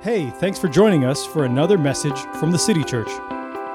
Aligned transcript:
Hey, 0.00 0.30
thanks 0.30 0.60
for 0.60 0.68
joining 0.68 1.04
us 1.04 1.26
for 1.26 1.44
another 1.44 1.76
message 1.76 2.16
from 2.38 2.52
the 2.52 2.58
City 2.58 2.84
Church. 2.84 3.10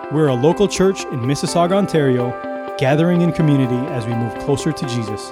We're 0.10 0.30
a 0.30 0.34
local 0.34 0.70
church 0.70 1.04
in 1.04 1.20
Mississauga, 1.20 1.74
Ontario, 1.74 2.32
gathering 2.78 3.24
in 3.24 3.34
community 3.34 3.76
as 3.92 4.06
we 4.06 4.14
move 4.14 4.34
closer 4.40 4.72
to 4.72 4.88
Jesus. 4.88 5.30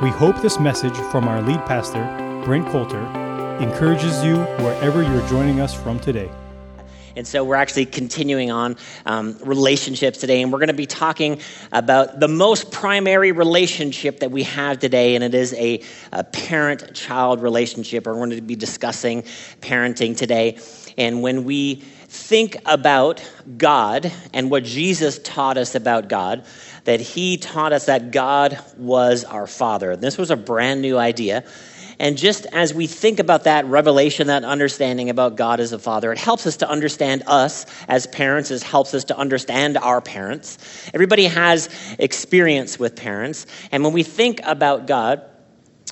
We 0.00 0.10
hope 0.10 0.40
this 0.40 0.60
message 0.60 0.96
from 1.10 1.26
our 1.26 1.42
lead 1.42 1.58
pastor, 1.66 2.04
Brent 2.44 2.68
Coulter, 2.68 3.04
encourages 3.60 4.22
you 4.22 4.36
wherever 4.62 5.02
you're 5.02 5.28
joining 5.28 5.58
us 5.58 5.74
from 5.74 5.98
today. 5.98 6.30
And 7.16 7.26
so 7.26 7.44
we're 7.44 7.56
actually 7.56 7.86
continuing 7.86 8.50
on 8.50 8.76
um, 9.06 9.36
relationships 9.42 10.18
today, 10.18 10.42
and 10.42 10.52
we're 10.52 10.58
going 10.58 10.68
to 10.68 10.74
be 10.74 10.86
talking 10.86 11.40
about 11.72 12.20
the 12.20 12.28
most 12.28 12.72
primary 12.72 13.32
relationship 13.32 14.20
that 14.20 14.30
we 14.30 14.44
have 14.44 14.78
today, 14.78 15.14
and 15.14 15.22
it 15.22 15.34
is 15.34 15.52
a, 15.54 15.82
a 16.12 16.24
parent 16.24 16.94
child 16.94 17.42
relationship. 17.42 18.06
We're 18.06 18.14
going 18.14 18.30
to 18.30 18.40
be 18.40 18.56
discussing 18.56 19.22
parenting 19.60 20.16
today. 20.16 20.58
And 20.96 21.22
when 21.22 21.44
we 21.44 21.76
think 21.76 22.56
about 22.66 23.26
God 23.56 24.12
and 24.34 24.50
what 24.50 24.64
Jesus 24.64 25.18
taught 25.18 25.56
us 25.56 25.74
about 25.74 26.08
God, 26.08 26.44
that 26.84 27.00
he 27.00 27.36
taught 27.36 27.72
us 27.72 27.86
that 27.86 28.10
God 28.10 28.58
was 28.76 29.24
our 29.24 29.46
Father. 29.46 29.96
This 29.96 30.18
was 30.18 30.30
a 30.30 30.36
brand 30.36 30.82
new 30.82 30.98
idea. 30.98 31.44
And 32.02 32.18
just 32.18 32.46
as 32.46 32.74
we 32.74 32.88
think 32.88 33.20
about 33.20 33.44
that 33.44 33.64
revelation, 33.66 34.26
that 34.26 34.42
understanding 34.42 35.08
about 35.08 35.36
God 35.36 35.60
as 35.60 35.72
a 35.72 35.78
father, 35.78 36.10
it 36.10 36.18
helps 36.18 36.48
us 36.48 36.56
to 36.56 36.68
understand 36.68 37.22
us 37.28 37.64
as 37.86 38.08
parents, 38.08 38.50
it 38.50 38.60
helps 38.64 38.92
us 38.92 39.04
to 39.04 39.16
understand 39.16 39.78
our 39.78 40.00
parents. 40.00 40.58
Everybody 40.92 41.26
has 41.26 41.68
experience 42.00 42.76
with 42.76 42.96
parents. 42.96 43.46
And 43.70 43.84
when 43.84 43.92
we 43.92 44.02
think 44.02 44.40
about 44.42 44.88
God, 44.88 45.22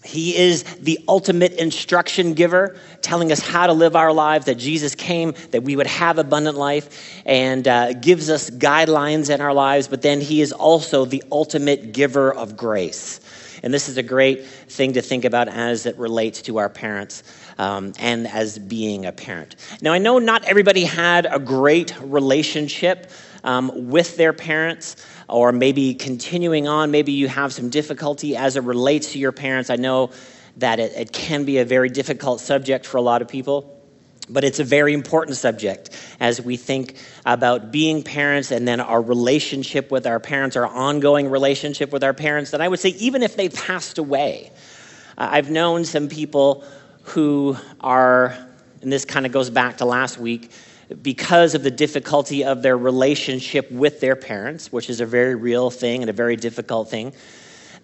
he 0.03 0.37
is 0.37 0.65
the 0.65 0.99
ultimate 1.07 1.53
instruction 1.53 2.35
giver, 2.35 2.77
telling 3.03 3.31
us 3.31 3.39
how 3.39 3.69
to 3.69 3.73
live 3.73 3.95
our 3.95 4.13
lives, 4.13 4.47
that 4.47 4.57
Jesus 4.57 4.97
came 4.97 5.35
that 5.53 5.63
we 5.63 5.77
would 5.77 5.87
have 5.87 6.19
abundant 6.19 6.57
life 6.57 7.23
and 7.25 7.69
uh, 7.69 7.93
gives 7.93 8.31
us 8.31 8.51
guidelines 8.51 9.33
in 9.33 9.41
our 9.41 9.55
lives, 9.55 9.87
but 9.87 10.03
then 10.03 10.21
He 10.21 10.41
is 10.41 10.53
also 10.53 11.05
the 11.05 11.23
ultimate 11.31 11.93
giver 11.93 12.33
of 12.33 12.57
grace. 12.57 13.21
And 13.63 13.73
this 13.73 13.89
is 13.89 13.97
a 13.97 14.03
great 14.03 14.45
thing 14.45 14.95
to 14.95 15.03
think 15.03 15.25
about 15.25 15.49
as 15.49 15.87
it 15.87 15.97
relates 15.99 16.43
to 16.43 16.59
our 16.59 16.69
parents 16.69 17.23
um, 17.59 17.93
and 17.99 18.27
as 18.27 18.59
being 18.59 19.07
a 19.07 19.13
parent. 19.13 19.57
Now, 19.83 19.93
I 19.93 19.99
know 19.99 20.19
not 20.19 20.45
everybody 20.45 20.85
had 20.85 21.27
a 21.31 21.39
great 21.39 21.95
relationship 22.01 23.11
um, 23.45 23.91
with 23.91 24.17
their 24.17 24.33
parents 24.33 24.97
or 25.29 25.53
maybe 25.53 25.95
continuing 25.95 26.69
on, 26.69 26.91
maybe 26.91 27.13
you 27.13 27.29
have 27.29 27.53
some 27.53 27.71
difficulty 27.71 28.37
as 28.37 28.57
it 28.57 28.65
relates 28.65 29.13
to 29.13 29.19
your 29.19 29.33
parents. 29.33 29.71
I 29.71 29.77
know 29.77 30.11
that 30.57 30.81
it, 30.81 30.93
it 30.97 31.13
can 31.13 31.45
be 31.45 31.59
a 31.59 31.65
very 31.65 31.89
difficult 31.89 32.41
subject 32.41 32.85
for 32.87 32.97
a 32.97 33.03
lot 33.03 33.23
of 33.23 33.29
people. 33.29 33.80
But 34.33 34.45
it's 34.45 34.61
a 34.61 34.65
very 34.65 34.95
important 34.95 35.37
subject 35.37 35.91
as 36.21 36.41
we 36.41 36.57
think 36.57 36.97
about 37.27 37.73
being 37.73 38.03
parents 38.03 38.53
and 38.53 38.67
then 38.67 38.81
our 38.81 39.03
relationship 39.03 39.91
with 39.91 40.07
our 40.07 40.21
parents, 40.21 40.57
our 40.57 40.67
ongoing 40.67 41.29
relationship 41.29 41.93
with 41.93 42.05
our 42.05 42.15
parents. 42.15 42.53
That 42.53 42.61
I 42.61 42.69
would 42.69 42.79
say, 42.79 42.91
even 42.91 43.23
if 43.25 43.37
they 43.37 43.49
passed 43.49 43.99
away, 43.99 44.53
uh, 45.19 45.29
I've 45.33 45.51
known 45.51 45.85
some 45.85 46.09
people 46.09 46.65
who 47.03 47.57
are, 47.81 48.37
and 48.83 48.93
this 48.93 49.05
kind 49.05 49.27
of 49.27 49.33
goes 49.33 49.51
back 49.51 49.79
to 49.79 49.85
last 49.85 50.19
week, 50.19 50.53
because 51.03 51.55
of 51.55 51.63
the 51.63 51.71
difficulty 51.71 52.45
of 52.45 52.63
their 52.63 52.77
relationship 52.77 53.71
with 53.71 54.01
their 54.01 54.17
parents, 54.17 54.73
which 54.73 54.91
is 54.91 55.01
a 55.01 55.07
very 55.07 55.35
real 55.35 55.71
thing 55.71 56.03
and 56.03 56.11
a 56.11 56.13
very 56.13 56.37
difficult 56.37 56.89
thing, 56.89 57.13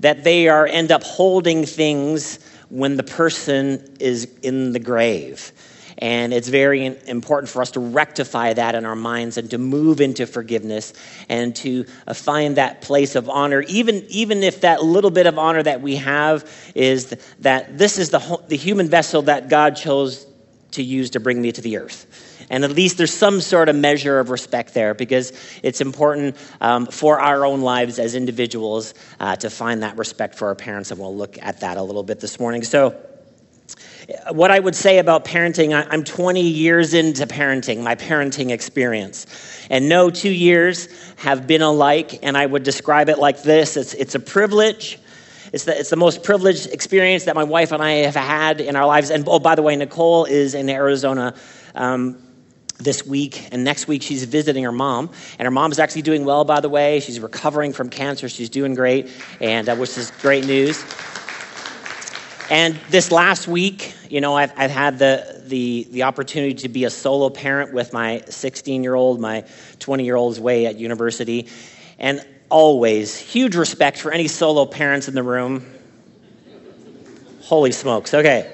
that 0.01 0.25
they 0.25 0.49
are 0.49 0.67
end 0.67 0.93
up 0.93 1.03
holding 1.03 1.65
things 1.65 2.39
when 2.69 2.97
the 2.97 3.03
person 3.03 3.97
is 4.01 4.29
in 4.43 4.73
the 4.73 4.79
grave. 4.79 5.53
And 5.99 6.35
it's 6.35 6.49
very 6.49 6.85
important 6.85 7.49
for 7.49 7.63
us 7.63 7.71
to 7.73 7.81
rectify 7.81 8.53
that 8.53 8.75
in 8.75 8.85
our 8.85 8.97
minds 8.97 9.39
and 9.39 9.51
to 9.51 9.59
move 9.59 10.01
into 10.01 10.27
forgiveness 10.27 10.93
and 11.29 11.57
to 11.57 11.87
uh, 12.07 12.13
find 12.13 12.57
that 12.57 12.83
place 12.83 13.15
of 13.15 13.31
honor, 13.31 13.63
even, 13.63 14.05
even 14.09 14.43
if 14.43 14.61
that 14.61 14.83
little 14.83 15.11
bit 15.11 15.27
of 15.27 15.39
honor 15.39 15.63
that 15.63 15.81
we 15.81 15.97
have 15.97 16.51
is 16.75 17.17
that 17.41 17.79
this 17.79 17.99
is 17.99 18.11
the, 18.11 18.43
the 18.49 18.57
human 18.57 18.89
vessel 18.89 19.23
that 19.23 19.49
God 19.49 19.77
chose 19.77 20.27
to 20.73 20.83
use 20.83 21.11
to 21.11 21.21
bring 21.21 21.41
me 21.41 21.53
to 21.53 21.63
the 21.63 21.79
earth. 21.79 22.45
And 22.51 22.65
at 22.65 22.71
least 22.71 22.99
there's 22.99 23.13
some 23.13 23.41
sort 23.41 23.69
of 23.69 23.77
measure 23.77 24.19
of 24.19 24.31
respect 24.31 24.75
there 24.75 24.95
because 24.95 25.33
it's 25.63 25.81
important 25.81 26.37
um, 26.61 26.87
for 26.87 27.19
our 27.19 27.45
own 27.45 27.63
lives 27.63 27.99
as 27.99 28.15
individuals 28.15 28.95
uh, 29.19 29.37
to 29.37 29.51
find 29.51 29.83
that 29.83 29.97
respect 29.97 30.37
for 30.37 30.49
our 30.49 30.55
parents. 30.55 30.91
And 30.91 31.01
we'll 31.01 31.17
look 31.17 31.39
at 31.41 31.61
that 31.61 31.77
a 31.77 31.83
little 31.83 32.03
bit 32.03 32.21
this 32.21 32.39
morning. 32.39 32.63
So, 32.63 32.95
what 34.31 34.51
I 34.51 34.59
would 34.59 34.77
say 34.77 34.99
about 34.99 35.25
parenting, 35.25 35.75
I'm 35.91 36.05
20 36.05 36.41
years 36.41 36.95
into 36.95 37.27
parenting, 37.27 37.83
my 37.83 37.97
parenting 37.97 38.51
experience. 38.51 39.27
And 39.71 39.89
no 39.89 40.11
two 40.11 40.31
years 40.31 40.89
have 41.17 41.47
been 41.47 41.63
alike, 41.63 42.21
and 42.23 42.37
I 42.37 42.47
would 42.47 42.63
describe 42.63 43.09
it 43.09 43.19
like 43.19 43.43
this 43.43 43.77
it's, 43.77 43.95
it's 43.95 44.15
a 44.15 44.21
privilege. 44.21 44.99
It's 45.53 45.65
the, 45.65 45.79
it's 45.79 45.91
the 45.91 45.97
most 45.97 46.23
privileged 46.23 46.67
experience 46.67 47.25
that 47.25 47.35
my 47.35 47.45
wife 47.45 47.73
and 47.73 47.83
I 47.83 47.93
have 47.93 48.17
had 48.17 48.61
in 48.61 48.77
our 48.77 48.87
lives. 48.87 49.11
And 49.11 49.27
oh, 49.29 49.39
by 49.39 49.55
the 49.55 49.63
way, 49.63 49.77
Nicole 49.77 50.25
is 50.25 50.55
in 50.55 50.69
Arizona 50.69 51.35
um, 51.75 52.23
this 52.79 53.07
week, 53.07 53.49
and 53.53 53.65
next 53.65 53.89
week 53.89 54.03
she's 54.03 54.25
visiting 54.25 54.65
her 54.65 54.73
mom. 54.73 55.11
And 55.39 55.47
her 55.47 55.51
mom 55.51 55.73
is 55.73 55.79
actually 55.79 56.03
doing 56.03 56.25
well, 56.25 56.45
by 56.45 56.61
the 56.61 56.69
way. 56.69 57.01
She's 57.01 57.21
recovering 57.21 57.73
from 57.73 57.91
cancer, 57.91 58.29
she's 58.29 58.51
doing 58.51 58.75
great, 58.75 59.11
and 59.41 59.69
uh, 59.69 59.77
which 59.77 59.97
is 59.97 60.11
great 60.21 60.45
news. 60.45 60.85
And 62.49 62.79
this 62.91 63.11
last 63.11 63.49
week, 63.49 63.93
you 64.09 64.21
know, 64.21 64.37
I've, 64.37 64.53
I've 64.57 64.71
had 64.71 65.01
the, 65.01 65.43
the, 65.47 65.89
the 65.91 66.05
opportunity 66.05 66.55
to 66.55 66.69
be 66.69 66.85
a 66.85 66.91
solo 66.91 67.29
parent 67.29 67.73
with 67.73 67.93
my 67.93 68.23
16 68.29 68.85
year 68.85 68.95
old, 68.95 69.21
my 69.21 69.45
20 69.81 70.05
year 70.05 70.15
old's 70.15 70.39
way 70.39 70.67
at 70.67 70.77
university. 70.77 71.49
And 71.99 72.25
always, 72.49 73.19
huge 73.19 73.57
respect 73.57 73.99
for 73.99 74.13
any 74.13 74.29
solo 74.29 74.65
parents 74.65 75.09
in 75.09 75.15
the 75.15 75.25
room. 75.25 75.67
Holy 77.43 77.73
smokes, 77.73 78.15
okay. 78.15 78.53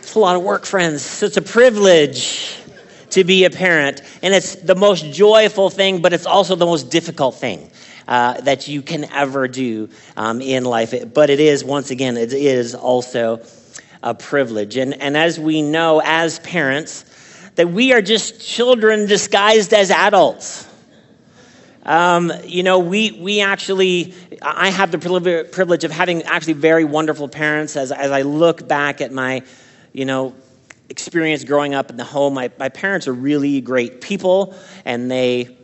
It's 0.00 0.14
a 0.14 0.18
lot 0.18 0.36
of 0.36 0.42
work, 0.42 0.64
friends. 0.64 1.22
It's 1.22 1.36
a 1.36 1.42
privilege 1.42 2.57
to 3.10 3.24
be 3.24 3.44
a 3.44 3.50
parent. 3.50 4.02
And 4.22 4.34
it's 4.34 4.56
the 4.56 4.74
most 4.74 5.12
joyful 5.12 5.70
thing, 5.70 6.02
but 6.02 6.12
it's 6.12 6.26
also 6.26 6.56
the 6.56 6.66
most 6.66 6.90
difficult 6.90 7.34
thing 7.36 7.70
uh, 8.06 8.40
that 8.40 8.68
you 8.68 8.82
can 8.82 9.04
ever 9.12 9.48
do 9.48 9.90
um, 10.16 10.40
in 10.40 10.64
life. 10.64 10.94
But 11.12 11.30
it 11.30 11.40
is, 11.40 11.64
once 11.64 11.90
again, 11.90 12.16
it 12.16 12.32
is 12.32 12.74
also 12.74 13.40
a 14.02 14.14
privilege. 14.14 14.76
And, 14.76 14.94
and 14.94 15.16
as 15.16 15.38
we 15.38 15.62
know 15.62 16.00
as 16.04 16.38
parents, 16.40 17.04
that 17.56 17.68
we 17.68 17.92
are 17.92 18.00
just 18.00 18.40
children 18.40 19.06
disguised 19.06 19.72
as 19.74 19.90
adults. 19.90 20.66
Um, 21.84 22.32
you 22.44 22.62
know, 22.62 22.78
we, 22.78 23.12
we 23.12 23.40
actually, 23.40 24.14
I 24.42 24.70
have 24.70 24.90
the 24.90 24.98
privilege 25.50 25.84
of 25.84 25.90
having 25.90 26.22
actually 26.24 26.52
very 26.52 26.84
wonderful 26.84 27.28
parents 27.28 27.76
as, 27.76 27.92
as 27.92 28.10
I 28.10 28.22
look 28.22 28.68
back 28.68 29.00
at 29.00 29.10
my, 29.10 29.42
you 29.92 30.04
know, 30.04 30.34
experience 30.88 31.44
growing 31.44 31.74
up 31.74 31.90
in 31.90 31.96
the 31.96 32.04
home. 32.04 32.34
My, 32.34 32.50
my 32.58 32.68
parents 32.68 33.06
are 33.06 33.12
really 33.12 33.60
great 33.60 34.00
people 34.00 34.54
and 34.84 35.10
they, 35.10 35.57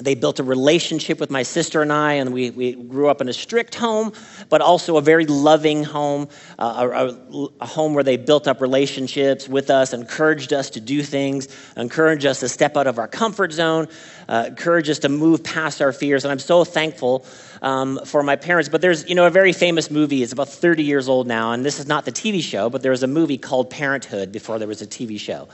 they 0.00 0.14
built 0.14 0.38
a 0.38 0.42
relationship 0.42 1.20
with 1.20 1.30
my 1.30 1.42
sister 1.42 1.82
and 1.82 1.92
I, 1.92 2.14
and 2.14 2.32
we, 2.32 2.50
we 2.50 2.72
grew 2.72 3.08
up 3.08 3.20
in 3.20 3.28
a 3.28 3.32
strict 3.32 3.74
home, 3.74 4.12
but 4.48 4.60
also 4.60 4.96
a 4.96 5.00
very 5.00 5.26
loving 5.26 5.84
home, 5.84 6.28
uh, 6.58 6.88
a, 6.92 7.36
a, 7.60 7.66
home 7.66 7.94
where 7.94 8.04
they 8.04 8.16
built 8.16 8.48
up 8.48 8.60
relationships 8.60 9.48
with 9.48 9.70
us, 9.70 9.92
encouraged 9.92 10.52
us 10.52 10.70
to 10.70 10.80
do 10.80 11.02
things, 11.02 11.48
encouraged 11.76 12.26
us 12.26 12.40
to 12.40 12.48
step 12.48 12.76
out 12.76 12.86
of 12.86 12.98
our 12.98 13.08
comfort 13.08 13.52
zone, 13.52 13.88
uh, 14.28 14.46
encouraged 14.48 14.90
us 14.90 15.00
to 15.00 15.08
move 15.08 15.44
past 15.44 15.82
our 15.82 15.92
fears. 15.92 16.24
And 16.24 16.32
I'm 16.32 16.38
so 16.38 16.64
thankful 16.64 17.26
um, 17.62 18.00
for 18.04 18.22
my 18.22 18.36
parents. 18.36 18.68
But 18.68 18.80
there's, 18.80 19.08
you 19.08 19.14
know, 19.14 19.26
a 19.26 19.30
very 19.30 19.52
famous 19.52 19.90
movie. 19.90 20.22
It's 20.22 20.32
about 20.32 20.48
30 20.48 20.82
years 20.82 21.08
old 21.08 21.26
now, 21.26 21.52
and 21.52 21.64
this 21.64 21.78
is 21.78 21.86
not 21.86 22.04
the 22.04 22.12
TV 22.12 22.42
show, 22.42 22.70
but 22.70 22.82
there 22.82 22.92
was 22.92 23.02
a 23.02 23.08
movie 23.08 23.38
called 23.38 23.70
Parenthood 23.70 24.32
before 24.32 24.58
there 24.58 24.68
was 24.68 24.82
a 24.82 24.86
TV 24.86 25.18
show. 25.18 25.48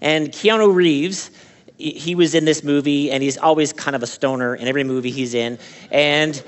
And 0.00 0.28
Keanu 0.28 0.74
Reeves 0.74 1.30
he 1.92 2.14
was 2.14 2.34
in 2.34 2.44
this 2.44 2.62
movie, 2.62 3.10
and 3.10 3.22
he's 3.22 3.38
always 3.38 3.72
kind 3.72 3.94
of 3.94 4.02
a 4.02 4.06
stoner 4.06 4.54
in 4.54 4.68
every 4.68 4.84
movie 4.84 5.10
he's 5.10 5.34
in. 5.34 5.58
And 5.90 6.42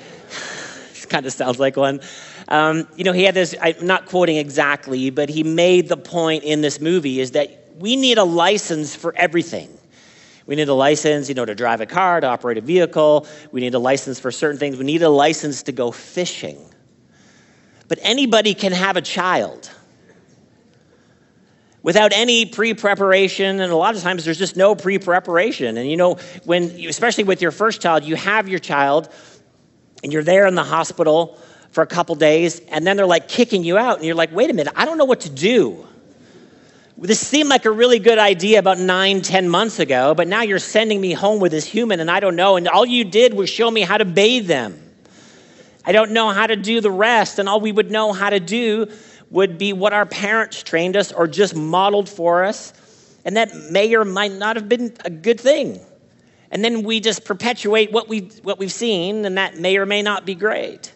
kind 1.09 1.25
of 1.25 1.33
sounds 1.33 1.59
like 1.59 1.77
one. 1.77 2.01
Um, 2.49 2.87
you 2.97 3.05
know, 3.05 3.13
he 3.13 3.25
had 3.25 3.35
this, 3.35 3.55
I'm 3.61 3.87
not 3.87 4.07
quoting 4.07 4.37
exactly, 4.37 5.11
but 5.11 5.29
he 5.29 5.43
made 5.43 5.89
the 5.89 5.97
point 5.97 6.45
in 6.45 6.61
this 6.61 6.81
movie 6.81 7.21
is 7.21 7.33
that 7.33 7.75
we 7.79 7.97
need 7.97 8.19
a 8.19 8.25
license 8.25 8.95
for 8.95 9.15
everything. 9.17 9.69
We 10.47 10.55
need 10.55 10.69
a 10.69 10.75
license, 10.75 11.29
you 11.29 11.35
know, 11.35 11.45
to 11.45 11.55
drive 11.55 11.81
a 11.81 11.87
car, 11.87 12.21
to 12.21 12.27
operate 12.27 12.57
a 12.57 12.61
vehicle. 12.61 13.27
We 13.51 13.61
need 13.61 13.75
a 13.75 13.79
license 13.79 14.21
for 14.21 14.31
certain 14.31 14.59
things. 14.59 14.77
We 14.77 14.85
need 14.85 15.03
a 15.03 15.09
license 15.09 15.65
to 15.65 15.73
go 15.73 15.91
fishing. 15.91 16.59
But 17.89 17.99
anybody 18.03 18.55
can 18.55 18.73
have 18.73 18.97
a 18.97 19.03
child 19.03 19.71
without 21.87 22.13
any 22.13 22.45
pre-preparation 22.45 23.61
and 23.61 23.73
a 23.73 23.77
lot 23.77 23.95
of 23.95 24.03
times 24.03 24.25
there's 24.25 24.37
just 24.37 24.57
no 24.57 24.75
pre-preparation 24.75 25.77
and 25.77 25.89
you 25.89 25.97
know 25.97 26.15
when 26.45 26.65
especially 26.89 27.23
with 27.23 27.41
your 27.41 27.53
first 27.53 27.81
child 27.81 28.03
you 28.03 28.17
have 28.17 28.49
your 28.49 28.59
child 28.59 29.09
and 30.03 30.13
you're 30.13 30.25
there 30.25 30.49
in 30.49 30.57
the 30.57 30.65
hospital 30.65 31.39
for 31.71 31.83
a 31.83 31.87
couple 31.87 32.17
days 32.17 32.59
and 32.73 32.85
then 32.85 32.97
they're 32.97 33.07
like 33.07 33.29
kicking 33.29 33.63
you 33.63 33.79
out 33.79 33.99
and 33.99 34.05
you're 34.05 34.17
like 34.17 34.33
wait 34.33 34.51
a 34.51 34.53
minute 34.53 34.73
i 34.75 34.85
don't 34.85 34.99
know 34.99 35.05
what 35.05 35.21
to 35.21 35.31
do 35.31 35.87
this 36.99 37.21
seemed 37.21 37.51
like 37.51 37.67
a 37.67 37.71
really 37.71 37.99
good 37.99 38.19
idea 38.19 38.59
about 38.59 38.79
nine, 38.79 39.21
ten 39.21 39.51
months 39.51 39.81
ago, 39.81 40.15
but 40.15 40.29
now 40.29 40.41
you're 40.41 40.59
sending 40.59 40.99
me 40.99 41.13
home 41.13 41.41
with 41.41 41.53
this 41.53 41.67
human 41.67 42.01
and 42.01 42.11
I 42.11 42.21
don't 42.21 42.37
know. 42.37 42.57
And 42.57 42.67
all 42.67 42.87
you 42.87 43.05
did 43.05 43.35
was 43.35 43.51
show 43.51 43.71
me 43.71 43.83
how 43.83 43.99
to 43.99 44.07
bathe 44.07 44.47
them. 44.47 44.81
I 45.85 45.93
don't 45.93 46.13
know 46.13 46.31
how 46.31 46.47
to 46.47 46.57
do 46.57 46.81
the 46.81 46.91
rest. 46.91 47.39
And 47.39 47.51
all 47.51 47.61
we 47.61 47.71
would 47.71 47.91
know 47.91 48.15
how 48.15 48.31
to 48.31 48.41
do 48.41 48.91
would 49.31 49.59
be 49.59 49.73
what 49.73 49.93
our 49.93 50.07
parents 50.07 50.63
trained 50.63 50.97
us 50.97 51.13
or 51.13 51.27
just 51.27 51.55
modeled 51.55 52.09
for 52.09 52.45
us. 52.45 52.73
And 53.25 53.37
that 53.37 53.55
may 53.71 53.95
or 53.95 54.05
might 54.05 54.33
not 54.33 54.57
have 54.57 54.69
been 54.69 54.97
a 55.05 55.11
good 55.11 55.41
thing. 55.41 55.81
And 56.51 56.65
then 56.65 56.85
we 56.85 57.01
just 57.01 57.25
perpetuate 57.25 57.91
what, 57.91 58.09
we, 58.09 58.21
what 58.43 58.59
we've 58.59 58.73
seen, 58.73 59.25
and 59.25 59.37
that 59.37 59.59
may 59.59 59.77
or 59.79 59.87
may 59.87 60.03
not 60.03 60.25
be 60.25 60.35
great. 60.35 60.95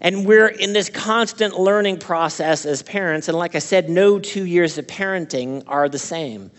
And 0.00 0.26
we're 0.26 0.48
in 0.48 0.72
this 0.72 0.90
constant 0.90 1.58
learning 1.58 1.98
process 1.98 2.66
as 2.66 2.82
parents. 2.82 3.28
And 3.28 3.36
like 3.36 3.54
I 3.54 3.58
said, 3.58 3.88
no 3.88 4.18
two 4.18 4.44
years 4.44 4.78
of 4.78 4.86
parenting 4.86 5.64
are 5.66 5.88
the 5.88 5.98
same. 5.98 6.50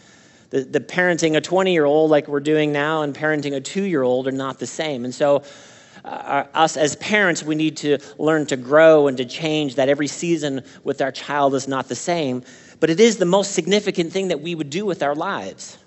The, 0.50 0.62
the 0.62 0.80
parenting 0.80 1.36
a 1.36 1.42
20 1.42 1.72
year 1.72 1.86
old, 1.86 2.12
like 2.12 2.28
we're 2.28 2.40
doing 2.40 2.72
now, 2.72 3.04
and 3.04 3.16
parenting 3.16 3.56
a 3.56 3.62
two 3.62 3.84
year 3.84 4.04
old 4.04 4.28
are 4.28 4.32
not 4.32 4.60
the 4.60 4.68
same. 4.68 5.06
And 5.06 5.14
so, 5.14 5.44
uh, 6.06 6.46
us 6.54 6.78
as 6.78 6.96
parents, 6.98 7.44
we 7.44 7.56
need 7.56 7.78
to 7.78 7.98
learn 8.18 8.46
to 8.48 8.58
grow 8.58 9.08
and 9.08 9.18
to 9.18 9.26
change, 9.26 9.76
that 9.76 9.90
every 9.90 10.08
season 10.08 10.62
with 10.84 11.02
our 11.02 11.12
child 11.12 11.56
is 11.56 11.68
not 11.68 11.90
the 11.90 11.96
same. 11.96 12.44
But 12.80 12.90
it 12.90 13.00
is 13.00 13.18
the 13.18 13.26
most 13.26 13.54
significant 13.54 14.14
thing 14.14 14.28
that 14.28 14.42
we 14.42 14.54
would 14.54 14.70
do 14.70 14.86
with 14.86 15.02
our 15.02 15.16
lives. 15.16 15.78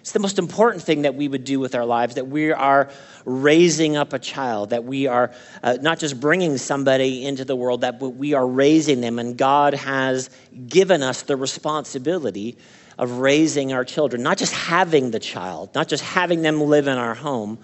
It's 0.00 0.12
the 0.12 0.20
most 0.20 0.38
important 0.38 0.84
thing 0.84 1.02
that 1.02 1.16
we 1.16 1.26
would 1.26 1.42
do 1.42 1.58
with 1.58 1.74
our 1.74 1.84
lives 1.84 2.14
that 2.14 2.28
we 2.28 2.52
are 2.52 2.90
raising 3.24 3.96
up 3.96 4.12
a 4.12 4.20
child, 4.20 4.70
that 4.70 4.84
we 4.84 5.08
are 5.08 5.32
uh, 5.64 5.78
not 5.80 5.98
just 5.98 6.20
bringing 6.20 6.58
somebody 6.58 7.26
into 7.26 7.44
the 7.44 7.56
world, 7.56 7.80
that 7.80 8.00
we 8.00 8.34
are 8.34 8.46
raising 8.46 9.00
them. 9.00 9.18
And 9.18 9.36
God 9.36 9.74
has 9.74 10.30
given 10.68 11.02
us 11.02 11.22
the 11.22 11.36
responsibility 11.36 12.56
of 12.98 13.18
raising 13.18 13.72
our 13.72 13.84
children, 13.84 14.22
not 14.22 14.38
just 14.38 14.52
having 14.52 15.10
the 15.10 15.18
child, 15.18 15.74
not 15.74 15.88
just 15.88 16.04
having 16.04 16.42
them 16.42 16.60
live 16.60 16.86
in 16.86 16.98
our 16.98 17.14
home, 17.14 17.58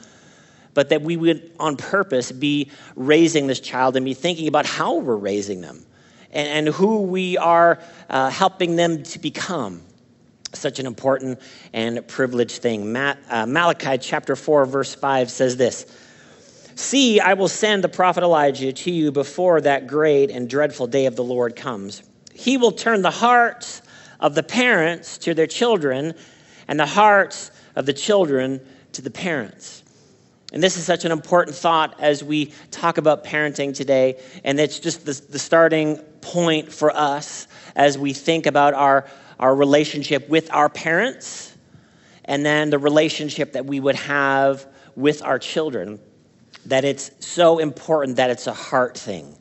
but 0.74 0.88
that 0.88 1.02
we 1.02 1.16
would 1.16 1.52
on 1.58 1.76
purpose 1.76 2.32
be 2.32 2.70
raising 2.96 3.46
this 3.46 3.60
child 3.60 3.96
and 3.96 4.04
be 4.04 4.14
thinking 4.14 4.48
about 4.48 4.66
how 4.66 4.96
we're 4.96 5.16
raising 5.16 5.60
them 5.60 5.84
and, 6.32 6.48
and 6.48 6.74
who 6.74 7.02
we 7.02 7.36
are 7.36 7.78
uh, 8.08 8.30
helping 8.30 8.76
them 8.76 9.02
to 9.02 9.18
become 9.18 9.82
such 10.54 10.78
an 10.78 10.86
important 10.86 11.40
and 11.72 12.06
privileged 12.08 12.62
thing. 12.62 12.92
Ma- 12.92 13.14
uh, 13.28 13.46
Malachi 13.46 13.98
chapter 13.98 14.36
4, 14.36 14.66
verse 14.66 14.94
5 14.94 15.30
says 15.30 15.56
this 15.56 15.86
See, 16.74 17.20
I 17.20 17.34
will 17.34 17.48
send 17.48 17.84
the 17.84 17.88
prophet 17.88 18.22
Elijah 18.22 18.72
to 18.72 18.90
you 18.90 19.12
before 19.12 19.60
that 19.60 19.86
great 19.86 20.30
and 20.30 20.48
dreadful 20.48 20.86
day 20.86 21.06
of 21.06 21.16
the 21.16 21.24
Lord 21.24 21.54
comes. 21.54 22.02
He 22.32 22.56
will 22.56 22.72
turn 22.72 23.02
the 23.02 23.10
hearts 23.10 23.82
of 24.20 24.34
the 24.34 24.42
parents 24.42 25.18
to 25.18 25.34
their 25.34 25.46
children, 25.46 26.14
and 26.68 26.78
the 26.78 26.86
hearts 26.86 27.50
of 27.76 27.86
the 27.86 27.92
children 27.92 28.60
to 28.92 29.02
the 29.02 29.10
parents. 29.10 29.81
And 30.52 30.62
this 30.62 30.76
is 30.76 30.84
such 30.84 31.06
an 31.06 31.12
important 31.12 31.56
thought 31.56 31.98
as 31.98 32.22
we 32.22 32.52
talk 32.70 32.98
about 32.98 33.24
parenting 33.24 33.74
today. 33.74 34.20
And 34.44 34.60
it's 34.60 34.78
just 34.78 35.06
the, 35.06 35.20
the 35.30 35.38
starting 35.38 35.96
point 36.20 36.70
for 36.70 36.94
us 36.94 37.48
as 37.74 37.96
we 37.96 38.12
think 38.12 38.44
about 38.44 38.74
our, 38.74 39.08
our 39.40 39.54
relationship 39.54 40.28
with 40.28 40.52
our 40.52 40.68
parents, 40.68 41.56
and 42.26 42.44
then 42.44 42.70
the 42.70 42.78
relationship 42.78 43.54
that 43.54 43.66
we 43.66 43.80
would 43.80 43.96
have 43.96 44.66
with 44.94 45.22
our 45.22 45.38
children, 45.38 45.98
that 46.66 46.84
it's 46.84 47.10
so 47.18 47.58
important 47.58 48.18
that 48.18 48.30
it's 48.30 48.46
a 48.46 48.52
heart 48.52 48.96
thing. 48.96 49.36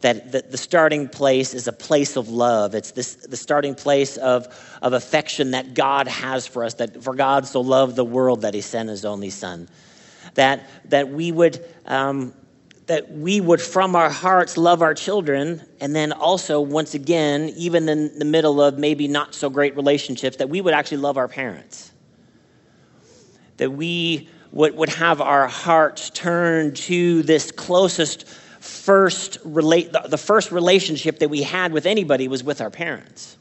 That 0.00 0.30
the, 0.30 0.44
the 0.48 0.56
starting 0.56 1.08
place 1.08 1.52
is 1.52 1.66
a 1.66 1.72
place 1.72 2.16
of 2.16 2.28
love. 2.28 2.76
It's 2.76 2.92
this, 2.92 3.16
the 3.16 3.36
starting 3.36 3.74
place 3.74 4.16
of, 4.16 4.46
of 4.80 4.92
affection 4.92 5.50
that 5.50 5.74
God 5.74 6.06
has 6.06 6.46
for 6.46 6.62
us, 6.62 6.74
that 6.74 7.02
for 7.02 7.14
God 7.14 7.44
so 7.44 7.60
loved 7.60 7.96
the 7.96 8.04
world 8.04 8.42
that 8.42 8.54
he 8.54 8.60
sent 8.60 8.88
his 8.88 9.04
only 9.04 9.30
son. 9.30 9.68
That, 10.38 10.70
that 10.90 11.08
we 11.08 11.32
would 11.32 11.66
um, 11.84 12.32
that 12.86 13.10
we 13.10 13.40
would 13.40 13.60
from 13.60 13.96
our 13.96 14.08
hearts 14.08 14.56
love 14.56 14.82
our 14.82 14.94
children 14.94 15.60
and 15.80 15.96
then 15.96 16.12
also 16.12 16.60
once 16.60 16.94
again 16.94 17.52
even 17.56 17.88
in 17.88 18.16
the 18.20 18.24
middle 18.24 18.62
of 18.62 18.78
maybe 18.78 19.08
not 19.08 19.34
so 19.34 19.50
great 19.50 19.74
relationships 19.74 20.36
that 20.36 20.48
we 20.48 20.60
would 20.60 20.74
actually 20.74 20.98
love 20.98 21.16
our 21.16 21.26
parents. 21.26 21.90
That 23.56 23.72
we 23.72 24.28
would, 24.52 24.76
would 24.76 24.90
have 24.90 25.20
our 25.20 25.48
hearts 25.48 26.10
turn 26.10 26.72
to 26.74 27.24
this 27.24 27.50
closest 27.50 28.28
first 28.28 29.38
relate 29.44 29.90
the, 29.90 30.06
the 30.08 30.18
first 30.18 30.52
relationship 30.52 31.18
that 31.18 31.30
we 31.30 31.42
had 31.42 31.72
with 31.72 31.84
anybody 31.84 32.28
was 32.28 32.44
with 32.44 32.60
our 32.60 32.70
parents. 32.70 33.36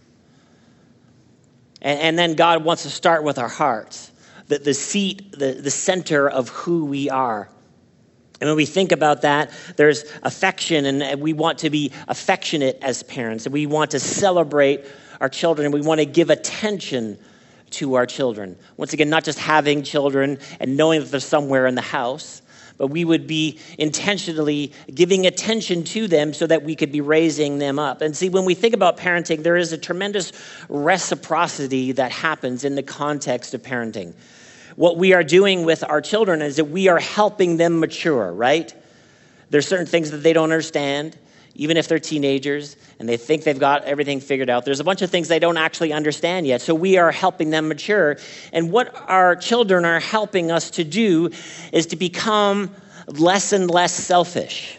And, 1.79 1.99
and 1.99 2.17
then 2.17 2.33
god 2.33 2.63
wants 2.63 2.81
to 2.83 2.89
start 2.89 3.23
with 3.23 3.37
our 3.37 3.49
hearts 3.49 4.11
the, 4.47 4.59
the 4.59 4.73
seat 4.73 5.31
the, 5.31 5.53
the 5.53 5.71
center 5.71 6.29
of 6.29 6.49
who 6.49 6.85
we 6.85 7.09
are 7.09 7.49
and 8.39 8.49
when 8.49 8.57
we 8.57 8.65
think 8.65 8.91
about 8.91 9.23
that, 9.23 9.51
there's 9.77 10.05
affection, 10.21 10.85
and 10.85 11.21
we 11.21 11.33
want 11.33 11.59
to 11.59 11.69
be 11.69 11.91
affectionate 12.07 12.77
as 12.81 13.01
parents, 13.03 13.45
and 13.45 13.53
we 13.53 13.65
want 13.65 13.91
to 13.91 13.99
celebrate 13.99 14.85
our 15.19 15.29
children, 15.29 15.65
and 15.65 15.73
we 15.73 15.81
want 15.81 15.99
to 15.99 16.05
give 16.05 16.29
attention 16.29 17.17
to 17.71 17.95
our 17.95 18.05
children. 18.05 18.55
Once 18.77 18.93
again, 18.93 19.09
not 19.09 19.23
just 19.23 19.39
having 19.39 19.81
children 19.81 20.37
and 20.59 20.77
knowing 20.77 21.01
that 21.01 21.09
they're 21.09 21.19
somewhere 21.19 21.65
in 21.65 21.75
the 21.75 21.81
house, 21.81 22.41
but 22.77 22.87
we 22.87 23.05
would 23.05 23.27
be 23.27 23.59
intentionally 23.77 24.71
giving 24.93 25.25
attention 25.25 25.83
to 25.83 26.07
them 26.07 26.33
so 26.33 26.47
that 26.47 26.63
we 26.63 26.75
could 26.75 26.91
be 26.91 27.01
raising 27.01 27.57
them 27.57 27.79
up. 27.79 28.01
And 28.01 28.15
see, 28.15 28.29
when 28.29 28.45
we 28.45 28.53
think 28.53 28.73
about 28.73 28.97
parenting, 28.97 29.43
there 29.43 29.57
is 29.57 29.73
a 29.73 29.77
tremendous 29.77 30.31
reciprocity 30.69 31.91
that 31.93 32.11
happens 32.11 32.63
in 32.63 32.75
the 32.75 32.83
context 32.83 33.53
of 33.53 33.61
parenting 33.63 34.13
what 34.77 34.95
we 34.95 35.11
are 35.13 35.23
doing 35.23 35.65
with 35.65 35.83
our 35.83 36.01
children 36.01 36.39
is 36.43 36.57
that 36.57 36.65
we 36.65 36.87
are 36.87 36.99
helping 36.99 37.57
them 37.57 37.79
mature, 37.79 38.31
right? 38.31 38.71
There's 39.49 39.67
certain 39.67 39.87
things 39.87 40.11
that 40.11 40.17
they 40.17 40.33
don't 40.33 40.51
understand, 40.51 41.17
even 41.57 41.75
if 41.75 41.87
they're 41.87 41.99
teenagers 41.99 42.77
and 42.99 43.09
they 43.09 43.17
think 43.17 43.43
they've 43.43 43.59
got 43.59 43.83
everything 43.83 44.19
figured 44.19 44.49
out. 44.49 44.63
There's 44.63 44.79
a 44.79 44.83
bunch 44.83 45.01
of 45.01 45.09
things 45.09 45.27
they 45.27 45.39
don't 45.39 45.57
actually 45.57 45.91
understand 45.91 46.45
yet. 46.45 46.61
So 46.61 46.75
we 46.75 46.97
are 46.97 47.11
helping 47.11 47.49
them 47.49 47.67
mature. 47.67 48.17
And 48.53 48.71
what 48.71 48.95
our 49.09 49.35
children 49.35 49.83
are 49.83 49.99
helping 49.99 50.51
us 50.51 50.69
to 50.71 50.83
do 50.83 51.31
is 51.73 51.87
to 51.87 51.95
become 51.95 52.73
less 53.07 53.53
and 53.53 53.69
less 53.69 53.93
selfish. 53.93 54.77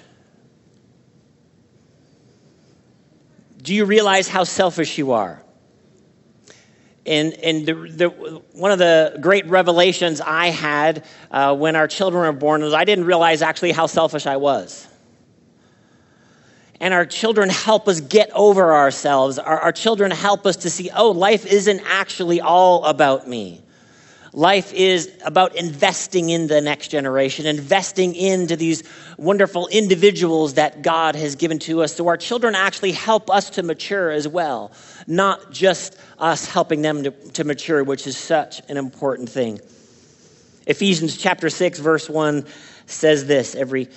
Do 3.60 3.74
you 3.74 3.84
realize 3.84 4.28
how 4.28 4.44
selfish 4.44 4.98
you 4.98 5.12
are? 5.12 5.42
And, 7.04 7.32
and 7.34 7.66
the, 7.66 7.74
the, 7.74 8.08
one 8.52 8.70
of 8.70 8.78
the 8.78 9.18
great 9.20 9.46
revelations 9.46 10.20
I 10.20 10.48
had 10.48 11.04
uh, 11.30 11.56
when 11.56 11.74
our 11.74 11.88
children 11.88 12.22
were 12.22 12.38
born 12.38 12.62
was 12.62 12.72
I 12.72 12.84
didn't 12.84 13.06
realize 13.06 13.42
actually 13.42 13.72
how 13.72 13.86
selfish 13.86 14.26
I 14.26 14.36
was. 14.36 14.86
And 16.80 16.94
our 16.94 17.06
children 17.06 17.48
help 17.48 17.88
us 17.88 18.00
get 18.00 18.30
over 18.34 18.74
ourselves. 18.74 19.38
Our, 19.38 19.58
our 19.58 19.72
children 19.72 20.10
help 20.10 20.46
us 20.46 20.56
to 20.58 20.70
see, 20.70 20.90
oh, 20.94 21.10
life 21.10 21.44
isn't 21.46 21.80
actually 21.84 22.40
all 22.40 22.84
about 22.84 23.28
me. 23.28 23.62
Life 24.32 24.72
is 24.74 25.10
about 25.24 25.56
investing 25.56 26.28
in 26.30 26.46
the 26.46 26.60
next 26.60 26.88
generation, 26.88 27.46
investing 27.46 28.14
into 28.14 28.56
these 28.56 28.82
wonderful 29.16 29.68
individuals 29.68 30.54
that 30.54 30.82
God 30.82 31.16
has 31.16 31.34
given 31.34 31.58
to 31.60 31.82
us. 31.82 31.94
So 31.94 32.06
our 32.08 32.16
children 32.16 32.54
actually 32.54 32.92
help 32.92 33.30
us 33.30 33.50
to 33.50 33.62
mature 33.62 34.10
as 34.10 34.28
well, 34.28 34.70
not 35.06 35.50
just 35.50 35.98
us 36.18 36.46
helping 36.46 36.82
them 36.82 37.04
to, 37.04 37.10
to 37.10 37.44
mature, 37.44 37.82
which 37.82 38.06
is 38.06 38.16
such 38.16 38.60
an 38.68 38.76
important 38.76 39.30
thing. 39.30 39.60
Ephesians 40.66 41.16
chapter 41.16 41.48
6, 41.48 41.78
verse 41.78 42.10
1 42.10 42.44
says 42.86 43.26
this 43.26 43.54
every 43.54 43.88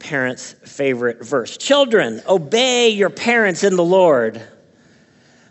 parent's 0.00 0.52
favorite 0.64 1.24
verse 1.24 1.56
Children, 1.56 2.22
obey 2.28 2.88
your 2.88 3.10
parents 3.10 3.62
in 3.62 3.76
the 3.76 3.84
Lord, 3.84 4.42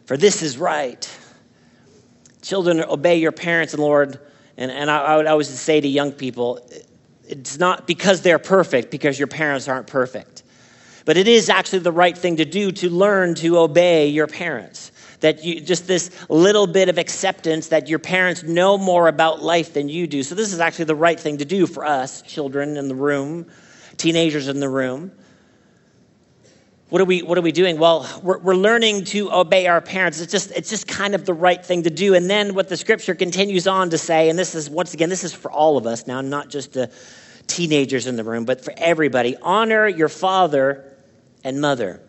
for 0.06 0.18
this 0.18 0.42
is 0.42 0.58
right. 0.58 1.10
Children, 2.42 2.82
obey 2.82 3.20
your 3.20 3.32
parents 3.32 3.74
in 3.74 3.80
the 3.80 3.86
Lord 3.86 4.20
and, 4.60 4.72
and 4.72 4.92
I, 4.92 4.98
I 4.98 5.18
would 5.18 5.26
always 5.26 5.48
say 5.48 5.80
to 5.80 5.88
young 5.88 6.12
people, 6.12 6.60
it's 7.26 7.58
not 7.58 7.88
because 7.88 8.22
they're 8.22 8.40
perfect, 8.40 8.92
because 8.92 9.18
your 9.18 9.30
parents 9.30 9.70
aren't 9.70 9.88
perfect. 9.88 10.44
But 11.06 11.16
it 11.16 11.30
is 11.30 11.50
actually 11.50 11.80
the 11.80 11.94
right 11.94 12.16
thing 12.16 12.36
to 12.36 12.46
do 12.46 12.72
to 12.74 12.90
learn 12.90 13.36
to 13.36 13.58
obey 13.58 14.10
your 14.10 14.28
parents. 14.28 14.92
That 15.22 15.44
you 15.44 15.62
just 15.62 15.88
this 15.88 16.12
little 16.30 16.68
bit 16.68 16.90
of 16.90 16.98
acceptance 16.98 17.70
that 17.70 17.88
your 17.88 18.00
parents 18.00 18.44
know 18.44 18.78
more 18.78 19.08
about 19.08 19.42
life 19.42 19.74
than 19.74 19.90
you 19.90 20.08
do. 20.08 20.24
So, 20.24 20.36
this 20.36 20.54
is 20.54 20.60
actually 20.60 20.86
the 20.86 20.96
right 20.96 21.20
thing 21.20 21.38
to 21.38 21.46
do 21.46 21.66
for 21.66 21.84
us, 21.84 22.22
children 22.22 22.78
in 22.78 22.88
the 22.88 22.96
room, 22.96 23.46
teenagers 24.00 24.48
in 24.48 24.60
the 24.60 24.70
room. 24.70 25.12
What 26.90 27.02
are 27.02 27.06
we, 27.06 27.22
what 27.22 27.38
are 27.38 27.42
we 27.42 27.52
doing? 27.52 27.78
Well, 27.78 28.10
we're, 28.24 28.40
we're 28.40 28.56
learning 28.56 29.06
to 29.06 29.32
obey 29.32 29.68
our 29.68 29.80
parents. 29.80 30.20
It's 30.20 30.32
just, 30.32 30.50
it's 30.52 30.72
just 30.72 30.88
kind 30.88 31.14
of 31.14 31.24
the 31.24 31.36
right 31.36 31.64
thing 31.64 31.84
to 31.84 31.92
do. 31.92 32.16
And 32.16 32.28
then 32.28 32.56
what 32.56 32.68
the 32.68 32.78
scripture 32.78 33.14
continues 33.14 33.68
on 33.68 33.92
to 33.92 33.98
say, 34.00 34.28
and 34.30 34.40
this 34.40 34.56
is, 34.56 34.72
once 34.72 34.96
again, 34.96 35.10
this 35.10 35.24
is 35.24 35.32
for 35.32 35.52
all 35.52 35.78
of 35.78 35.86
us 35.86 36.08
now, 36.08 36.22
not 36.22 36.50
just 36.50 36.74
the 36.74 36.92
teenagers 37.46 38.08
in 38.08 38.16
the 38.16 38.24
room, 38.24 38.46
but 38.46 38.64
for 38.64 38.74
everybody 38.76 39.36
honor 39.40 39.88
your 39.88 40.10
father 40.10 40.92
and 41.44 41.62
mother. 41.62 42.02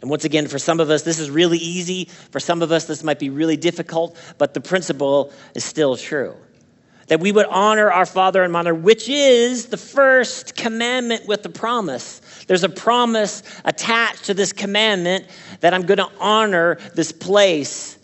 And 0.00 0.08
once 0.08 0.24
again, 0.24 0.46
for 0.46 0.60
some 0.60 0.78
of 0.78 0.90
us, 0.90 1.02
this 1.02 1.18
is 1.18 1.28
really 1.28 1.58
easy. 1.58 2.04
For 2.30 2.38
some 2.38 2.62
of 2.62 2.70
us, 2.70 2.84
this 2.84 3.02
might 3.02 3.18
be 3.18 3.30
really 3.30 3.56
difficult, 3.56 4.16
but 4.38 4.54
the 4.54 4.60
principle 4.60 5.32
is 5.54 5.64
still 5.64 5.96
true. 5.96 6.36
That 7.08 7.20
we 7.20 7.30
would 7.30 7.46
honor 7.46 7.90
our 7.90 8.06
father 8.06 8.42
and 8.42 8.52
mother, 8.52 8.74
which 8.74 9.08
is 9.08 9.66
the 9.66 9.76
first 9.76 10.56
commandment 10.56 11.26
with 11.28 11.42
the 11.42 11.48
promise. 11.48 12.20
There's 12.46 12.64
a 12.64 12.68
promise 12.68 13.42
attached 13.64 14.24
to 14.24 14.34
this 14.34 14.52
commandment 14.52 15.26
that 15.60 15.72
I'm 15.72 15.82
going 15.82 15.98
to 15.98 16.10
honor 16.18 16.78
this 16.94 17.12
place 17.12 17.96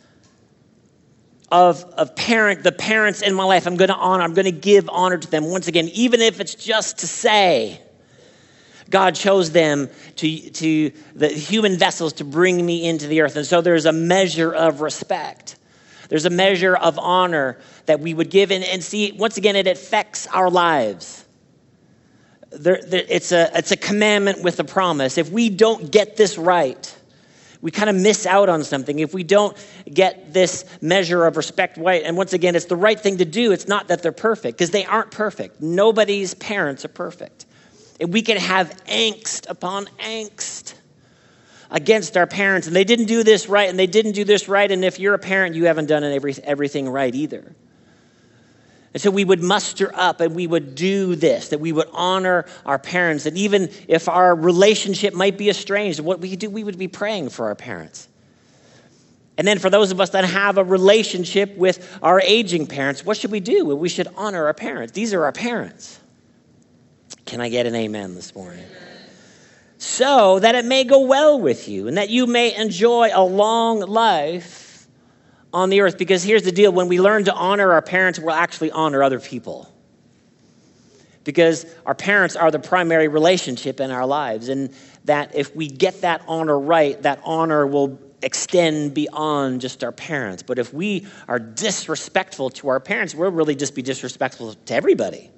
of, 1.50 1.84
of 1.84 2.16
parent, 2.16 2.62
the 2.62 2.72
parents 2.72 3.22
in 3.22 3.34
my 3.34 3.44
life. 3.44 3.66
I'm 3.66 3.76
going 3.76 3.90
to 3.90 3.94
honor, 3.94 4.22
I'm 4.22 4.34
going 4.34 4.46
to 4.46 4.52
give 4.52 4.88
honor 4.88 5.18
to 5.18 5.30
them. 5.30 5.44
Once 5.44 5.68
again, 5.68 5.88
even 5.88 6.20
if 6.20 6.40
it's 6.40 6.54
just 6.54 6.98
to 6.98 7.06
say, 7.06 7.80
God 8.88 9.14
chose 9.14 9.50
them 9.50 9.88
to, 10.16 10.50
to 10.50 10.92
the 11.14 11.28
human 11.28 11.76
vessels 11.76 12.14
to 12.14 12.24
bring 12.24 12.64
me 12.64 12.86
into 12.86 13.06
the 13.06 13.20
earth. 13.20 13.36
And 13.36 13.46
so 13.46 13.60
there's 13.60 13.86
a 13.86 13.92
measure 13.92 14.52
of 14.52 14.80
respect. 14.80 15.56
There's 16.12 16.26
a 16.26 16.30
measure 16.30 16.76
of 16.76 16.98
honor 16.98 17.56
that 17.86 18.00
we 18.00 18.12
would 18.12 18.28
give. 18.28 18.50
And, 18.50 18.62
and 18.64 18.84
see, 18.84 19.12
once 19.12 19.38
again, 19.38 19.56
it 19.56 19.66
affects 19.66 20.26
our 20.26 20.50
lives. 20.50 21.24
There, 22.50 22.82
there, 22.86 23.02
it's, 23.08 23.32
a, 23.32 23.50
it's 23.56 23.70
a 23.70 23.78
commandment 23.78 24.42
with 24.42 24.60
a 24.60 24.64
promise. 24.64 25.16
If 25.16 25.30
we 25.30 25.48
don't 25.48 25.90
get 25.90 26.18
this 26.18 26.36
right, 26.36 26.94
we 27.62 27.70
kind 27.70 27.88
of 27.88 27.96
miss 27.96 28.26
out 28.26 28.50
on 28.50 28.62
something. 28.62 28.98
If 28.98 29.14
we 29.14 29.22
don't 29.22 29.56
get 29.90 30.34
this 30.34 30.66
measure 30.82 31.24
of 31.24 31.38
respect 31.38 31.78
right, 31.78 32.02
and 32.04 32.14
once 32.14 32.34
again, 32.34 32.56
it's 32.56 32.66
the 32.66 32.76
right 32.76 33.00
thing 33.00 33.16
to 33.16 33.24
do. 33.24 33.52
It's 33.52 33.66
not 33.66 33.88
that 33.88 34.02
they're 34.02 34.12
perfect, 34.12 34.58
because 34.58 34.70
they 34.70 34.84
aren't 34.84 35.12
perfect. 35.12 35.62
Nobody's 35.62 36.34
parents 36.34 36.84
are 36.84 36.88
perfect. 36.88 37.46
And 37.98 38.12
we 38.12 38.20
can 38.20 38.36
have 38.36 38.84
angst 38.84 39.48
upon 39.48 39.86
angst 39.98 40.74
against 41.72 42.16
our 42.16 42.26
parents. 42.26 42.68
And 42.68 42.76
they 42.76 42.84
didn't 42.84 43.06
do 43.06 43.24
this 43.24 43.48
right, 43.48 43.68
and 43.68 43.76
they 43.78 43.88
didn't 43.88 44.12
do 44.12 44.22
this 44.22 44.46
right. 44.46 44.70
And 44.70 44.84
if 44.84 45.00
you're 45.00 45.14
a 45.14 45.18
parent, 45.18 45.56
you 45.56 45.64
haven't 45.64 45.86
done 45.86 46.04
every, 46.04 46.34
everything 46.44 46.88
right 46.88 47.12
either. 47.12 47.56
And 48.92 49.00
so 49.00 49.10
we 49.10 49.24
would 49.24 49.42
muster 49.42 49.90
up 49.94 50.20
and 50.20 50.34
we 50.34 50.46
would 50.46 50.74
do 50.74 51.16
this, 51.16 51.48
that 51.48 51.60
we 51.60 51.72
would 51.72 51.88
honor 51.92 52.44
our 52.66 52.78
parents. 52.78 53.24
And 53.24 53.38
even 53.38 53.70
if 53.88 54.06
our 54.06 54.34
relationship 54.34 55.14
might 55.14 55.38
be 55.38 55.48
estranged, 55.48 55.98
what 56.00 56.20
we 56.20 56.36
do, 56.36 56.50
we 56.50 56.62
would 56.62 56.76
be 56.76 56.88
praying 56.88 57.30
for 57.30 57.46
our 57.46 57.54
parents. 57.54 58.06
And 59.38 59.48
then 59.48 59.58
for 59.58 59.70
those 59.70 59.92
of 59.92 60.00
us 60.00 60.10
that 60.10 60.26
have 60.26 60.58
a 60.58 60.64
relationship 60.64 61.56
with 61.56 61.98
our 62.02 62.20
aging 62.20 62.66
parents, 62.66 63.02
what 63.02 63.16
should 63.16 63.30
we 63.30 63.40
do? 63.40 63.64
We 63.64 63.88
should 63.88 64.08
honor 64.14 64.44
our 64.44 64.52
parents. 64.52 64.92
These 64.92 65.14
are 65.14 65.24
our 65.24 65.32
parents. 65.32 65.98
Can 67.24 67.40
I 67.40 67.48
get 67.48 67.64
an 67.64 67.74
amen 67.74 68.14
this 68.14 68.34
morning? 68.34 68.66
So 69.82 70.38
that 70.38 70.54
it 70.54 70.64
may 70.64 70.84
go 70.84 71.00
well 71.00 71.40
with 71.40 71.68
you 71.68 71.88
and 71.88 71.96
that 71.96 72.08
you 72.08 72.28
may 72.28 72.54
enjoy 72.54 73.10
a 73.12 73.24
long 73.24 73.80
life 73.80 74.86
on 75.52 75.70
the 75.70 75.80
earth. 75.80 75.98
Because 75.98 76.22
here's 76.22 76.44
the 76.44 76.52
deal 76.52 76.70
when 76.70 76.86
we 76.86 77.00
learn 77.00 77.24
to 77.24 77.34
honor 77.34 77.72
our 77.72 77.82
parents, 77.82 78.20
we'll 78.20 78.30
actually 78.30 78.70
honor 78.70 79.02
other 79.02 79.18
people. 79.18 79.68
Because 81.24 81.66
our 81.84 81.96
parents 81.96 82.36
are 82.36 82.52
the 82.52 82.60
primary 82.60 83.08
relationship 83.08 83.80
in 83.80 83.90
our 83.90 84.06
lives. 84.06 84.48
And 84.48 84.72
that 85.06 85.34
if 85.34 85.54
we 85.56 85.66
get 85.66 86.02
that 86.02 86.22
honor 86.28 86.60
right, 86.60 87.02
that 87.02 87.20
honor 87.24 87.66
will 87.66 87.98
extend 88.22 88.94
beyond 88.94 89.60
just 89.60 89.82
our 89.82 89.90
parents. 89.90 90.44
But 90.44 90.60
if 90.60 90.72
we 90.72 91.08
are 91.26 91.40
disrespectful 91.40 92.50
to 92.50 92.68
our 92.68 92.78
parents, 92.78 93.16
we'll 93.16 93.32
really 93.32 93.56
just 93.56 93.74
be 93.74 93.82
disrespectful 93.82 94.54
to 94.54 94.74
everybody. 94.74 95.31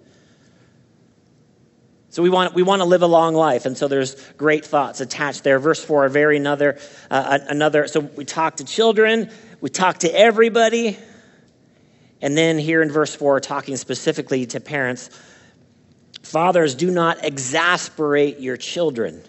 So 2.14 2.22
we 2.22 2.30
want, 2.30 2.54
we 2.54 2.62
want 2.62 2.78
to 2.78 2.84
live 2.84 3.02
a 3.02 3.08
long 3.08 3.34
life, 3.34 3.66
and 3.66 3.76
so 3.76 3.88
there's 3.88 4.14
great 4.34 4.64
thoughts 4.64 5.00
attached 5.00 5.42
there. 5.42 5.58
Verse 5.58 5.82
4, 5.82 6.04
a 6.04 6.10
very 6.10 6.36
another, 6.36 6.78
uh, 7.10 7.40
another, 7.48 7.88
so 7.88 7.98
we 7.98 8.24
talk 8.24 8.58
to 8.58 8.64
children, 8.64 9.32
we 9.60 9.68
talk 9.68 9.98
to 9.98 10.16
everybody, 10.16 10.96
and 12.22 12.38
then 12.38 12.56
here 12.56 12.82
in 12.82 12.92
verse 12.92 13.16
4, 13.16 13.40
talking 13.40 13.76
specifically 13.76 14.46
to 14.46 14.60
parents, 14.60 15.10
fathers, 16.22 16.76
do 16.76 16.88
not 16.88 17.24
exasperate 17.24 18.38
your 18.38 18.56
children. 18.56 19.20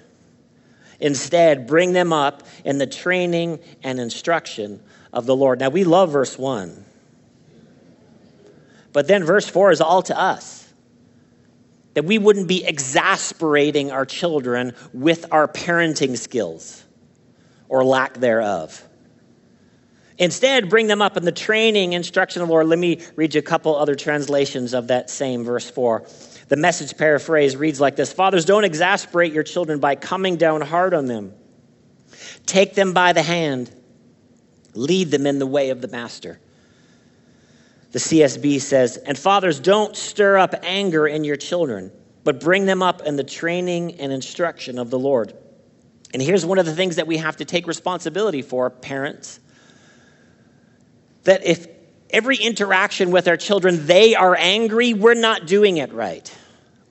Instead, 0.99 1.65
bring 1.65 1.91
them 1.91 2.13
up 2.13 2.43
in 2.63 2.77
the 2.77 2.85
training 2.85 3.57
and 3.81 3.99
instruction 3.99 4.79
of 5.11 5.25
the 5.25 5.35
Lord. 5.35 5.59
Now, 5.59 5.69
we 5.69 5.85
love 5.85 6.11
verse 6.11 6.37
1. 6.37 6.85
But 8.93 9.07
then 9.07 9.23
verse 9.23 9.49
4 9.49 9.71
is 9.71 9.81
all 9.81 10.03
to 10.03 10.15
us 10.15 10.64
that 11.95 12.05
we 12.05 12.17
wouldn't 12.19 12.47
be 12.47 12.63
exasperating 12.63 13.91
our 13.91 14.05
children 14.05 14.73
with 14.93 15.25
our 15.31 15.47
parenting 15.47 16.17
skills 16.17 16.83
or 17.67 17.83
lack 17.83 18.15
thereof. 18.15 18.83
Instead, 20.17 20.69
bring 20.69 20.87
them 20.87 21.01
up 21.01 21.17
in 21.17 21.25
the 21.25 21.31
training, 21.31 21.93
instruction 21.93 22.41
of 22.41 22.47
the 22.47 22.53
Lord. 22.53 22.67
Let 22.67 22.79
me 22.79 23.01
read 23.15 23.33
you 23.33 23.39
a 23.39 23.41
couple 23.41 23.75
other 23.75 23.95
translations 23.95 24.73
of 24.73 24.87
that 24.87 25.09
same 25.09 25.43
verse 25.43 25.69
4. 25.69 26.05
The 26.47 26.55
message 26.57 26.97
paraphrase 26.97 27.55
reads 27.55 27.81
like 27.81 27.95
this 27.95 28.13
Fathers, 28.13 28.45
don't 28.45 28.63
exasperate 28.63 29.33
your 29.33 29.43
children 29.43 29.79
by 29.79 29.95
coming 29.95 30.35
down 30.35 30.61
hard 30.61 30.93
on 30.93 31.07
them. 31.07 31.33
Take 32.45 32.75
them 32.75 32.93
by 32.93 33.13
the 33.13 33.23
hand, 33.23 33.73
lead 34.73 35.11
them 35.11 35.25
in 35.25 35.39
the 35.39 35.47
way 35.47 35.69
of 35.69 35.81
the 35.81 35.87
master. 35.87 36.39
The 37.95 38.01
CSB 38.01 38.59
says, 38.59 38.97
and 38.97 39.17
fathers, 39.17 39.61
don't 39.61 39.95
stir 39.95 40.37
up 40.37 40.53
anger 40.63 41.07
in 41.07 41.23
your 41.23 41.37
children, 41.37 41.93
but 42.25 42.41
bring 42.41 42.65
them 42.65 42.83
up 42.83 43.03
in 43.03 43.15
the 43.15 43.23
training 43.23 44.01
and 44.01 44.11
instruction 44.11 44.79
of 44.79 44.89
the 44.89 44.99
Lord. 44.99 45.33
And 46.13 46.21
here's 46.21 46.45
one 46.45 46.59
of 46.59 46.65
the 46.65 46.75
things 46.75 46.97
that 46.97 47.07
we 47.07 47.15
have 47.15 47.37
to 47.37 47.45
take 47.45 47.67
responsibility 47.67 48.41
for, 48.41 48.69
parents 48.69 49.39
that 51.23 51.45
if 51.45 51.67
every 52.09 52.35
interaction 52.35 53.11
with 53.11 53.29
our 53.29 53.37
children 53.37 53.85
they 53.85 54.13
are 54.13 54.35
angry, 54.35 54.93
we're 54.93 55.13
not 55.13 55.47
doing 55.47 55.77
it 55.77 55.93
right. 55.93 56.37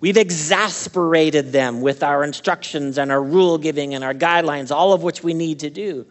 We've 0.01 0.17
exasperated 0.17 1.53
them 1.53 1.83
with 1.83 2.03
our 2.03 2.25
instructions 2.25 2.97
and 2.97 3.13
our 3.13 3.23
rule 3.23 3.59
giving 3.59 3.93
and 3.93 4.03
our 4.03 4.15
guidelines, 4.15 4.75
all 4.75 4.95
of 4.95 5.03
which 5.03 5.23
we 5.23 5.35
need 5.35 5.61
to 5.61 5.69
do. 5.69 6.07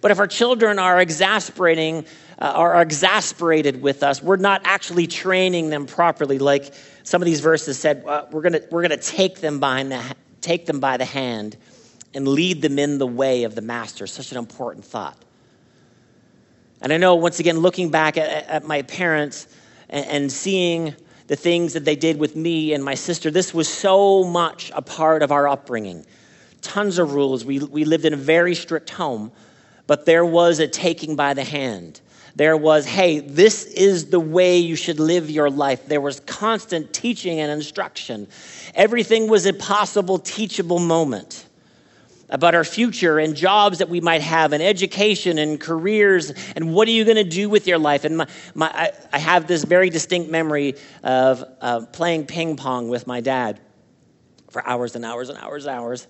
But 0.00 0.10
if 0.10 0.18
our 0.18 0.26
children 0.26 0.78
are 0.78 0.98
exasperating, 1.02 2.06
uh, 2.42 2.52
are 2.56 2.82
exasperated 2.82 3.80
with 3.80 4.02
us, 4.02 4.20
we're 4.20 4.36
not 4.36 4.60
actually 4.64 5.06
training 5.06 5.70
them 5.70 5.86
properly. 5.86 6.40
Like 6.40 6.74
some 7.04 7.22
of 7.22 7.26
these 7.26 7.38
verses 7.38 7.78
said, 7.78 8.04
uh, 8.04 8.26
we're 8.32 8.42
going 8.42 8.60
we're 8.72 8.82
gonna 8.82 8.96
take, 8.96 9.36
them 9.36 9.60
by 9.60 9.84
the, 9.84 10.02
take 10.40 10.66
them 10.66 10.80
by 10.80 10.96
the 10.96 11.04
hand 11.04 11.56
and 12.14 12.26
lead 12.26 12.60
them 12.60 12.80
in 12.80 12.98
the 12.98 13.06
way 13.06 13.44
of 13.44 13.54
the 13.54 13.60
master. 13.60 14.08
Such 14.08 14.32
an 14.32 14.38
important 14.38 14.84
thought. 14.84 15.16
And 16.80 16.92
I 16.92 16.96
know, 16.96 17.14
once 17.14 17.38
again, 17.38 17.60
looking 17.60 17.90
back 17.90 18.16
at, 18.16 18.48
at 18.48 18.64
my 18.64 18.82
parents 18.82 19.46
and, 19.88 20.04
and 20.06 20.32
seeing 20.32 20.96
the 21.28 21.36
things 21.36 21.74
that 21.74 21.84
they 21.84 21.94
did 21.94 22.18
with 22.18 22.34
me 22.34 22.74
and 22.74 22.84
my 22.84 22.96
sister, 22.96 23.30
this 23.30 23.54
was 23.54 23.68
so 23.68 24.24
much 24.24 24.72
a 24.74 24.82
part 24.82 25.22
of 25.22 25.30
our 25.30 25.46
upbringing. 25.46 26.04
Tons 26.60 26.98
of 26.98 27.14
rules. 27.14 27.44
We, 27.44 27.60
we 27.60 27.84
lived 27.84 28.04
in 28.04 28.12
a 28.12 28.16
very 28.16 28.56
strict 28.56 28.90
home 28.90 29.30
but 29.86 30.06
there 30.06 30.24
was 30.24 30.58
a 30.58 30.68
taking 30.68 31.16
by 31.16 31.34
the 31.34 31.44
hand. 31.44 32.00
There 32.34 32.56
was, 32.56 32.86
hey, 32.86 33.20
this 33.20 33.64
is 33.64 34.06
the 34.06 34.20
way 34.20 34.58
you 34.58 34.76
should 34.76 34.98
live 34.98 35.30
your 35.30 35.50
life. 35.50 35.86
There 35.86 36.00
was 36.00 36.20
constant 36.20 36.92
teaching 36.92 37.40
and 37.40 37.50
instruction. 37.50 38.26
Everything 38.74 39.28
was 39.28 39.46
a 39.46 39.52
possible 39.52 40.18
teachable 40.18 40.78
moment 40.78 41.46
about 42.30 42.54
our 42.54 42.64
future 42.64 43.18
and 43.18 43.36
jobs 43.36 43.78
that 43.78 43.90
we 43.90 44.00
might 44.00 44.22
have 44.22 44.54
and 44.54 44.62
education 44.62 45.36
and 45.36 45.60
careers 45.60 46.32
and 46.56 46.72
what 46.72 46.88
are 46.88 46.92
you 46.92 47.04
going 47.04 47.16
to 47.16 47.24
do 47.24 47.50
with 47.50 47.66
your 47.66 47.76
life 47.76 48.06
and 48.06 48.16
my, 48.16 48.26
my, 48.54 48.68
I, 48.68 48.92
I 49.12 49.18
have 49.18 49.46
this 49.46 49.64
very 49.64 49.90
distinct 49.90 50.30
memory 50.30 50.76
of 51.02 51.44
uh, 51.60 51.84
playing 51.92 52.24
ping 52.24 52.56
pong 52.56 52.88
with 52.88 53.06
my 53.06 53.20
dad 53.20 53.60
for 54.48 54.66
hours 54.66 54.96
and 54.96 55.04
hours 55.04 55.28
and 55.28 55.38
hours 55.40 55.66
and 55.66 55.76
hours 55.76 56.06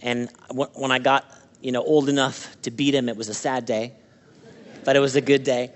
and 0.00 0.30
when 0.74 0.92
i 0.92 1.00
got 1.00 1.24
you 1.62 1.72
know, 1.72 1.82
old 1.82 2.08
enough 2.08 2.60
to 2.62 2.70
beat 2.70 2.94
him, 2.94 3.08
it 3.08 3.16
was 3.16 3.28
a 3.28 3.34
sad 3.34 3.64
day, 3.64 3.92
but 4.84 4.96
it 4.96 5.00
was 5.00 5.16
a 5.16 5.20
good 5.20 5.44
day. 5.44 5.70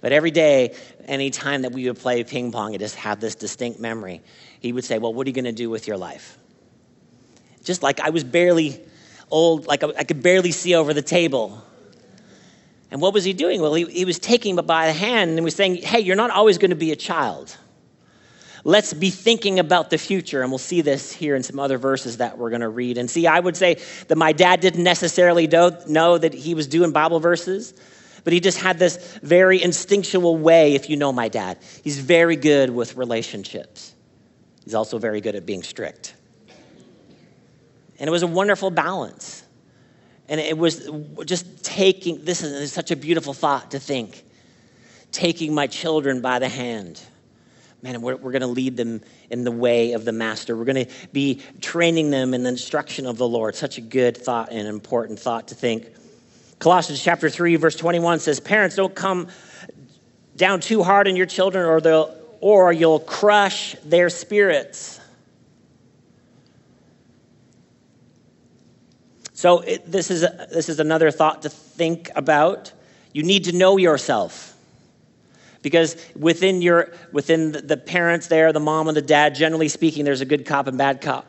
But 0.00 0.12
every 0.12 0.30
day, 0.30 0.74
any 1.06 1.30
time 1.30 1.62
that 1.62 1.72
we 1.72 1.86
would 1.86 1.98
play 1.98 2.24
ping 2.24 2.52
pong, 2.52 2.74
I 2.74 2.78
just 2.78 2.96
have 2.96 3.20
this 3.20 3.34
distinct 3.34 3.80
memory. 3.80 4.22
He 4.60 4.72
would 4.72 4.84
say, 4.84 4.98
Well, 4.98 5.12
what 5.12 5.26
are 5.26 5.30
you 5.30 5.34
going 5.34 5.44
to 5.44 5.52
do 5.52 5.68
with 5.68 5.86
your 5.86 5.96
life? 5.96 6.38
Just 7.64 7.82
like 7.82 8.00
I 8.00 8.10
was 8.10 8.24
barely 8.24 8.80
old, 9.30 9.66
like 9.66 9.84
I 9.84 10.04
could 10.04 10.22
barely 10.22 10.52
see 10.52 10.74
over 10.74 10.94
the 10.94 11.02
table. 11.02 11.62
And 12.90 13.00
what 13.00 13.14
was 13.14 13.22
he 13.22 13.32
doing? 13.32 13.60
Well, 13.60 13.74
he, 13.74 13.84
he 13.84 14.04
was 14.04 14.18
taking 14.18 14.56
me 14.56 14.62
by 14.62 14.86
the 14.86 14.92
hand 14.92 15.30
and 15.32 15.44
was 15.44 15.54
saying, 15.54 15.76
Hey, 15.76 16.00
you're 16.00 16.16
not 16.16 16.30
always 16.30 16.58
going 16.58 16.70
to 16.70 16.76
be 16.76 16.92
a 16.92 16.96
child 16.96 17.56
let's 18.64 18.92
be 18.92 19.10
thinking 19.10 19.58
about 19.58 19.90
the 19.90 19.98
future. 19.98 20.42
And 20.42 20.50
we'll 20.50 20.58
see 20.58 20.80
this 20.80 21.12
here 21.12 21.36
in 21.36 21.42
some 21.42 21.58
other 21.58 21.78
verses 21.78 22.18
that 22.18 22.38
we're 22.38 22.50
going 22.50 22.60
to 22.60 22.68
read. 22.68 22.98
And 22.98 23.10
see, 23.10 23.26
I 23.26 23.40
would 23.40 23.56
say 23.56 23.80
that 24.08 24.16
my 24.16 24.32
dad 24.32 24.60
didn't 24.60 24.84
necessarily 24.84 25.46
know 25.46 26.18
that 26.18 26.34
he 26.34 26.54
was 26.54 26.66
doing 26.66 26.92
Bible 26.92 27.20
verses, 27.20 27.74
but 28.24 28.32
he 28.32 28.40
just 28.40 28.58
had 28.58 28.78
this 28.78 29.18
very 29.22 29.62
instinctual 29.62 30.36
way, 30.36 30.74
if 30.74 30.90
you 30.90 30.96
know 30.96 31.12
my 31.12 31.28
dad. 31.28 31.58
He's 31.82 31.98
very 31.98 32.36
good 32.36 32.70
with 32.70 32.96
relationships, 32.96 33.94
he's 34.64 34.74
also 34.74 34.98
very 34.98 35.20
good 35.20 35.34
at 35.34 35.46
being 35.46 35.62
strict. 35.62 36.14
And 37.98 38.08
it 38.08 38.10
was 38.10 38.22
a 38.22 38.26
wonderful 38.26 38.70
balance. 38.70 39.44
And 40.26 40.40
it 40.40 40.56
was 40.56 40.88
just 41.26 41.64
taking, 41.64 42.24
this 42.24 42.42
is 42.42 42.72
such 42.72 42.90
a 42.92 42.96
beautiful 42.96 43.34
thought 43.34 43.72
to 43.72 43.80
think, 43.80 44.24
taking 45.10 45.52
my 45.52 45.66
children 45.66 46.20
by 46.20 46.38
the 46.38 46.48
hand. 46.48 47.02
Man, 47.82 48.00
we're, 48.00 48.16
we're 48.16 48.30
going 48.30 48.42
to 48.42 48.46
lead 48.46 48.76
them 48.76 49.00
in 49.28 49.42
the 49.42 49.50
way 49.50 49.92
of 49.92 50.04
the 50.04 50.12
master. 50.12 50.56
We're 50.56 50.66
going 50.66 50.86
to 50.86 50.92
be 51.12 51.42
training 51.60 52.10
them 52.10 52.32
in 52.32 52.44
the 52.44 52.48
instruction 52.48 53.06
of 53.06 53.18
the 53.18 53.26
Lord. 53.26 53.54
Such 53.56 53.76
a 53.76 53.80
good 53.80 54.16
thought 54.16 54.52
and 54.52 54.68
important 54.68 55.18
thought 55.18 55.48
to 55.48 55.54
think. 55.54 55.88
Colossians 56.60 57.02
chapter 57.02 57.30
3, 57.30 57.56
verse 57.56 57.74
21 57.74 58.20
says, 58.20 58.38
Parents, 58.38 58.76
don't 58.76 58.94
come 58.94 59.28
down 60.36 60.60
too 60.60 60.82
hard 60.82 61.08
on 61.08 61.16
your 61.16 61.24
children, 61.24 61.64
or, 61.64 61.80
they'll, 61.80 62.14
or 62.40 62.70
you'll 62.70 63.00
crush 63.00 63.74
their 63.82 64.10
spirits. 64.10 65.00
So, 69.32 69.60
it, 69.60 69.90
this, 69.90 70.10
is 70.10 70.22
a, 70.22 70.48
this 70.52 70.68
is 70.68 70.80
another 70.80 71.10
thought 71.10 71.42
to 71.42 71.48
think 71.48 72.10
about. 72.14 72.74
You 73.14 73.22
need 73.22 73.44
to 73.44 73.52
know 73.52 73.78
yourself. 73.78 74.54
Because 75.62 75.96
within, 76.14 76.60
your, 76.60 76.92
within 77.10 77.52
the 77.52 77.78
parents 77.78 78.26
there, 78.26 78.52
the 78.52 78.60
mom 78.60 78.88
and 78.88 78.96
the 78.96 79.02
dad, 79.02 79.34
generally 79.34 79.68
speaking, 79.68 80.04
there's 80.04 80.20
a 80.20 80.26
good 80.26 80.44
cop 80.44 80.66
and 80.66 80.76
bad 80.76 81.00
cop. 81.00 81.26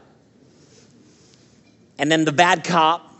And 1.97 2.11
then 2.11 2.25
the 2.25 2.33
bad 2.33 2.65
cop 2.65 3.10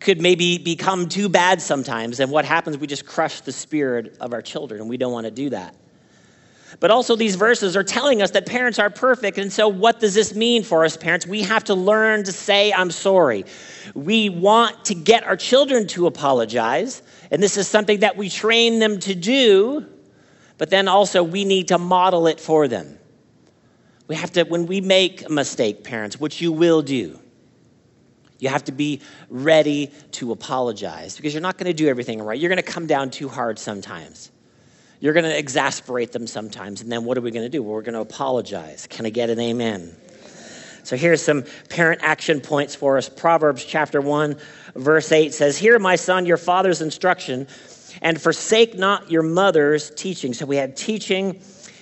could 0.00 0.20
maybe 0.20 0.58
become 0.58 1.08
too 1.08 1.28
bad 1.28 1.60
sometimes. 1.62 2.20
And 2.20 2.30
what 2.30 2.44
happens, 2.44 2.78
we 2.78 2.86
just 2.86 3.06
crush 3.06 3.40
the 3.42 3.52
spirit 3.52 4.16
of 4.20 4.32
our 4.32 4.42
children, 4.42 4.80
and 4.80 4.90
we 4.90 4.96
don't 4.96 5.12
want 5.12 5.26
to 5.26 5.30
do 5.30 5.50
that. 5.50 5.74
But 6.78 6.90
also, 6.90 7.16
these 7.16 7.34
verses 7.34 7.76
are 7.76 7.82
telling 7.82 8.22
us 8.22 8.30
that 8.30 8.46
parents 8.46 8.78
are 8.78 8.90
perfect. 8.90 9.38
And 9.38 9.52
so, 9.52 9.68
what 9.68 10.00
does 10.00 10.14
this 10.14 10.34
mean 10.34 10.62
for 10.62 10.84
us 10.84 10.96
parents? 10.96 11.26
We 11.26 11.42
have 11.42 11.64
to 11.64 11.74
learn 11.74 12.24
to 12.24 12.32
say, 12.32 12.72
I'm 12.72 12.90
sorry. 12.90 13.44
We 13.94 14.28
want 14.28 14.84
to 14.86 14.94
get 14.94 15.24
our 15.24 15.36
children 15.36 15.86
to 15.88 16.06
apologize. 16.06 17.02
And 17.30 17.42
this 17.42 17.56
is 17.56 17.68
something 17.68 18.00
that 18.00 18.16
we 18.16 18.30
train 18.30 18.78
them 18.78 19.00
to 19.00 19.14
do 19.14 19.86
but 20.60 20.68
then 20.68 20.88
also 20.88 21.22
we 21.22 21.46
need 21.46 21.68
to 21.68 21.78
model 21.78 22.26
it 22.26 22.38
for 22.38 22.68
them. 22.68 22.98
We 24.08 24.16
have 24.16 24.30
to, 24.32 24.42
when 24.42 24.66
we 24.66 24.82
make 24.82 25.24
a 25.24 25.32
mistake, 25.32 25.84
parents, 25.84 26.20
which 26.20 26.42
you 26.42 26.52
will 26.52 26.82
do, 26.82 27.18
you 28.40 28.48
have 28.48 28.64
to 28.64 28.72
be 28.72 29.00
ready 29.28 29.90
to 30.12 30.32
apologize 30.32 31.16
because 31.16 31.32
you're 31.32 31.42
not 31.42 31.58
going 31.58 31.66
to 31.66 31.74
do 31.74 31.88
everything 31.88 32.22
right. 32.22 32.38
You're 32.38 32.48
going 32.48 32.56
to 32.56 32.62
come 32.62 32.86
down 32.86 33.10
too 33.10 33.28
hard 33.28 33.58
sometimes. 33.58 34.30
You're 34.98 35.14
going 35.14 35.24
to 35.24 35.38
exasperate 35.38 36.12
them 36.12 36.26
sometimes. 36.26 36.82
And 36.82 36.90
then 36.90 37.04
what 37.04 37.16
are 37.16 37.22
we 37.22 37.30
going 37.30 37.44
to 37.44 37.48
do? 37.48 37.62
Well, 37.62 37.74
we're 37.74 37.82
going 37.82 37.94
to 37.94 38.00
apologize. 38.00 38.86
Can 38.86 39.06
I 39.06 39.10
get 39.10 39.30
an 39.30 39.38
amen? 39.38 39.94
So 40.82 40.96
here's 40.96 41.22
some 41.22 41.44
parent 41.68 42.00
action 42.02 42.40
points 42.40 42.74
for 42.74 42.98
us. 42.98 43.08
Proverbs 43.08 43.64
chapter 43.64 44.00
1, 44.00 44.36
verse 44.74 45.12
8 45.12 45.32
says, 45.32 45.56
Hear, 45.56 45.78
my 45.78 45.96
son, 45.96 46.26
your 46.26 46.36
father's 46.36 46.80
instruction 46.82 47.46
and 48.02 48.20
forsake 48.20 48.78
not 48.78 49.10
your 49.10 49.22
mother's 49.22 49.90
teaching. 49.90 50.32
So 50.34 50.46
we 50.46 50.56
have 50.56 50.74
teaching 50.74 51.40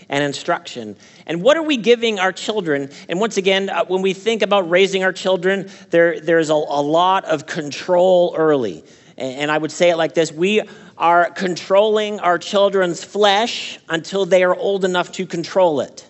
and 0.08 0.24
instruction. 0.24 0.96
And 1.26 1.42
what 1.42 1.56
are 1.56 1.62
we 1.62 1.76
giving 1.76 2.18
our 2.18 2.32
children? 2.32 2.90
And 3.08 3.20
once 3.20 3.36
again, 3.36 3.68
uh, 3.68 3.84
when 3.84 4.02
we 4.02 4.14
think 4.14 4.42
about 4.42 4.70
raising 4.70 5.04
our 5.04 5.12
children, 5.12 5.70
there, 5.90 6.18
there's 6.20 6.50
a, 6.50 6.54
a 6.54 6.82
lot 6.82 7.24
of 7.24 7.46
control 7.46 8.34
early. 8.36 8.84
And, 9.16 9.40
and 9.40 9.50
I 9.50 9.58
would 9.58 9.72
say 9.72 9.90
it 9.90 9.96
like 9.96 10.14
this 10.14 10.32
We 10.32 10.62
are 10.96 11.30
controlling 11.30 12.20
our 12.20 12.38
children's 12.38 13.04
flesh 13.04 13.78
until 13.88 14.24
they 14.24 14.42
are 14.44 14.54
old 14.54 14.84
enough 14.84 15.12
to 15.12 15.26
control 15.26 15.80
it. 15.80 16.06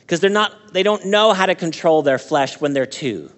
Because 0.00 0.20
they're 0.20 0.30
not, 0.30 0.72
they 0.72 0.82
don't 0.82 1.06
know 1.06 1.32
how 1.32 1.46
to 1.46 1.54
control 1.54 2.02
their 2.02 2.18
flesh 2.18 2.60
when 2.60 2.72
they're 2.72 2.86
two. 2.86 3.30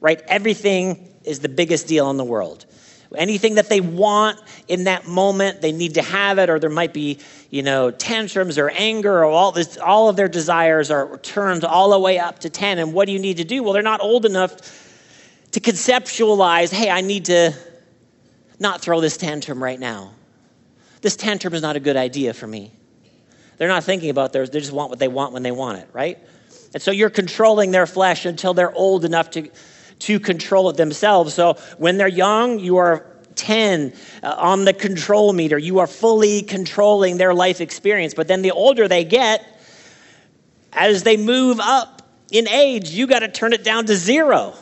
Right? 0.00 0.20
Everything 0.28 1.08
is 1.24 1.40
the 1.40 1.48
biggest 1.48 1.86
deal 1.86 2.10
in 2.10 2.16
the 2.16 2.24
world. 2.24 2.64
Anything 3.16 3.56
that 3.56 3.68
they 3.68 3.80
want 3.80 4.40
in 4.68 4.84
that 4.84 5.06
moment, 5.06 5.60
they 5.60 5.72
need 5.72 5.94
to 5.94 6.02
have 6.02 6.38
it, 6.38 6.48
or 6.48 6.60
there 6.60 6.70
might 6.70 6.92
be, 6.92 7.18
you 7.50 7.62
know, 7.62 7.90
tantrums 7.90 8.56
or 8.56 8.70
anger, 8.70 9.18
or 9.18 9.24
all 9.24 9.50
this, 9.50 9.76
all 9.78 10.08
of 10.08 10.16
their 10.16 10.28
desires 10.28 10.90
are 10.92 11.18
turned 11.18 11.64
all 11.64 11.90
the 11.90 11.98
way 11.98 12.18
up 12.18 12.38
to 12.40 12.50
10. 12.50 12.78
And 12.78 12.92
what 12.92 13.06
do 13.06 13.12
you 13.12 13.18
need 13.18 13.38
to 13.38 13.44
do? 13.44 13.62
Well, 13.62 13.72
they're 13.72 13.82
not 13.82 14.00
old 14.00 14.26
enough 14.26 14.56
to 15.50 15.60
conceptualize, 15.60 16.72
hey, 16.72 16.88
I 16.88 17.00
need 17.00 17.24
to 17.26 17.52
not 18.60 18.80
throw 18.80 19.00
this 19.00 19.16
tantrum 19.16 19.62
right 19.62 19.80
now. 19.80 20.12
This 21.00 21.16
tantrum 21.16 21.54
is 21.54 21.62
not 21.62 21.76
a 21.76 21.80
good 21.80 21.96
idea 21.96 22.32
for 22.32 22.46
me. 22.46 22.72
They're 23.56 23.68
not 23.68 23.84
thinking 23.84 24.10
about 24.10 24.32
theirs, 24.32 24.50
they 24.50 24.60
just 24.60 24.72
want 24.72 24.90
what 24.90 24.98
they 24.98 25.08
want 25.08 25.32
when 25.32 25.42
they 25.42 25.50
want 25.50 25.78
it, 25.78 25.88
right? 25.92 26.18
And 26.72 26.82
so 26.82 26.92
you're 26.92 27.10
controlling 27.10 27.72
their 27.72 27.86
flesh 27.86 28.24
until 28.24 28.54
they're 28.54 28.72
old 28.72 29.04
enough 29.04 29.30
to 29.32 29.50
to 30.00 30.20
control 30.20 30.68
it 30.70 30.76
themselves. 30.76 31.34
So 31.34 31.54
when 31.78 31.96
they're 31.96 32.08
young, 32.08 32.58
you 32.58 32.78
are 32.78 33.06
10 33.36 33.92
uh, 34.22 34.34
on 34.38 34.64
the 34.64 34.72
control 34.72 35.32
meter. 35.32 35.58
You 35.58 35.78
are 35.78 35.86
fully 35.86 36.42
controlling 36.42 37.16
their 37.16 37.32
life 37.32 37.60
experience. 37.60 38.14
But 38.14 38.28
then 38.28 38.42
the 38.42 38.50
older 38.50 38.88
they 38.88 39.04
get, 39.04 39.44
as 40.72 41.02
they 41.02 41.16
move 41.16 41.58
up 41.60 42.02
in 42.30 42.48
age, 42.48 42.90
you 42.90 43.06
got 43.06 43.20
to 43.20 43.28
turn 43.28 43.52
it 43.52 43.64
down 43.64 43.86
to 43.86 43.96
zero. 43.96 44.54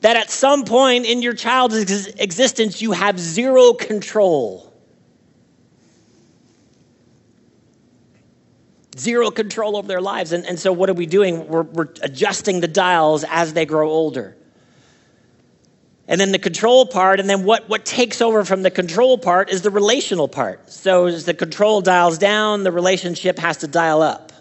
That 0.00 0.16
at 0.16 0.30
some 0.30 0.64
point 0.64 1.06
in 1.06 1.22
your 1.22 1.34
child's 1.34 1.76
ex- 1.76 2.06
existence, 2.06 2.82
you 2.82 2.92
have 2.92 3.18
zero 3.18 3.72
control. 3.72 4.72
Zero 8.98 9.30
control 9.30 9.76
over 9.76 9.86
their 9.88 10.00
lives. 10.00 10.32
And, 10.32 10.46
and 10.46 10.58
so, 10.58 10.72
what 10.72 10.90
are 10.90 10.94
we 10.94 11.06
doing? 11.06 11.48
We're, 11.48 11.62
we're 11.62 11.88
adjusting 12.02 12.60
the 12.60 12.68
dials 12.68 13.24
as 13.28 13.52
they 13.52 13.66
grow 13.66 13.88
older. 13.90 14.36
And 16.08 16.20
then 16.20 16.30
the 16.30 16.38
control 16.38 16.86
part, 16.86 17.18
and 17.18 17.28
then 17.28 17.44
what, 17.44 17.68
what 17.68 17.84
takes 17.84 18.22
over 18.22 18.44
from 18.44 18.62
the 18.62 18.70
control 18.70 19.18
part 19.18 19.50
is 19.50 19.62
the 19.62 19.70
relational 19.70 20.28
part. 20.28 20.70
So, 20.70 21.06
as 21.06 21.24
the 21.24 21.34
control 21.34 21.80
dials 21.80 22.18
down, 22.18 22.62
the 22.62 22.72
relationship 22.72 23.38
has 23.38 23.58
to 23.58 23.66
dial 23.66 24.02
up. 24.02 24.32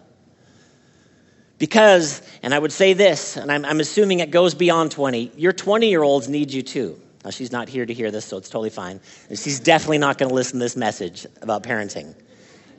Because, 1.57 2.21
and 2.43 2.53
I 2.53 2.59
would 2.59 2.71
say 2.71 2.93
this, 2.93 3.37
and 3.37 3.51
I'm, 3.51 3.65
I'm 3.65 3.79
assuming 3.79 4.19
it 4.19 4.29
goes 4.29 4.53
beyond 4.53 4.91
20, 4.91 5.31
your 5.37 5.53
20 5.53 5.89
year 5.89 6.03
olds 6.03 6.27
need 6.27 6.51
you 6.51 6.61
too. 6.61 6.99
Now, 7.23 7.31
she's 7.31 7.51
not 7.51 7.67
here 7.69 7.85
to 7.85 7.93
hear 7.93 8.11
this, 8.11 8.25
so 8.25 8.37
it's 8.37 8.49
totally 8.49 8.69
fine. 8.69 8.99
And 9.29 9.39
she's 9.39 9.59
definitely 9.59 9.97
not 9.97 10.19
going 10.19 10.29
to 10.29 10.35
listen 10.35 10.59
to 10.59 10.65
this 10.65 10.75
message 10.75 11.25
about 11.41 11.63
parenting. 11.63 12.13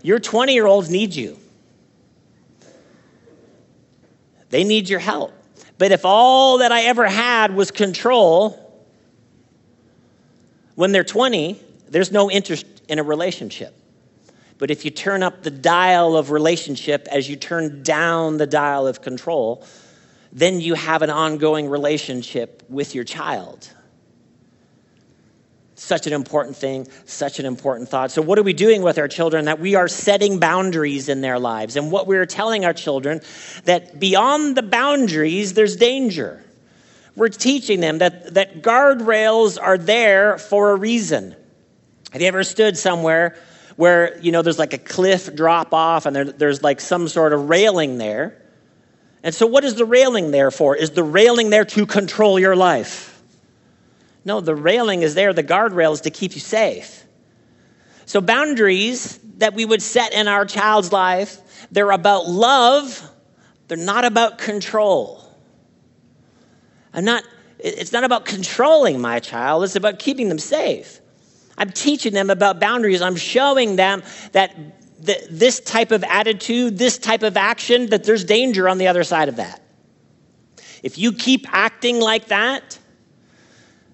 Your 0.03 0.21
20 0.21 0.55
year 0.55 0.67
olds 0.67 0.89
need 0.89 1.15
you. 1.17 1.37
They 4.57 4.65
need 4.65 4.89
your 4.89 5.01
help. 5.01 5.35
But 5.77 5.93
if 5.93 6.07
all 6.07 6.57
that 6.61 6.73
I 6.73 6.85
ever 6.85 7.07
had 7.07 7.55
was 7.55 7.71
control, 7.71 8.83
when 10.77 10.93
they're 10.93 11.05
20, 11.05 11.61
there's 11.91 12.11
no 12.11 12.31
interest 12.31 12.65
in 12.89 12.99
a 12.99 13.03
relationship. 13.03 13.75
But 14.57 14.71
if 14.71 14.87
you 14.87 14.91
turn 14.91 15.23
up 15.23 15.43
the 15.43 15.51
dial 15.51 16.17
of 16.17 16.31
relationship 16.31 17.07
as 17.13 17.29
you 17.29 17.37
turn 17.37 17.83
down 17.83 18.39
the 18.39 18.47
dial 18.47 18.87
of 18.87 19.03
control, 19.03 19.63
then 20.33 20.59
you 20.63 20.73
have 20.73 21.03
an 21.03 21.11
ongoing 21.11 21.69
relationship 21.69 22.63
with 22.71 22.95
your 22.95 23.05
child. 23.05 23.69
Such 25.79 26.07
an 26.07 26.15
important 26.15 26.57
thing, 26.57 26.89
such 27.05 27.39
an 27.39 27.45
important 27.45 27.91
thought. 27.91 28.11
So, 28.11 28.23
what 28.23 28.39
are 28.39 28.43
we 28.43 28.55
doing 28.55 28.81
with 28.81 28.99
our 28.99 29.09
children? 29.09 29.45
That 29.45 29.61
we 29.61 29.75
are 29.75 29.89
setting 29.89 30.39
boundaries 30.39 31.11
in 31.11 31.21
their 31.21 31.39
lives. 31.39 31.77
And 31.77 31.93
what 31.93 32.07
we're 32.07 32.25
telling 32.25 32.65
our 32.65 32.73
children 32.73 33.21
that 33.65 34.01
beyond 34.01 34.57
the 34.57 34.63
boundaries, 34.63 35.53
there's 35.53 35.77
danger. 35.77 36.43
We're 37.15 37.29
teaching 37.29 37.81
them 37.81 37.99
that, 37.99 38.35
that 38.35 38.63
guardrails 38.63 39.59
are 39.61 39.77
there 39.77 40.39
for 40.39 40.71
a 40.71 40.77
reason. 40.77 41.37
Have 42.11 42.23
you 42.23 42.29
ever 42.29 42.43
stood 42.43 42.79
somewhere 42.79 43.37
where, 43.77 44.19
you 44.21 44.33
know, 44.33 44.41
there's 44.41 44.59
like 44.59 44.73
a 44.73 44.79
cliff 44.79 45.35
drop 45.35 45.75
off 45.75 46.07
and 46.07 46.17
there, 46.17 46.25
there's 46.25 46.63
like 46.63 46.81
some 46.81 47.07
sort 47.07 47.35
of 47.35 47.51
railing 47.51 47.99
there? 47.99 48.43
And 49.23 49.35
so, 49.35 49.47
what 49.47 49.63
is 49.63 49.75
the 49.75 49.85
railing 49.85 50.31
there 50.31 50.51
for? 50.51 50.75
Is 50.75 50.93
the 50.93 51.05
railing 51.05 51.51
there 51.51 51.67
to 51.67 51.85
control 51.85 52.39
your 52.39 52.57
life? 52.57 53.16
No, 54.27 54.41
the 54.41 54.57
railing 54.57 55.03
is 55.03 55.15
there, 55.15 55.33
the 55.33 55.45
guardrail 55.45 55.93
is 55.93 56.01
to 56.03 56.11
keep 56.11 56.35
you 56.35 56.41
safe. 56.41 57.05
So, 58.07 58.21
boundaries 58.21 59.19
that 59.39 59.55
we 59.55 59.65
would 59.65 59.81
set 59.81 60.13
in 60.13 60.27
our 60.27 60.45
child's 60.45 60.93
life, 60.93 61.69
they're 61.71 61.93
about 61.93 62.27
love, 62.27 63.09
they're 63.69 63.79
not 63.79 64.05
about 64.05 64.39
control. 64.39 65.23
I'm 66.93 67.05
not, 67.05 67.23
it's 67.61 67.93
not 67.93 68.03
about 68.03 68.25
controlling 68.25 69.01
my 69.01 69.21
child, 69.21 69.63
it's 69.63 69.77
about 69.77 70.01
keeping 70.01 70.29
them 70.29 70.41
safe. 70.41 71.01
I'm 71.57 71.71
teaching 71.71 72.13
them 72.13 72.29
about 72.29 72.61
boundaries. 72.61 73.01
I'm 73.01 73.17
showing 73.17 73.77
them 73.77 74.03
that 74.33 74.55
the, 75.01 75.17
this 75.31 75.61
type 75.61 75.91
of 75.91 76.05
attitude, 76.05 76.79
this 76.79 76.99
type 76.99 77.23
of 77.23 77.37
action, 77.37 77.87
that 77.87 78.05
there's 78.05 78.25
danger 78.25 78.69
on 78.69 78.79
the 78.79 78.89
other 78.89 79.05
side 79.05 79.29
of 79.29 79.37
that. 79.37 79.63
If 80.83 80.99
you 80.99 81.13
keep 81.13 81.47
acting 81.51 81.99
like 82.01 82.27
that, 82.27 82.79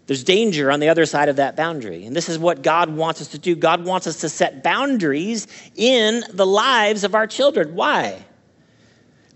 there's 0.06 0.24
danger 0.24 0.70
on 0.70 0.80
the 0.80 0.88
other 0.88 1.06
side 1.06 1.28
of 1.28 1.36
that 1.36 1.56
boundary. 1.56 2.04
And 2.06 2.14
this 2.14 2.28
is 2.28 2.38
what 2.38 2.62
God 2.62 2.90
wants 2.90 3.20
us 3.20 3.28
to 3.28 3.38
do. 3.38 3.54
God 3.54 3.84
wants 3.84 4.06
us 4.06 4.20
to 4.22 4.28
set 4.28 4.62
boundaries 4.62 5.46
in 5.76 6.24
the 6.32 6.46
lives 6.46 7.04
of 7.04 7.14
our 7.14 7.26
children. 7.26 7.74
Why? 7.74 8.24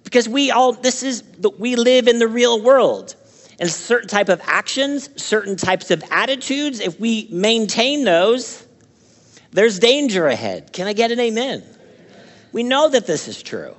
Because 0.03 0.29
we 0.29 0.51
all, 0.51 0.73
this 0.73 1.03
is, 1.03 1.23
we 1.59 1.77
live 1.77 2.09
in 2.09 2.19
the 2.19 2.29
real 2.29 2.61
world. 2.61 3.15
and 3.59 3.71
certain 3.71 4.09
type 4.09 4.29
of 4.29 4.41
actions, 4.45 5.09
certain 5.23 5.57
types 5.57 5.91
of 5.91 6.03
attitudes, 6.11 6.81
if 6.81 7.01
we 7.01 7.29
maintain 7.31 8.05
those, 8.05 8.67
there's 9.53 9.79
danger 9.79 10.27
ahead. 10.27 10.73
Can 10.73 10.87
I 10.87 10.93
get 10.93 11.11
an 11.11 11.21
amen? 11.21 11.63
We 12.53 12.63
know 12.63 12.89
that 12.89 13.07
this 13.07 13.29
is 13.29 13.43
true. 13.43 13.75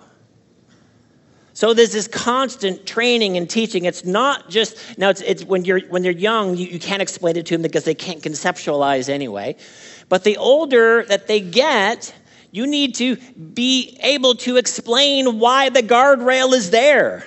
So 1.57 1.73
there's 1.73 1.91
this 1.91 2.07
constant 2.07 2.85
training 2.85 3.35
and 3.35 3.49
teaching. 3.49 3.85
It's 3.85 4.05
not 4.05 4.47
just 4.47 4.77
now. 4.99 5.09
It's, 5.09 5.21
it's 5.21 5.43
when 5.43 5.65
you're 5.65 5.79
when 5.87 6.03
they're 6.03 6.11
young, 6.11 6.55
you, 6.55 6.67
you 6.67 6.77
can't 6.77 7.01
explain 7.01 7.35
it 7.35 7.47
to 7.47 7.55
them 7.55 7.63
because 7.63 7.83
they 7.83 7.95
can't 7.95 8.21
conceptualize 8.21 9.09
anyway. 9.09 9.55
But 10.07 10.23
the 10.23 10.37
older 10.37 11.03
that 11.05 11.25
they 11.25 11.39
get, 11.39 12.13
you 12.51 12.67
need 12.67 12.93
to 12.97 13.15
be 13.15 13.97
able 14.03 14.35
to 14.35 14.57
explain 14.57 15.39
why 15.39 15.69
the 15.69 15.81
guardrail 15.81 16.53
is 16.53 16.69
there. 16.69 17.25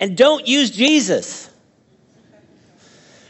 And 0.00 0.16
don't 0.16 0.48
use 0.48 0.72
Jesus. 0.72 1.48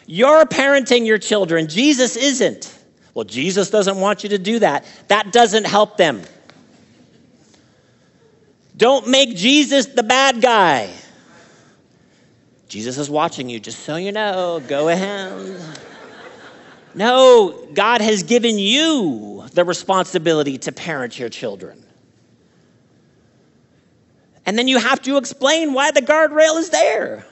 You're 0.07 0.47
parenting 0.47 1.05
your 1.07 1.19
children. 1.19 1.69
Jesus 1.69 2.17
isn't. 2.17 2.75
Well, 3.13 3.27
Jesus 3.27 3.69
doesn't 3.69 3.99
want 3.99 4.23
you 4.23 4.31
to 4.31 4.39
do 4.39 4.61
that. 4.61 4.87
That 5.09 5.35
doesn't 5.35 5.67
help 5.67 5.99
them. 5.99 6.23
Don't 8.77 9.09
make 9.09 9.37
Jesus 9.37 9.87
the 9.87 10.03
bad 10.03 10.41
guy. 10.41 10.91
Jesus 12.69 12.99
is 12.99 13.09
watching 13.09 13.49
you, 13.49 13.61
just 13.61 13.81
so 13.81 13.97
you 13.97 14.11
know. 14.11 14.61
Go 14.67 14.89
ahead. 14.89 15.61
No, 16.95 17.67
God 17.73 18.01
has 18.01 18.23
given 18.23 18.59
you 18.59 19.45
the 19.53 19.65
responsibility 19.65 20.59
to 20.59 20.73
parent 20.73 21.19
your 21.19 21.29
children. 21.29 21.85
And 24.47 24.59
then 24.59 24.69
you 24.69 24.79
have 24.79 25.01
to 25.03 25.17
explain 25.17 25.73
why 25.73 25.91
the 25.91 26.03
guardrail 26.03 26.59
is 26.59 26.71
there. 26.71 27.25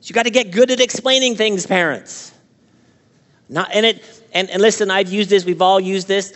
So 0.00 0.08
you 0.08 0.14
got 0.14 0.24
to 0.24 0.30
get 0.30 0.50
good 0.50 0.70
at 0.70 0.80
explaining 0.80 1.36
things, 1.36 1.66
parents. 1.66 2.32
Not, 3.48 3.70
and, 3.72 3.86
it, 3.86 4.22
and, 4.32 4.50
and 4.50 4.60
listen, 4.60 4.90
I've 4.90 5.12
used 5.12 5.30
this, 5.30 5.44
we've 5.44 5.62
all 5.62 5.80
used 5.80 6.08
this. 6.08 6.34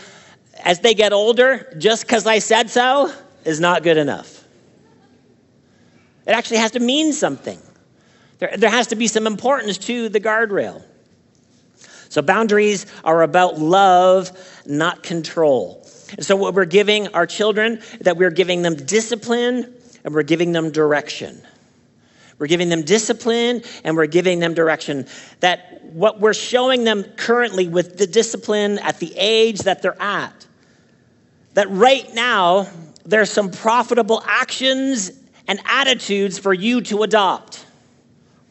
As 0.65 0.81
they 0.81 0.95
get 0.95 1.13
older, 1.13 1.75
just 1.79 2.07
because 2.07 2.27
I 2.27 2.39
said 2.39 2.71
so 2.71 3.13
is 3.45 3.61
not 3.61 3.83
good 3.83 3.97
enough. 3.97 4.36
It 6.27 6.33
actually 6.33 6.59
has 6.59 6.73
to 6.73 6.81
mean 6.81 7.13
something. 7.13 7.59
There, 8.39 8.55
there 8.57 8.71
has 8.71 8.89
to 8.89 8.97
be 8.97 9.07
some 9.07 9.27
importance 9.27 9.79
to 9.79 10.09
the 10.09 10.21
guardrail. 10.21 10.83
So, 12.09 12.23
boundaries 12.23 12.87
are 13.05 13.23
about 13.23 13.59
love, 13.59 14.31
not 14.67 15.03
control. 15.03 15.87
And 16.17 16.25
so, 16.25 16.37
what 16.37 16.55
we're 16.55 16.65
giving 16.65 17.09
our 17.09 17.27
children, 17.27 17.81
that 18.01 18.17
we're 18.17 18.31
giving 18.31 18.63
them 18.63 18.75
discipline 18.75 19.75
and 20.05 20.15
we're 20.15 20.23
giving 20.23 20.53
them 20.53 20.71
direction. 20.71 21.41
We're 22.39 22.47
giving 22.47 22.69
them 22.69 22.83
discipline 22.83 23.63
and 23.83 23.97
we're 23.97 24.07
giving 24.07 24.41
them 24.41 24.55
direction. 24.55 25.07
That 25.41 25.83
what 25.85 26.21
we're 26.21 26.35
showing 26.35 26.85
them 26.85 27.03
currently 27.17 27.67
with 27.69 27.97
the 27.97 28.07
discipline 28.07 28.79
at 28.81 28.99
the 28.99 29.15
age 29.17 29.61
that 29.61 29.83
they're 29.83 30.01
at, 30.01 30.47
that 31.55 31.71
right 31.71 32.13
now 32.15 32.69
there's 33.05 33.31
some 33.31 33.51
profitable 33.51 34.23
actions 34.27 35.11
and 35.49 35.61
attitudes 35.65 36.39
for 36.39 36.53
you 36.53 36.81
to 36.83 37.03
adopt 37.03 37.65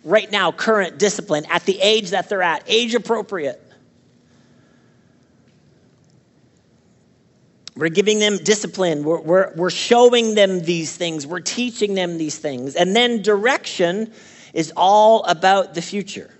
right 0.03 0.31
now, 0.31 0.51
current 0.51 0.97
discipline 0.97 1.45
at 1.49 1.65
the 1.65 1.79
age 1.81 2.11
that 2.11 2.29
they're 2.29 2.41
at, 2.41 2.63
age 2.67 2.95
appropriate. 2.95 3.61
We're 7.75 7.89
giving 7.89 8.19
them 8.19 8.37
discipline. 8.37 9.03
We're, 9.03 9.19
we're, 9.19 9.53
we're 9.55 9.69
showing 9.69 10.35
them 10.35 10.61
these 10.61 10.95
things. 10.95 11.27
We're 11.27 11.41
teaching 11.41 11.93
them 11.93 12.17
these 12.17 12.37
things. 12.37 12.75
And 12.75 12.95
then 12.95 13.21
direction 13.21 14.13
is 14.53 14.71
all 14.77 15.23
about 15.25 15.73
the 15.73 15.81
future. 15.81 16.31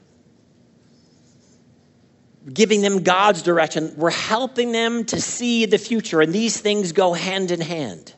Giving 2.53 2.81
them 2.81 3.03
God's 3.03 3.41
direction. 3.41 3.93
We're 3.97 4.11
helping 4.11 4.71
them 4.71 5.03
to 5.05 5.19
see 5.19 5.65
the 5.65 5.77
future. 5.77 6.21
And 6.21 6.31
these 6.31 6.57
things 6.57 6.93
go 6.93 7.11
hand 7.11 7.51
in 7.51 7.59
hand. 7.59 8.13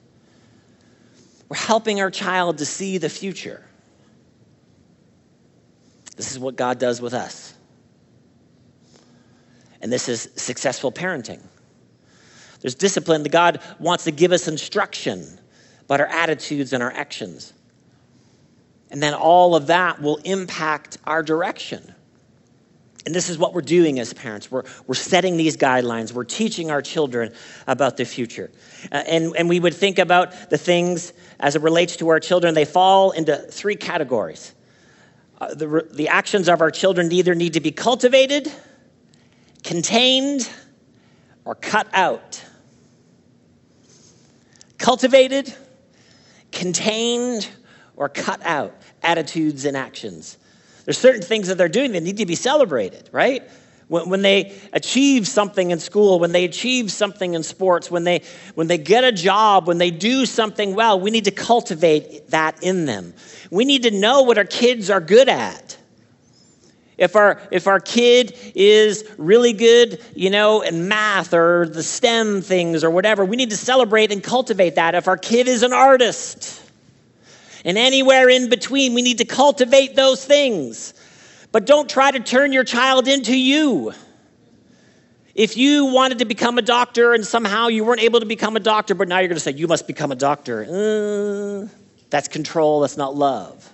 We're 1.50 1.58
helping 1.58 2.02
our 2.02 2.12
child 2.12 2.58
to 2.58 2.66
see 2.66 2.98
the 2.98 3.10
future. 3.10 3.64
This 6.16 6.32
is 6.32 6.40
what 6.40 6.56
God 6.56 6.80
does 6.80 7.00
with 7.00 7.14
us. 7.14 7.54
And 9.82 9.92
this 9.92 10.10
is 10.10 10.30
successful 10.36 10.92
parenting. 10.92 11.42
There's 12.60 12.76
discipline 12.76 13.24
that 13.24 13.32
God 13.32 13.62
wants 13.80 14.06
to 14.06 14.12
give 14.12 14.32
us 14.32 14.48
instruction 14.48 15.40
about 15.86 16.02
our 16.02 16.08
attitudes 16.08 16.74
and 16.74 16.82
our 16.82 16.92
actions. 16.92 17.54
And 18.90 19.02
then 19.02 19.14
all 19.14 19.56
of 19.56 19.68
that 19.68 20.02
will 20.02 20.18
impact 20.18 20.98
our 21.06 21.22
direction. 21.22 21.94
And 23.08 23.16
this 23.16 23.30
is 23.30 23.38
what 23.38 23.54
we're 23.54 23.62
doing 23.62 24.00
as 24.00 24.12
parents. 24.12 24.52
We're, 24.52 24.64
we're 24.86 24.94
setting 24.94 25.38
these 25.38 25.56
guidelines. 25.56 26.12
We're 26.12 26.26
teaching 26.26 26.70
our 26.72 26.82
children 26.82 27.34
about 27.66 27.96
the 27.96 28.04
future. 28.04 28.52
Uh, 28.92 28.96
and, 28.96 29.34
and 29.38 29.48
we 29.48 29.62
would 29.62 29.74
think 29.74 29.98
about 29.98 30.50
the 30.50 30.58
things 30.58 31.14
as 31.40 31.56
it 31.56 31.62
relates 31.62 31.96
to 31.96 32.10
our 32.10 32.20
children. 32.20 32.54
They 32.54 32.66
fall 32.66 33.12
into 33.12 33.38
three 33.38 33.78
categories. 33.78 34.54
Uh, 35.40 35.54
the, 35.54 35.88
the 35.90 36.10
actions 36.10 36.50
of 36.50 36.60
our 36.60 36.70
children 36.70 37.10
either 37.14 37.34
need 37.34 37.54
to 37.54 37.62
be 37.62 37.72
cultivated, 37.72 38.52
contained, 39.64 40.50
or 41.46 41.56
cut 41.56 41.88
out. 41.94 42.44
Cultivated, 44.78 45.56
contained, 46.52 47.48
or 47.96 48.10
cut 48.10 48.46
out 48.46 48.76
attitudes 49.02 49.64
and 49.64 49.78
actions. 49.78 50.38
There's 50.88 50.98
certain 50.98 51.22
things 51.22 51.50
that 51.50 51.58
they're 51.58 51.68
doing 51.68 51.92
that 51.92 52.02
need 52.02 52.16
to 52.16 52.26
be 52.26 52.36
celebrated, 52.36 53.10
right? 53.12 53.44
When, 53.90 54.08
when 54.08 54.22
they 54.22 54.58
achieve 54.72 55.28
something 55.28 55.72
in 55.72 55.80
school, 55.80 56.18
when 56.18 56.32
they 56.32 56.46
achieve 56.46 56.94
something 56.94 57.34
in 57.34 57.44
sports, 57.44 57.92
when 57.92 58.06
they, 58.06 58.22
when 58.56 58.68
they 58.68 58.78
get 58.78 59.04
a 59.04 59.12
job, 59.12 59.68
when 59.68 59.80
they 59.80 59.92
do 59.92 60.26
something 60.26 60.76
well, 60.76 60.98
we 60.98 61.12
need 61.12 61.26
to 61.26 61.32
cultivate 61.32 62.30
that 62.30 62.64
in 62.64 62.86
them. 62.86 63.14
We 63.52 63.66
need 63.66 63.84
to 63.84 63.92
know 63.92 64.22
what 64.22 64.38
our 64.38 64.46
kids 64.46 64.90
are 64.90 65.02
good 65.02 65.28
at. 65.28 65.78
If 66.98 67.18
our, 67.18 67.42
if 67.52 67.68
our 67.68 67.82
kid 67.82 68.34
is 68.56 69.04
really 69.18 69.52
good, 69.52 70.02
you 70.16 70.30
know, 70.30 70.62
in 70.62 70.88
math 70.88 71.34
or 71.34 71.68
the 71.68 71.84
STEM 71.84 72.44
things 72.44 72.86
or 72.86 72.90
whatever, 72.90 73.26
we 73.26 73.36
need 73.36 73.50
to 73.50 73.58
celebrate 73.58 74.14
and 74.14 74.24
cultivate 74.24 74.76
that. 74.76 74.96
If 74.96 75.10
our 75.10 75.18
kid 75.18 75.50
is 75.50 75.64
an 75.64 75.74
artist, 75.74 76.64
and 77.68 77.78
anywhere 77.78 78.30
in 78.30 78.50
between. 78.50 78.94
We 78.94 79.04
need 79.04 79.18
to 79.18 79.26
cultivate 79.26 79.96
those 79.96 80.26
things. 80.26 80.94
But 81.52 81.66
don't 81.66 81.90
try 81.90 82.10
to 82.10 82.20
turn 82.20 82.54
your 82.54 82.64
child 82.64 83.08
into 83.08 83.38
you. 83.38 83.94
If 85.36 85.58
you 85.58 85.86
wanted 85.86 86.20
to 86.20 86.26
become 86.26 86.58
a 86.58 86.62
doctor 86.64 87.14
and 87.14 87.24
somehow 87.26 87.68
you 87.68 87.84
weren't 87.84 88.02
able 88.02 88.22
to 88.22 88.26
become 88.26 88.56
a 88.56 88.60
doctor, 88.62 88.96
but 88.96 89.08
now 89.08 89.20
you're 89.20 89.28
going 89.28 89.36
to 89.36 89.42
say, 89.42 89.52
you 89.52 89.68
must 89.68 89.86
become 89.86 90.12
a 90.12 90.16
doctor, 90.16 90.64
uh, 90.64 91.68
that's 92.10 92.28
control, 92.30 92.80
that's 92.80 92.98
not 92.98 93.16
love. 93.16 93.72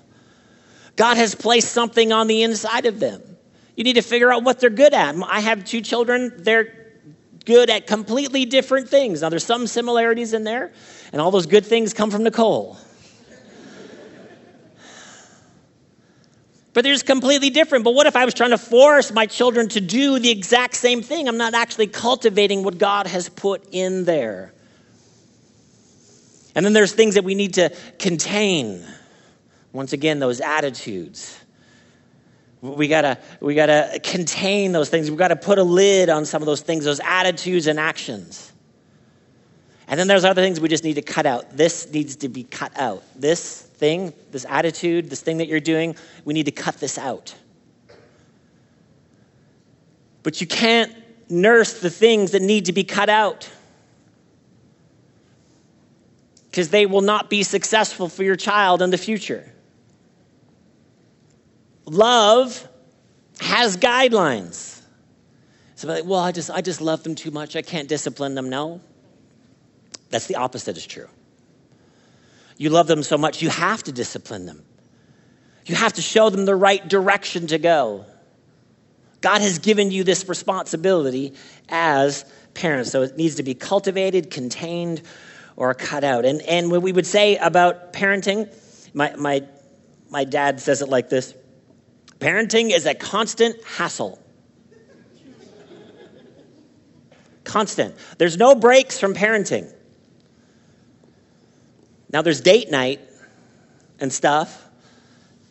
God 0.96 1.16
has 1.18 1.36
placed 1.36 1.72
something 1.72 2.12
on 2.12 2.28
the 2.28 2.42
inside 2.42 2.86
of 2.86 3.00
them. 3.00 3.22
You 3.78 3.84
need 3.84 3.94
to 3.94 4.02
figure 4.02 4.34
out 4.34 4.44
what 4.44 4.60
they're 4.60 4.70
good 4.70 4.94
at. 4.94 5.16
I 5.24 5.40
have 5.40 5.64
two 5.64 5.82
children, 5.82 6.34
they're 6.38 6.96
good 7.46 7.70
at 7.70 7.88
completely 7.88 8.46
different 8.46 8.90
things. 8.90 9.22
Now, 9.22 9.30
there's 9.30 9.46
some 9.46 9.68
similarities 9.68 10.34
in 10.34 10.44
there, 10.44 10.74
and 11.12 11.22
all 11.22 11.32
those 11.32 11.46
good 11.46 11.66
things 11.66 11.94
come 11.94 12.12
from 12.12 12.24
Nicole. 12.24 12.78
But 16.74 16.84
they're 16.84 16.94
just 16.94 17.06
completely 17.06 17.50
different. 17.50 17.84
But 17.84 17.94
what 17.94 18.08
if 18.08 18.16
I 18.16 18.26
was 18.26 18.34
trying 18.34 18.50
to 18.50 18.58
force 18.58 19.12
my 19.12 19.26
children 19.26 19.70
to 19.70 19.82
do 19.82 20.20
the 20.20 20.32
exact 20.32 20.76
same 20.76 21.02
thing? 21.02 21.28
I'm 21.28 21.38
not 21.38 21.54
actually 21.54 21.88
cultivating 21.88 22.64
what 22.64 22.78
God 22.78 23.08
has 23.08 23.30
put 23.30 23.68
in 23.72 24.06
there. 24.06 24.54
And 26.56 26.66
then 26.66 26.74
there's 26.74 26.94
things 26.94 27.16
that 27.16 27.24
we 27.24 27.36
need 27.36 27.56
to 27.56 27.76
contain. 28.00 28.86
Once 29.72 29.94
again, 29.94 30.20
those 30.20 30.40
attitudes. 30.40 31.40
We 32.62 32.88
gotta, 32.88 33.18
we 33.42 33.56
gotta 33.56 34.00
contain 34.04 34.72
those 34.72 34.90
things. 34.90 35.12
We 35.12 35.18
gotta 35.18 35.36
put 35.36 35.58
a 35.58 35.64
lid 35.64 36.10
on 36.10 36.26
some 36.26 36.42
of 36.42 36.46
those 36.46 36.62
things, 36.62 36.86
those 36.86 37.02
attitudes 37.02 37.68
and 37.68 37.78
actions. 37.80 38.53
And 39.88 40.00
then 40.00 40.08
there's 40.08 40.24
other 40.24 40.42
things 40.42 40.60
we 40.60 40.70
just 40.70 40.84
need 40.84 40.96
to 40.96 41.02
cut 41.02 41.26
out. 41.26 41.56
This 41.56 41.92
needs 41.92 42.16
to 42.18 42.30
be 42.30 42.44
cut 42.44 42.72
out. 42.78 43.04
This 43.16 43.62
thing, 43.62 44.14
this 44.32 44.46
attitude, 44.48 45.10
this 45.10 45.22
thing 45.22 45.38
that 45.38 45.48
you're 45.48 45.60
doing, 45.60 45.96
we 46.26 46.34
need 46.34 46.46
to 46.46 46.52
cut 46.52 46.80
this 46.80 46.98
out. 46.98 47.36
But 50.24 50.40
you 50.40 50.48
can't 50.48 50.94
nurse 51.30 51.80
the 51.80 51.90
things 51.90 52.32
that 52.32 52.42
need 52.42 52.66
to 52.66 52.74
be 52.74 52.84
cut 52.84 53.10
out 53.10 53.50
because 56.50 56.70
they 56.70 56.86
will 56.86 57.02
not 57.02 57.30
be 57.30 57.44
successful 57.44 58.08
for 58.08 58.24
your 58.24 58.36
child 58.36 58.82
in 58.82 58.92
the 58.92 58.98
future. 58.98 59.52
Love 61.86 62.68
has 63.42 63.76
guidelines. 63.76 64.82
So, 65.76 65.88
like, 65.88 66.06
well, 66.06 66.20
I 66.20 66.32
just, 66.32 66.52
I 66.52 66.62
just 66.62 66.80
love 66.80 67.04
them 67.04 67.16
too 67.16 67.32
much. 67.32 67.56
I 67.56 67.62
can't 67.62 67.90
discipline 67.90 68.36
them. 68.36 68.50
No, 68.50 68.80
that's 70.14 70.28
the 70.28 70.36
opposite 70.36 70.78
is 70.78 70.86
true. 70.86 71.08
You 72.58 72.70
love 72.70 72.88
them 72.88 73.02
so 73.02 73.18
much, 73.18 73.42
you 73.42 73.50
have 73.50 73.82
to 73.84 73.92
discipline 73.92 74.46
them. 74.46 74.64
You 75.66 75.76
have 75.76 75.94
to 75.94 76.02
show 76.02 76.30
them 76.30 76.46
the 76.46 76.56
right 76.56 76.88
direction 76.88 77.48
to 77.48 77.58
go. 77.58 78.06
God 79.22 79.42
has 79.42 79.60
given 79.60 79.90
you 79.90 80.04
this 80.04 80.28
responsibility 80.28 81.34
as 81.70 82.26
parents. 82.54 82.92
So 82.92 83.02
it 83.02 83.18
needs 83.18 83.36
to 83.36 83.44
be 83.44 83.56
cultivated, 83.56 84.30
contained, 84.30 85.02
or 85.56 85.74
cut 85.74 86.04
out. 86.04 86.26
And, 86.26 86.42
and 86.42 86.70
what 86.70 86.82
we 86.82 86.92
would 86.92 87.08
say 87.08 87.38
about 87.38 87.94
parenting, 87.94 88.54
my, 88.94 89.16
my, 89.16 89.44
my 90.10 90.26
dad 90.26 90.60
says 90.60 90.82
it 90.82 90.90
like 90.90 91.10
this 91.10 91.34
parenting 92.20 92.72
is 92.72 92.86
a 92.86 92.94
constant 92.94 93.64
hassle. 93.64 94.20
constant. 97.44 97.96
There's 98.18 98.38
no 98.38 98.56
breaks 98.56 99.00
from 99.00 99.14
parenting. 99.14 99.72
Now, 102.14 102.22
there's 102.22 102.42
date 102.42 102.70
night 102.70 103.02
and 104.00 104.14
stuff, 104.14 104.70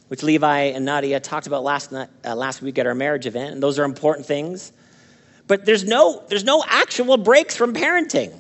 which 0.07 0.23
Levi 0.23 0.59
and 0.67 0.85
Nadia 0.85 1.19
talked 1.19 1.49
about 1.49 1.65
last, 1.65 1.91
night, 1.91 2.09
uh, 2.25 2.37
last 2.37 2.63
week 2.63 2.79
at 2.79 2.87
our 2.87 2.95
marriage 2.95 3.27
event, 3.27 3.55
and 3.55 3.63
those 3.63 3.81
are 3.81 3.85
important 3.85 4.27
things. 4.27 4.73
But 5.49 5.67
there's 5.67 5.85
no, 5.85 6.23
there's 6.29 6.45
no 6.45 6.63
actual 6.65 7.17
breaks 7.17 7.57
from 7.57 7.75
parenting. 7.75 8.33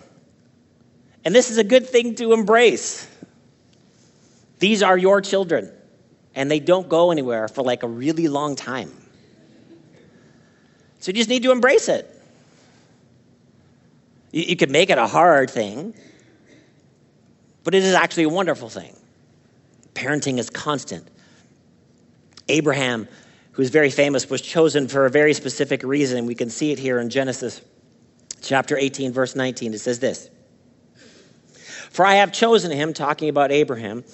And 1.24 1.34
this 1.34 1.50
is 1.50 1.58
a 1.58 1.64
good 1.64 1.88
thing 1.88 2.14
to 2.16 2.32
embrace. 2.32 3.08
These 4.60 4.84
are 4.84 4.96
your 4.96 5.20
children, 5.20 5.72
and 6.36 6.48
they 6.48 6.60
don't 6.60 6.88
go 6.88 7.10
anywhere 7.10 7.48
for 7.48 7.62
like 7.62 7.82
a 7.82 7.88
really 7.88 8.28
long 8.28 8.54
time. 8.54 8.92
So 11.00 11.08
you 11.08 11.14
just 11.14 11.28
need 11.28 11.42
to 11.42 11.50
embrace 11.50 11.88
it. 11.88 12.08
You, 14.30 14.42
you 14.42 14.56
could 14.56 14.70
make 14.70 14.90
it 14.90 14.98
a 14.98 15.08
hard 15.08 15.50
thing, 15.50 15.94
but 17.64 17.74
it 17.74 17.82
is 17.82 17.94
actually 17.94 18.24
a 18.24 18.28
wonderful 18.28 18.68
thing. 18.68 18.96
Parenting 19.94 20.38
is 20.38 20.50
constant. 20.50 21.08
Abraham, 22.48 23.08
who's 23.52 23.70
very 23.70 23.90
famous, 23.90 24.28
was 24.28 24.40
chosen 24.40 24.88
for 24.88 25.06
a 25.06 25.10
very 25.10 25.34
specific 25.34 25.82
reason. 25.82 26.26
We 26.26 26.34
can 26.34 26.50
see 26.50 26.72
it 26.72 26.78
here 26.78 26.98
in 26.98 27.10
Genesis 27.10 27.60
chapter 28.42 28.76
18, 28.76 29.12
verse 29.12 29.36
19. 29.36 29.74
It 29.74 29.78
says 29.78 30.00
this 30.00 30.28
For 31.90 32.04
I 32.04 32.16
have 32.16 32.32
chosen 32.32 32.70
him, 32.70 32.92
talking 32.92 33.28
about 33.28 33.52
Abraham, 33.52 34.04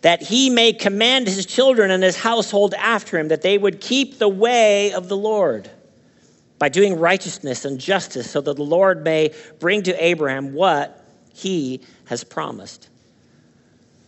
that 0.00 0.22
he 0.22 0.50
may 0.50 0.72
command 0.72 1.26
his 1.26 1.46
children 1.46 1.90
and 1.90 2.02
his 2.02 2.16
household 2.16 2.74
after 2.74 3.18
him, 3.18 3.28
that 3.28 3.42
they 3.42 3.58
would 3.58 3.80
keep 3.80 4.18
the 4.18 4.28
way 4.28 4.92
of 4.92 5.08
the 5.08 5.16
Lord 5.16 5.70
by 6.58 6.68
doing 6.68 6.98
righteousness 6.98 7.64
and 7.64 7.78
justice, 7.78 8.30
so 8.30 8.40
that 8.40 8.56
the 8.56 8.62
Lord 8.62 9.04
may 9.04 9.34
bring 9.58 9.82
to 9.82 10.04
Abraham 10.04 10.54
what 10.54 11.04
he 11.34 11.80
has 12.06 12.24
promised. 12.24 12.88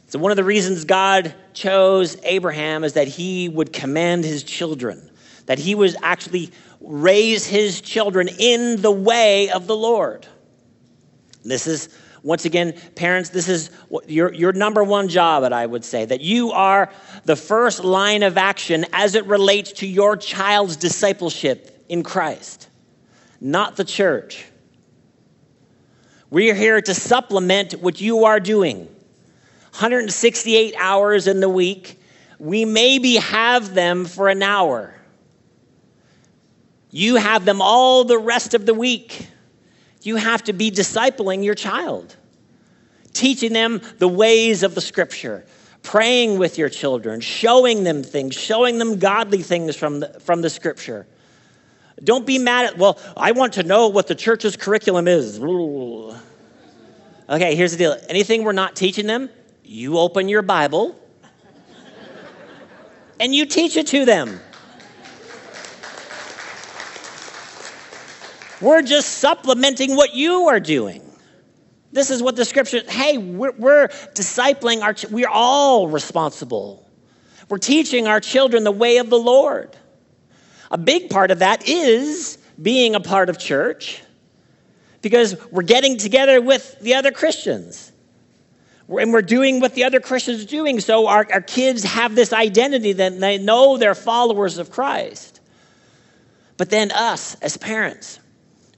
So, 0.08 0.20
one 0.20 0.30
of 0.30 0.36
the 0.36 0.44
reasons 0.44 0.84
God 0.84 1.34
chose 1.52 2.16
Abraham 2.22 2.84
is 2.84 2.92
that 2.92 3.08
he 3.08 3.48
would 3.48 3.72
command 3.72 4.24
his 4.24 4.44
children, 4.44 5.10
that 5.46 5.58
he 5.58 5.74
would 5.74 5.96
actually 6.00 6.52
raise 6.80 7.44
his 7.44 7.80
children 7.80 8.28
in 8.38 8.80
the 8.80 8.90
way 8.90 9.50
of 9.50 9.66
the 9.66 9.74
Lord. 9.74 10.26
This 11.44 11.66
is, 11.66 11.88
once 12.22 12.44
again, 12.44 12.74
parents, 12.94 13.30
this 13.30 13.48
is 13.48 13.70
your, 14.06 14.32
your 14.32 14.52
number 14.52 14.84
one 14.84 15.08
job, 15.08 15.42
that 15.42 15.52
I 15.52 15.66
would 15.66 15.84
say, 15.84 16.04
that 16.04 16.20
you 16.20 16.52
are 16.52 16.92
the 17.24 17.36
first 17.36 17.82
line 17.82 18.22
of 18.22 18.38
action 18.38 18.86
as 18.92 19.16
it 19.16 19.26
relates 19.26 19.72
to 19.72 19.86
your 19.88 20.16
child's 20.16 20.76
discipleship 20.76 21.84
in 21.88 22.04
Christ, 22.04 22.68
not 23.40 23.76
the 23.76 23.84
church. 23.84 24.46
We 26.30 26.50
are 26.50 26.54
here 26.54 26.80
to 26.80 26.94
supplement 26.94 27.74
what 27.74 28.00
you 28.00 28.24
are 28.24 28.38
doing. 28.38 28.88
168 29.76 30.74
hours 30.78 31.26
in 31.26 31.40
the 31.40 31.50
week. 31.50 32.00
We 32.38 32.64
maybe 32.64 33.16
have 33.16 33.74
them 33.74 34.06
for 34.06 34.28
an 34.28 34.42
hour. 34.42 34.94
You 36.90 37.16
have 37.16 37.44
them 37.44 37.60
all 37.60 38.04
the 38.04 38.16
rest 38.16 38.54
of 38.54 38.64
the 38.64 38.72
week. 38.72 39.26
You 40.00 40.16
have 40.16 40.44
to 40.44 40.54
be 40.54 40.70
discipling 40.70 41.44
your 41.44 41.54
child, 41.54 42.16
teaching 43.12 43.52
them 43.52 43.82
the 43.98 44.08
ways 44.08 44.62
of 44.62 44.74
the 44.74 44.80
scripture, 44.80 45.44
praying 45.82 46.38
with 46.38 46.56
your 46.56 46.70
children, 46.70 47.20
showing 47.20 47.84
them 47.84 48.02
things, 48.02 48.34
showing 48.34 48.78
them 48.78 48.98
godly 48.98 49.42
things 49.42 49.76
from 49.76 50.00
the, 50.00 50.08
from 50.20 50.40
the 50.40 50.48
scripture. 50.48 51.06
Don't 52.02 52.24
be 52.24 52.38
mad 52.38 52.64
at, 52.64 52.78
well, 52.78 52.98
I 53.14 53.32
want 53.32 53.52
to 53.54 53.62
know 53.62 53.88
what 53.88 54.06
the 54.06 54.14
church's 54.14 54.56
curriculum 54.56 55.06
is. 55.06 55.38
Okay, 55.38 56.14
here's 57.54 57.72
the 57.72 57.78
deal 57.78 57.98
anything 58.08 58.42
we're 58.42 58.52
not 58.52 58.74
teaching 58.74 59.06
them, 59.06 59.28
you 59.68 59.98
open 59.98 60.28
your 60.28 60.42
Bible 60.42 60.94
and 63.18 63.34
you 63.34 63.46
teach 63.46 63.76
it 63.76 63.88
to 63.88 64.04
them. 64.04 64.40
We're 68.60 68.82
just 68.82 69.18
supplementing 69.18 69.96
what 69.96 70.14
you 70.14 70.48
are 70.48 70.60
doing. 70.60 71.02
This 71.92 72.10
is 72.10 72.22
what 72.22 72.36
the 72.36 72.44
scripture, 72.44 72.82
hey, 72.88 73.18
we're, 73.18 73.52
we're 73.52 73.88
discipling 74.14 74.82
our, 74.82 74.94
we're 75.10 75.28
all 75.28 75.88
responsible. 75.88 76.88
We're 77.48 77.58
teaching 77.58 78.06
our 78.06 78.20
children 78.20 78.64
the 78.64 78.72
way 78.72 78.98
of 78.98 79.10
the 79.10 79.18
Lord. 79.18 79.76
A 80.70 80.78
big 80.78 81.10
part 81.10 81.30
of 81.30 81.40
that 81.40 81.68
is 81.68 82.38
being 82.60 82.94
a 82.94 83.00
part 83.00 83.28
of 83.28 83.38
church 83.38 84.02
because 85.02 85.36
we're 85.50 85.62
getting 85.62 85.96
together 85.98 86.40
with 86.40 86.78
the 86.80 86.94
other 86.94 87.12
Christians 87.12 87.92
and 88.88 89.12
we're 89.12 89.22
doing 89.22 89.60
what 89.60 89.74
the 89.74 89.84
other 89.84 90.00
Christians 90.00 90.44
are 90.44 90.46
doing. 90.46 90.80
So 90.80 91.08
our, 91.08 91.26
our 91.32 91.40
kids 91.40 91.82
have 91.84 92.14
this 92.14 92.32
identity 92.32 92.92
that 92.94 93.18
they 93.18 93.38
know 93.38 93.76
they're 93.76 93.94
followers 93.94 94.58
of 94.58 94.70
Christ. 94.70 95.40
But 96.56 96.70
then 96.70 96.92
us 96.92 97.34
as 97.36 97.56
parents, 97.56 98.20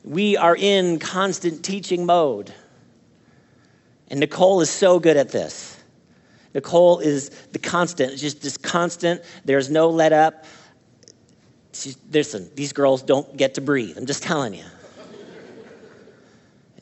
we 0.05 0.37
are 0.37 0.57
in 0.57 0.99
constant 0.99 1.63
teaching 1.63 2.07
mode. 2.07 2.53
And 4.09 4.21
Nicole 4.21 4.61
is 4.63 4.71
so 4.71 4.99
good 4.99 5.17
at 5.17 5.31
this. 5.31 5.77
Nicole 6.55 7.01
is 7.01 7.29
the 7.53 7.59
constant, 7.59 8.17
just 8.17 8.41
this 8.41 8.57
constant, 8.57 9.23
there's 9.45 9.69
no 9.69 9.91
let 9.91 10.15
up. 10.15 10.47
She's, 11.75 11.99
listen, 12.11 12.51
these 12.55 12.73
girls 12.73 13.03
don't 13.03 13.37
get 13.37 13.55
to 13.55 13.61
breathe. 13.61 13.99
I'm 13.99 14.07
just 14.07 14.23
telling 14.23 14.55
you 14.55 14.65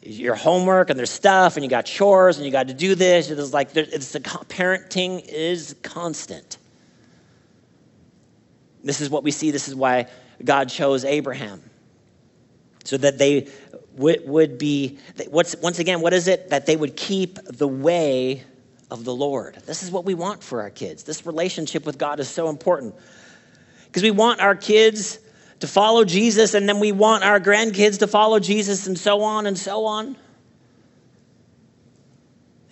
your 0.06 0.34
homework 0.34 0.90
and 0.90 0.98
there's 0.98 1.10
stuff 1.10 1.56
and 1.56 1.64
you 1.64 1.70
got 1.70 1.84
chores 1.84 2.36
and 2.36 2.46
you 2.46 2.52
got 2.52 2.68
to 2.68 2.74
do 2.74 2.94
this. 2.94 3.30
It's 3.30 3.52
like 3.52 3.74
it's 3.74 4.12
the 4.12 4.20
parenting 4.20 5.24
is 5.26 5.74
constant. 5.82 6.58
This 8.84 9.00
is 9.00 9.10
what 9.10 9.24
we 9.24 9.30
see. 9.32 9.50
This 9.50 9.68
is 9.68 9.74
why 9.74 10.06
God 10.44 10.68
chose 10.68 11.04
Abraham. 11.04 11.62
So 12.84 12.96
that 12.98 13.18
they 13.18 13.48
would, 13.96 14.28
would 14.28 14.58
be, 14.58 14.98
what's, 15.28 15.56
once 15.56 15.80
again, 15.80 16.00
what 16.00 16.12
is 16.12 16.28
it? 16.28 16.50
That 16.50 16.66
they 16.66 16.76
would 16.76 16.96
keep 16.96 17.38
the 17.42 17.66
way 17.66 18.44
of 18.90 19.04
the 19.04 19.14
Lord. 19.14 19.56
This 19.66 19.82
is 19.82 19.90
what 19.90 20.04
we 20.04 20.14
want 20.14 20.42
for 20.42 20.60
our 20.60 20.70
kids. 20.70 21.02
This 21.02 21.26
relationship 21.26 21.84
with 21.84 21.98
God 21.98 22.20
is 22.20 22.28
so 22.28 22.48
important. 22.48 22.94
Because 23.86 24.04
we 24.04 24.12
want 24.12 24.40
our 24.40 24.54
kids 24.54 25.18
to 25.60 25.66
follow 25.66 26.04
Jesus, 26.04 26.54
and 26.54 26.68
then 26.68 26.80
we 26.80 26.92
want 26.92 27.24
our 27.24 27.40
grandkids 27.40 27.98
to 28.00 28.06
follow 28.06 28.38
Jesus, 28.38 28.86
and 28.86 28.98
so 28.98 29.22
on 29.22 29.46
and 29.46 29.58
so 29.58 29.86
on. 29.86 30.16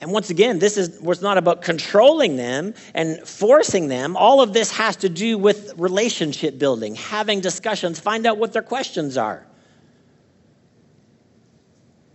And 0.01 0.13
once 0.13 0.29
again, 0.29 0.59
this 0.59 0.77
is 0.77 1.01
was 1.01 1.23
not 1.23 1.39
about 1.39 1.63
controlling 1.63 2.37
them 2.37 2.75
and 2.93 3.27
forcing 3.27 3.89
them. 3.89 4.17
All 4.19 4.43
of 4.43 4.53
this 4.53 4.71
has 4.73 4.97
to 4.97 5.09
do 5.09 5.39
with 5.39 5.73
relationship 5.79 6.59
building, 6.59 6.95
having 6.95 7.41
discussions, 7.41 7.99
find 7.99 8.27
out 8.27 8.37
what 8.37 8.53
their 8.53 8.61
questions 8.63 9.17
are. 9.17 9.47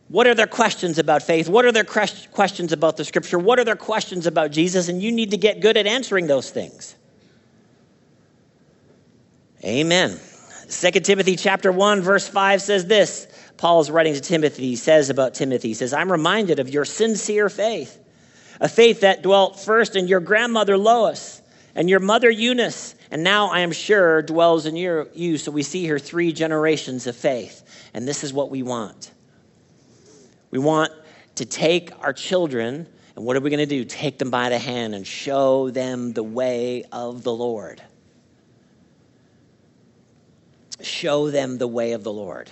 What 0.09 0.27
are 0.27 0.35
their 0.35 0.47
questions 0.47 0.99
about 0.99 1.23
faith? 1.23 1.49
What 1.49 1.65
are 1.65 1.71
their 1.71 1.83
questions 1.83 2.71
about 2.73 2.97
the 2.97 3.05
scripture? 3.05 3.39
What 3.39 3.59
are 3.59 3.63
their 3.63 3.75
questions 3.75 4.27
about 4.27 4.51
Jesus? 4.51 4.87
And 4.87 5.01
you 5.01 5.11
need 5.11 5.31
to 5.31 5.37
get 5.37 5.59
good 5.59 5.77
at 5.77 5.87
answering 5.87 6.27
those 6.27 6.49
things. 6.49 6.95
Amen. 9.63 10.19
2 10.69 10.91
Timothy 10.91 11.35
chapter 11.35 11.71
1 11.71 12.01
verse 12.01 12.27
5 12.27 12.61
says 12.61 12.85
this. 12.85 13.27
Paul 13.57 13.81
is 13.81 13.89
writing 13.89 14.13
to 14.13 14.21
Timothy. 14.21 14.67
He 14.67 14.75
says 14.75 15.09
about 15.09 15.33
Timothy, 15.33 15.69
he 15.69 15.73
says, 15.73 15.93
"I'm 15.93 16.11
reminded 16.11 16.59
of 16.59 16.69
your 16.69 16.85
sincere 16.85 17.49
faith, 17.49 17.97
a 18.61 18.69
faith 18.69 19.01
that 19.01 19.23
dwelt 19.23 19.59
first 19.59 19.95
in 19.95 20.07
your 20.07 20.19
grandmother 20.19 20.77
Lois 20.77 21.41
and 21.75 21.89
your 21.89 21.99
mother 21.99 22.29
Eunice, 22.29 22.93
and 23.09 23.23
now 23.23 23.49
I 23.49 23.61
am 23.61 23.71
sure 23.71 24.21
dwells 24.21 24.65
in 24.65 24.75
your, 24.75 25.07
you." 25.13 25.37
So 25.37 25.51
we 25.51 25.63
see 25.63 25.81
here 25.81 25.97
three 25.97 26.31
generations 26.31 27.07
of 27.07 27.15
faith, 27.15 27.63
and 27.93 28.07
this 28.07 28.23
is 28.23 28.31
what 28.31 28.51
we 28.51 28.61
want. 28.61 29.11
We 30.51 30.59
want 30.59 30.91
to 31.35 31.45
take 31.45 31.91
our 32.01 32.13
children, 32.13 32.85
and 33.15 33.25
what 33.25 33.35
are 33.35 33.39
we 33.39 33.49
going 33.49 33.59
to 33.59 33.65
do? 33.65 33.83
Take 33.85 34.19
them 34.19 34.29
by 34.29 34.49
the 34.49 34.59
hand 34.59 34.93
and 34.93 35.05
show 35.05 35.71
them 35.71 36.13
the 36.13 36.23
way 36.23 36.85
of 36.91 37.23
the 37.23 37.33
Lord 37.33 37.81
show 40.81 41.29
them 41.29 41.57
the 41.57 41.67
way 41.67 41.93
of 41.93 42.03
the 42.03 42.13
Lord. 42.13 42.49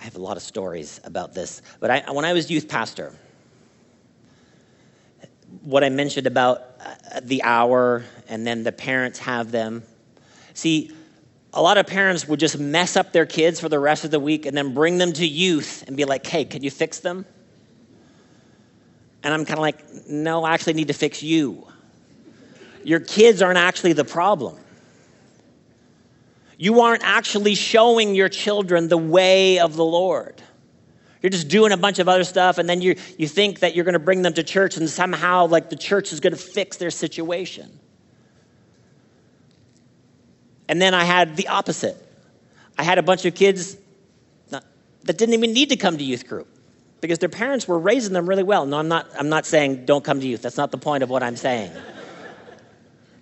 I 0.00 0.04
have 0.04 0.16
a 0.16 0.20
lot 0.20 0.36
of 0.36 0.42
stories 0.42 1.00
about 1.04 1.34
this, 1.34 1.62
but 1.80 1.90
I, 1.90 2.12
when 2.12 2.24
I 2.24 2.34
was 2.34 2.50
youth 2.50 2.68
pastor, 2.68 3.14
what 5.62 5.82
I 5.82 5.88
mentioned 5.88 6.26
about 6.26 6.62
uh, 6.80 7.20
the 7.22 7.42
hour 7.42 8.04
and 8.28 8.46
then 8.46 8.64
the 8.64 8.72
parents 8.72 9.18
have 9.20 9.50
them. 9.50 9.82
See, 10.52 10.90
a 11.54 11.62
lot 11.62 11.78
of 11.78 11.86
parents 11.86 12.28
would 12.28 12.40
just 12.40 12.58
mess 12.58 12.96
up 12.96 13.12
their 13.12 13.26
kids 13.26 13.60
for 13.60 13.68
the 13.68 13.78
rest 13.78 14.04
of 14.04 14.10
the 14.10 14.20
week 14.20 14.44
and 14.44 14.56
then 14.56 14.74
bring 14.74 14.98
them 14.98 15.12
to 15.14 15.26
youth 15.26 15.84
and 15.86 15.96
be 15.96 16.04
like, 16.04 16.26
hey, 16.26 16.44
can 16.44 16.62
you 16.62 16.70
fix 16.70 17.00
them? 17.00 17.24
And 19.22 19.32
I'm 19.32 19.44
kind 19.46 19.58
of 19.58 19.62
like, 19.62 20.06
no, 20.06 20.44
I 20.44 20.52
actually 20.52 20.74
need 20.74 20.88
to 20.88 20.94
fix 20.94 21.22
you. 21.22 21.66
Your 22.84 23.00
kids 23.00 23.42
aren't 23.42 23.58
actually 23.58 23.94
the 23.94 24.04
problem. 24.04 24.56
You 26.56 26.80
aren't 26.80 27.02
actually 27.02 27.54
showing 27.54 28.14
your 28.14 28.28
children 28.28 28.88
the 28.88 28.98
way 28.98 29.58
of 29.58 29.74
the 29.76 29.84
Lord. 29.84 30.40
You're 31.20 31.30
just 31.30 31.48
doing 31.48 31.72
a 31.72 31.76
bunch 31.76 31.98
of 31.98 32.08
other 32.08 32.24
stuff, 32.24 32.58
and 32.58 32.68
then 32.68 32.82
you, 32.82 32.96
you 33.18 33.26
think 33.26 33.60
that 33.60 33.74
you're 33.74 33.84
going 33.84 33.94
to 33.94 33.98
bring 33.98 34.22
them 34.22 34.34
to 34.34 34.42
church, 34.42 34.76
and 34.76 34.88
somehow, 34.88 35.46
like, 35.46 35.70
the 35.70 35.76
church 35.76 36.12
is 36.12 36.20
going 36.20 36.34
to 36.34 36.38
fix 36.38 36.76
their 36.76 36.90
situation. 36.90 37.80
And 40.68 40.80
then 40.80 40.94
I 40.94 41.04
had 41.04 41.36
the 41.36 41.48
opposite. 41.48 41.96
I 42.78 42.82
had 42.82 42.98
a 42.98 43.02
bunch 43.02 43.24
of 43.24 43.34
kids 43.34 43.76
that 44.50 45.18
didn't 45.18 45.34
even 45.34 45.52
need 45.52 45.70
to 45.70 45.76
come 45.76 45.98
to 45.98 46.04
youth 46.04 46.26
group 46.26 46.48
because 47.00 47.18
their 47.18 47.28
parents 47.28 47.68
were 47.68 47.78
raising 47.78 48.12
them 48.14 48.26
really 48.26 48.42
well. 48.42 48.64
No, 48.64 48.78
I'm 48.78 48.88
not, 48.88 49.06
I'm 49.18 49.28
not 49.28 49.44
saying 49.44 49.84
don't 49.84 50.02
come 50.02 50.20
to 50.20 50.26
youth. 50.26 50.42
That's 50.42 50.56
not 50.56 50.70
the 50.70 50.78
point 50.78 51.02
of 51.02 51.10
what 51.10 51.22
I'm 51.22 51.36
saying. 51.36 51.72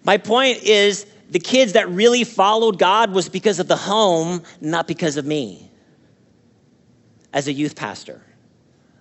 My 0.05 0.19
point 0.19 0.63
is 0.63 1.07
the 1.31 1.39
kids 1.39 1.75
that 1.75 1.89
really 1.89 2.25
followed 2.25 2.79
God 2.79 3.13
was 3.13 3.29
because 3.29 3.59
of 3.59 3.69
the 3.69 3.77
home, 3.77 4.43
not 4.61 4.87
because 4.87 5.17
of 5.17 5.25
me 5.25 5.71
as 7.33 7.49
a 7.49 7.53
youth 7.53 7.77
pastor. 7.77 8.21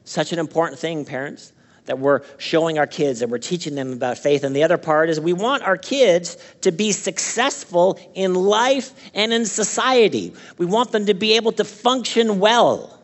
Such 0.05 0.31
an 0.31 0.39
important 0.39 0.79
thing, 0.79 1.05
parents, 1.05 1.53
that 1.85 1.99
we're 1.99 2.21
showing 2.37 2.77
our 2.77 2.87
kids 2.87 3.21
and 3.21 3.31
we're 3.31 3.39
teaching 3.39 3.75
them 3.75 3.91
about 3.93 4.17
faith. 4.17 4.43
And 4.43 4.55
the 4.55 4.63
other 4.63 4.77
part 4.77 5.09
is 5.09 5.19
we 5.19 5.33
want 5.33 5.63
our 5.63 5.77
kids 5.77 6.37
to 6.61 6.71
be 6.71 6.91
successful 6.91 7.99
in 8.13 8.33
life 8.33 8.93
and 9.13 9.33
in 9.33 9.45
society. 9.45 10.33
We 10.57 10.65
want 10.65 10.91
them 10.91 11.07
to 11.07 11.13
be 11.13 11.35
able 11.35 11.51
to 11.53 11.65
function 11.65 12.39
well 12.39 12.99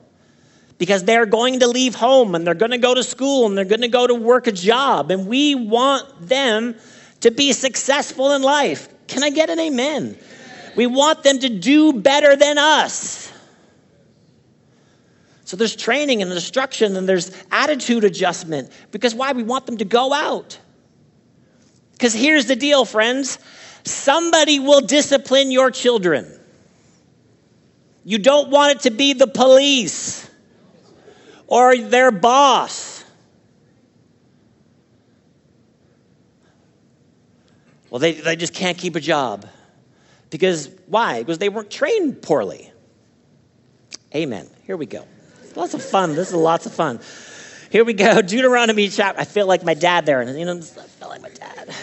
because 0.78 1.04
they're 1.04 1.26
going 1.26 1.60
to 1.60 1.68
leave 1.68 1.96
home 1.96 2.36
and 2.36 2.46
they're 2.46 2.54
going 2.54 2.72
to 2.72 2.78
go 2.78 2.94
to 2.94 3.04
school 3.04 3.48
and 3.48 3.58
they're 3.58 3.66
going 3.66 3.82
to 3.82 3.88
go 3.88 4.06
to 4.06 4.16
work 4.16 4.48
a 4.48 4.52
job. 4.52 5.12
And 5.12 5.28
we 5.28 5.56
want 5.56 6.06
them 6.22 6.76
to 7.21 7.32
be 7.32 7.53
successful 7.53 8.34
in 8.34 8.41
life. 8.41 8.89
Can 9.08 9.23
I 9.23 9.30
get 9.30 9.49
an 9.49 9.60
amen? 9.60 10.17
We 10.75 10.88
want 10.88 11.23
them 11.23 11.39
to 11.39 11.49
do 11.49 11.93
better 11.93 12.36
than 12.36 12.58
us. 12.58 13.32
So 15.45 15.56
there's 15.56 15.75
training 15.75 16.21
and 16.21 16.32
instruction 16.32 16.95
and 16.97 17.08
there's 17.08 17.32
attitude 17.51 18.03
adjustment. 18.03 18.69
Because 18.91 19.15
why? 19.15 19.32
We 19.32 19.43
want 19.43 19.65
them 19.65 19.77
to 19.77 19.86
go 19.86 20.13
out. 20.13 20.60
Because 21.93 22.13
here's 22.13 22.45
the 22.45 22.56
deal, 22.56 22.86
friends 22.86 23.39
somebody 23.84 24.60
will 24.60 24.82
discipline 24.82 25.49
your 25.49 25.71
children. 25.71 26.27
You 28.03 28.19
don't 28.19 28.49
want 28.49 28.75
it 28.75 28.82
to 28.82 28.91
be 28.91 29.13
the 29.13 29.27
police 29.27 30.30
or 31.47 31.77
their 31.77 32.12
boss. 32.12 32.97
Well, 37.89 38.00
they, 38.00 38.13
they 38.13 38.36
just 38.36 38.54
can't 38.54 38.78
keep 38.78 38.95
a 38.95 39.00
job. 39.00 39.47
Because 40.30 40.69
why? 40.88 41.19
Because 41.19 41.38
they 41.38 41.50
weren't 41.50 41.71
trained 41.71 42.21
poorly. 42.21 42.71
Amen. 44.13 44.47
Here 44.65 44.78
we 44.78 44.86
go. 44.86 45.06
Lots 45.56 45.73
of 45.73 45.84
fun. 45.84 46.15
This 46.15 46.30
is 46.30 46.34
lots 46.34 46.65
of 46.65 46.73
fun. 46.73 47.00
Here 47.69 47.84
we 47.84 47.93
go. 47.93 48.21
Deuteronomy 48.21 48.89
chapter. 48.89 49.19
I 49.21 49.26
feel 49.26 49.47
like 49.47 49.63
my 49.63 49.73
dad 49.73 50.06
there. 50.06 50.21
You 50.23 50.45
know, 50.45 50.58
I 50.58 50.62
feel 50.62 51.10
like 51.10 51.21
my 51.21 51.30
dad. 51.30 51.73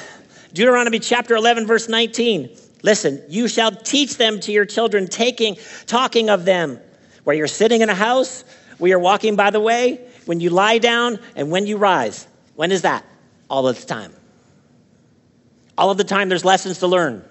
Deuteronomy 0.53 1.01
chapter 1.01 1.35
11, 1.35 1.67
verse 1.67 1.89
19. 1.89 2.57
Listen, 2.83 3.23
you 3.29 3.49
shall 3.49 3.73
teach 3.73 4.19
them 4.19 4.39
to 4.41 4.53
your 4.53 4.67
children, 4.67 5.09
taking, 5.09 5.57
talking 5.87 6.29
of 6.29 6.45
them, 6.45 6.79
where 7.25 7.35
you're 7.35 7.47
sitting 7.47 7.81
in 7.81 7.89
a 7.89 7.95
house, 7.95 8.45
where 8.79 8.91
you're 8.91 8.99
walking 8.99 9.37
by 9.37 9.51
the 9.51 9.61
way, 9.61 10.07
when 10.27 10.39
you 10.39 10.51
lie 10.51 10.79
down, 10.79 11.19
and 11.35 11.51
when 11.51 11.67
you 11.67 11.79
rise. 11.79 12.27
When 12.55 12.71
is 12.71 12.83
that? 12.83 13.05
All 13.49 13.67
of 13.67 13.81
the 13.81 13.87
time. 13.87 14.13
All 15.77 15.91
of 15.91 15.99
the 15.99 16.05
time, 16.05 16.29
there's 16.29 16.45
lessons 16.45 16.79
to 16.81 16.87
learn. 16.87 17.25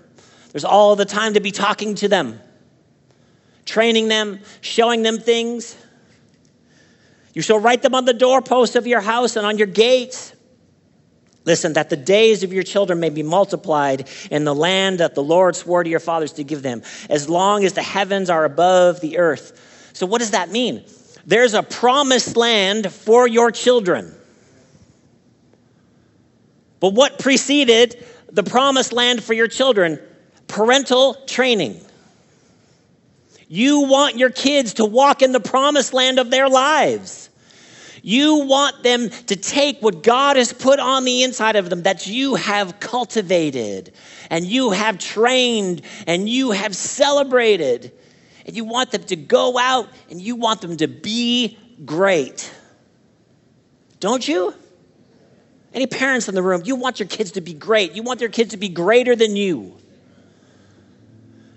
There's 0.52 0.66
all 0.66 0.96
the 0.96 1.06
time 1.06 1.34
to 1.34 1.40
be 1.40 1.52
talking 1.52 1.96
to 1.96 2.08
them, 2.08 2.40
training 3.66 4.08
them, 4.08 4.40
showing 4.62 5.02
them 5.02 5.18
things. 5.18 5.76
You 7.34 7.42
shall 7.42 7.60
write 7.60 7.82
them 7.82 7.96
on 7.96 8.06
the 8.06 8.14
doorposts 8.14 8.76
of 8.76 8.86
your 8.86 9.02
house 9.02 9.36
and 9.36 9.46
on 9.46 9.58
your 9.58 9.68
gates. 9.68 10.34
Listen, 11.46 11.74
that 11.74 11.90
the 11.90 11.98
days 11.98 12.44
of 12.44 12.54
your 12.54 12.64
children 12.64 13.00
may 13.00 13.10
be 13.10 13.24
multiplied 13.24 14.08
in 14.32 14.46
the 14.46 14.56
land 14.56 15.00
that 15.00 15.16
the 15.16 15.24
Lord 15.24 15.56
swore 15.56 15.84
to 15.84 15.90
your 15.90 16.00
fathers 16.00 16.34
to 16.34 16.44
give 16.44 16.62
them, 16.62 16.84
as 17.10 17.28
long 17.28 17.66
as 17.66 17.74
the 17.74 17.82
heavens 17.82 18.30
are 18.30 18.46
above 18.46 19.02
the 19.02 19.18
earth. 19.18 19.90
So, 19.94 20.06
what 20.06 20.20
does 20.20 20.32
that 20.32 20.52
mean? 20.52 20.86
There's 21.26 21.54
a 21.54 21.64
promised 21.64 22.38
land 22.38 22.92
for 22.92 23.28
your 23.28 23.52
children. 23.52 24.14
But 26.80 26.94
what 26.94 27.18
preceded 27.18 28.06
the 28.34 28.44
promised 28.44 28.92
land 28.92 29.24
for 29.24 29.34
your 29.34 29.48
children? 29.48 30.00
Parental 30.48 31.14
training. 31.26 31.80
You 33.48 33.82
want 33.82 34.18
your 34.18 34.32
kids 34.32 34.76
to 34.76 34.86
walk 34.86 35.22
in 35.22 35.32
the 35.32 35.40
promised 35.40 35.94
land 35.94 36.20
of 36.20 36.32
their 36.32 36.50
lives. 36.50 37.30
You 38.02 38.46
want 38.46 38.84
them 38.84 39.10
to 39.10 39.36
take 39.36 39.80
what 39.82 40.04
God 40.04 40.36
has 40.36 40.52
put 40.52 40.80
on 40.80 41.06
the 41.06 41.24
inside 41.24 41.56
of 41.56 41.70
them 41.70 41.84
that 41.84 42.06
you 42.06 42.36
have 42.36 42.80
cultivated 42.82 43.94
and 44.30 44.46
you 44.46 44.72
have 44.72 44.98
trained 44.98 45.84
and 46.06 46.28
you 46.28 46.52
have 46.52 46.76
celebrated. 46.76 47.94
And 48.46 48.58
you 48.58 48.66
want 48.66 48.92
them 48.92 49.04
to 49.06 49.16
go 49.16 49.58
out 49.58 49.88
and 50.10 50.20
you 50.20 50.36
want 50.36 50.60
them 50.60 50.76
to 50.78 50.88
be 50.88 51.58
great. 51.86 52.52
Don't 54.02 54.28
you? 54.28 54.54
Any 55.74 55.88
parents 55.88 56.30
in 56.30 56.36
the 56.36 56.44
room, 56.44 56.62
you 56.66 56.76
want 56.76 57.00
your 57.00 57.08
kids 57.08 57.32
to 57.32 57.42
be 57.42 57.54
great. 57.54 57.94
You 57.94 58.04
want 58.04 58.20
their 58.20 58.30
kids 58.30 58.52
to 58.52 58.58
be 58.58 58.70
greater 58.70 59.16
than 59.16 59.36
you. 59.36 59.76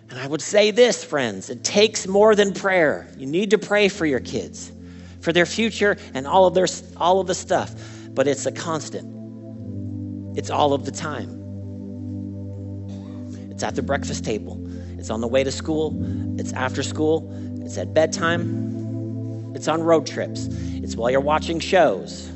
And 0.09 0.19
I 0.19 0.27
would 0.27 0.41
say 0.41 0.71
this, 0.71 1.05
friends 1.05 1.51
it 1.51 1.63
takes 1.65 2.07
more 2.07 2.35
than 2.35 2.55
prayer. 2.55 3.07
You 3.19 3.27
need 3.27 3.51
to 3.51 3.59
pray 3.59 3.89
for 3.89 4.07
your 4.07 4.21
kids, 4.21 4.73
for 5.21 5.33
their 5.33 5.45
future, 5.45 5.99
and 6.15 6.27
all 6.27 6.47
of, 6.47 6.55
their, 6.55 6.67
all 6.97 7.21
of 7.21 7.27
the 7.27 7.35
stuff. 7.35 7.75
But 8.11 8.27
it's 8.27 8.47
a 8.47 8.53
constant, 8.53 10.39
it's 10.39 10.49
all 10.49 10.73
of 10.73 10.87
the 10.87 10.93
time. 10.93 11.43
It's 13.51 13.63
at 13.63 13.75
the 13.75 13.83
breakfast 13.83 14.25
table, 14.25 14.59
it's 14.99 15.11
on 15.11 15.21
the 15.21 15.29
way 15.29 15.45
to 15.45 15.53
school, 15.53 15.95
it's 16.41 16.53
after 16.55 16.83
school, 16.83 17.31
it's 17.63 17.77
at 17.77 17.93
bedtime, 17.93 19.53
it's 19.55 19.69
on 19.69 19.83
road 19.83 20.07
trips, 20.07 20.47
it's 20.51 20.97
while 20.97 21.11
you're 21.11 21.21
watching 21.21 21.61
shows. 21.61 22.31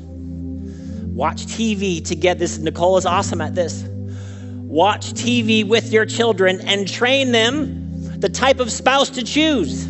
Watch 1.11 1.45
TV 1.45 2.03
to 2.05 2.15
get 2.15 2.39
this. 2.39 2.57
Nicole 2.57 2.97
is 2.97 3.05
awesome 3.05 3.41
at 3.41 3.55
this 3.55 3.85
watch 4.71 5.11
TV 5.11 5.67
with 5.67 5.91
your 5.91 6.05
children 6.05 6.61
and 6.61 6.87
train 6.87 7.33
them 7.33 8.19
the 8.21 8.29
type 8.29 8.61
of 8.61 8.71
spouse 8.71 9.09
to 9.09 9.23
choose. 9.23 9.85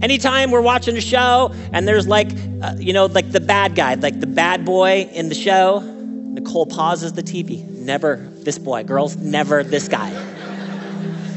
Anytime 0.00 0.52
we're 0.52 0.60
watching 0.60 0.96
a 0.96 1.00
show 1.00 1.52
and 1.72 1.88
there's 1.88 2.06
like, 2.06 2.30
uh, 2.62 2.74
you 2.78 2.92
know, 2.92 3.06
like 3.06 3.32
the 3.32 3.40
bad 3.40 3.74
guy, 3.74 3.94
like 3.94 4.20
the 4.20 4.28
bad 4.28 4.64
boy 4.64 5.10
in 5.12 5.28
the 5.28 5.34
show, 5.34 5.80
Nicole 5.80 6.66
pauses 6.66 7.14
the 7.14 7.22
TV. 7.22 7.68
Never 7.68 8.16
this 8.16 8.58
boy. 8.58 8.84
Girls, 8.84 9.16
never 9.16 9.64
this 9.64 9.88
guy. 9.88 10.10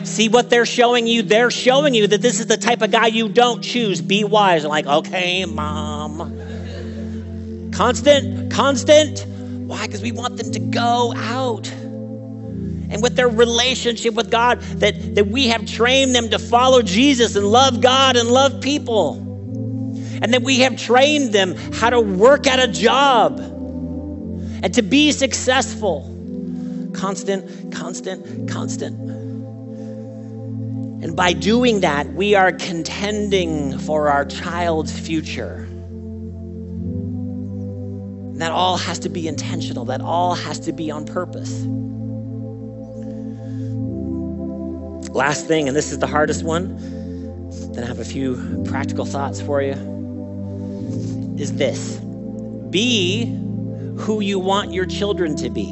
See 0.03 0.29
what 0.29 0.51
they're 0.51 0.65
showing 0.65 1.07
you? 1.07 1.23
They're 1.23 1.49
showing 1.49 1.95
you 1.95 2.05
that 2.07 2.21
this 2.21 2.39
is 2.39 2.45
the 2.45 2.57
type 2.57 2.81
of 2.83 2.91
guy 2.91 3.07
you 3.07 3.29
don't 3.29 3.63
choose. 3.63 3.99
Be 4.01 4.23
wise. 4.23 4.63
Like, 4.63 4.85
okay, 4.85 5.45
mom. 5.45 6.42
Constant, 7.73 8.51
constant 8.51 9.25
why? 9.73 9.87
Because 9.87 10.01
we 10.01 10.11
want 10.11 10.37
them 10.37 10.51
to 10.51 10.59
go 10.59 11.13
out. 11.15 11.67
And 11.71 13.01
with 13.01 13.15
their 13.15 13.29
relationship 13.29 14.13
with 14.13 14.29
God, 14.29 14.61
that, 14.79 15.15
that 15.15 15.27
we 15.27 15.47
have 15.47 15.65
trained 15.65 16.13
them 16.13 16.29
to 16.29 16.37
follow 16.37 16.81
Jesus 16.81 17.35
and 17.35 17.47
love 17.47 17.81
God 17.81 18.15
and 18.15 18.29
love 18.29 18.61
people. 18.61 19.15
And 20.21 20.33
that 20.33 20.43
we 20.43 20.59
have 20.59 20.77
trained 20.77 21.33
them 21.33 21.55
how 21.73 21.89
to 21.89 21.99
work 21.99 22.45
at 22.45 22.59
a 22.59 22.71
job 22.71 23.39
and 23.39 24.71
to 24.75 24.81
be 24.81 25.11
successful. 25.11 26.03
Constant, 26.93 27.73
constant, 27.73 28.49
constant. 28.49 28.99
And 31.03 31.15
by 31.15 31.33
doing 31.33 31.79
that, 31.79 32.13
we 32.13 32.35
are 32.35 32.51
contending 32.51 33.79
for 33.79 34.09
our 34.09 34.25
child's 34.25 34.97
future. 34.97 35.67
That 38.43 38.51
all 38.51 38.75
has 38.75 38.99
to 38.99 39.07
be 39.07 39.25
intentional, 39.25 39.85
that 39.85 40.01
all 40.01 40.35
has 40.35 40.59
to 40.59 40.73
be 40.73 40.91
on 40.91 41.05
purpose. 41.05 41.63
Last 45.15 45.47
thing, 45.47 45.69
and 45.69 45.77
this 45.77 45.93
is 45.93 45.99
the 45.99 46.07
hardest 46.07 46.43
one, 46.43 46.75
then 47.71 47.85
I 47.85 47.87
have 47.87 47.99
a 47.99 48.03
few 48.03 48.61
practical 48.67 49.05
thoughts 49.05 49.39
for 49.39 49.61
you, 49.61 49.71
is 51.39 51.53
this 51.53 52.01
Be 52.69 53.27
who 53.97 54.19
you 54.19 54.39
want 54.39 54.73
your 54.73 54.87
children 54.87 55.37
to 55.37 55.49
be. 55.49 55.63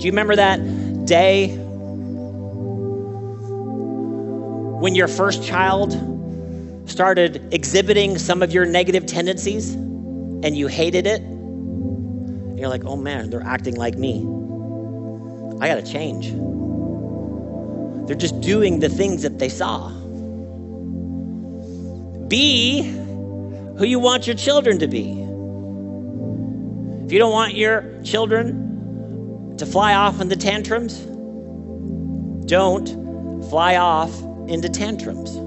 Do 0.00 0.04
you 0.04 0.10
remember 0.10 0.34
that 0.34 0.56
day 1.04 1.54
when 4.80 4.96
your 4.96 5.06
first 5.06 5.44
child 5.44 6.11
started 6.86 7.52
exhibiting 7.52 8.18
some 8.18 8.42
of 8.42 8.52
your 8.52 8.64
negative 8.64 9.06
tendencies 9.06 9.74
and 9.74 10.56
you 10.56 10.66
hated 10.66 11.06
it? 11.06 11.22
And 11.22 12.58
you're 12.58 12.68
like, 12.68 12.84
oh 12.84 12.96
man, 12.96 13.30
they're 13.30 13.42
acting 13.42 13.76
like 13.76 13.96
me. 13.96 14.26
I 15.60 15.68
got 15.68 15.84
to 15.84 15.92
change. 15.92 16.32
They're 18.06 18.16
just 18.16 18.40
doing 18.40 18.80
the 18.80 18.88
things 18.88 19.22
that 19.22 19.38
they 19.38 19.48
saw. 19.48 19.90
Be 22.28 22.82
who 22.82 23.84
you 23.84 23.98
want 23.98 24.26
your 24.26 24.36
children 24.36 24.78
to 24.80 24.88
be. 24.88 25.10
If 27.04 27.12
you 27.12 27.18
don't 27.18 27.32
want 27.32 27.54
your 27.54 27.84
children 28.02 29.56
to 29.58 29.66
fly 29.66 29.94
off 29.94 30.20
into 30.20 30.36
tantrums, 30.36 30.98
don't 32.46 32.88
fly 33.50 33.76
off 33.76 34.10
into 34.48 34.68
tantrums. 34.68 35.41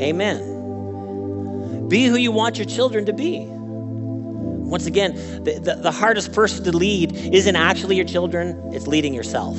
Amen. 0.00 1.88
Be 1.88 2.06
who 2.06 2.16
you 2.16 2.32
want 2.32 2.56
your 2.56 2.66
children 2.66 3.06
to 3.06 3.12
be. 3.12 3.46
Once 3.46 4.86
again, 4.86 5.14
the, 5.42 5.58
the, 5.58 5.74
the, 5.74 5.90
hardest 5.90 6.32
person 6.32 6.62
to 6.62 6.70
lead 6.70 7.12
isn't 7.34 7.56
actually 7.56 7.96
your 7.96 8.04
children, 8.04 8.56
it's 8.72 8.86
leading 8.86 9.12
yourself. 9.12 9.58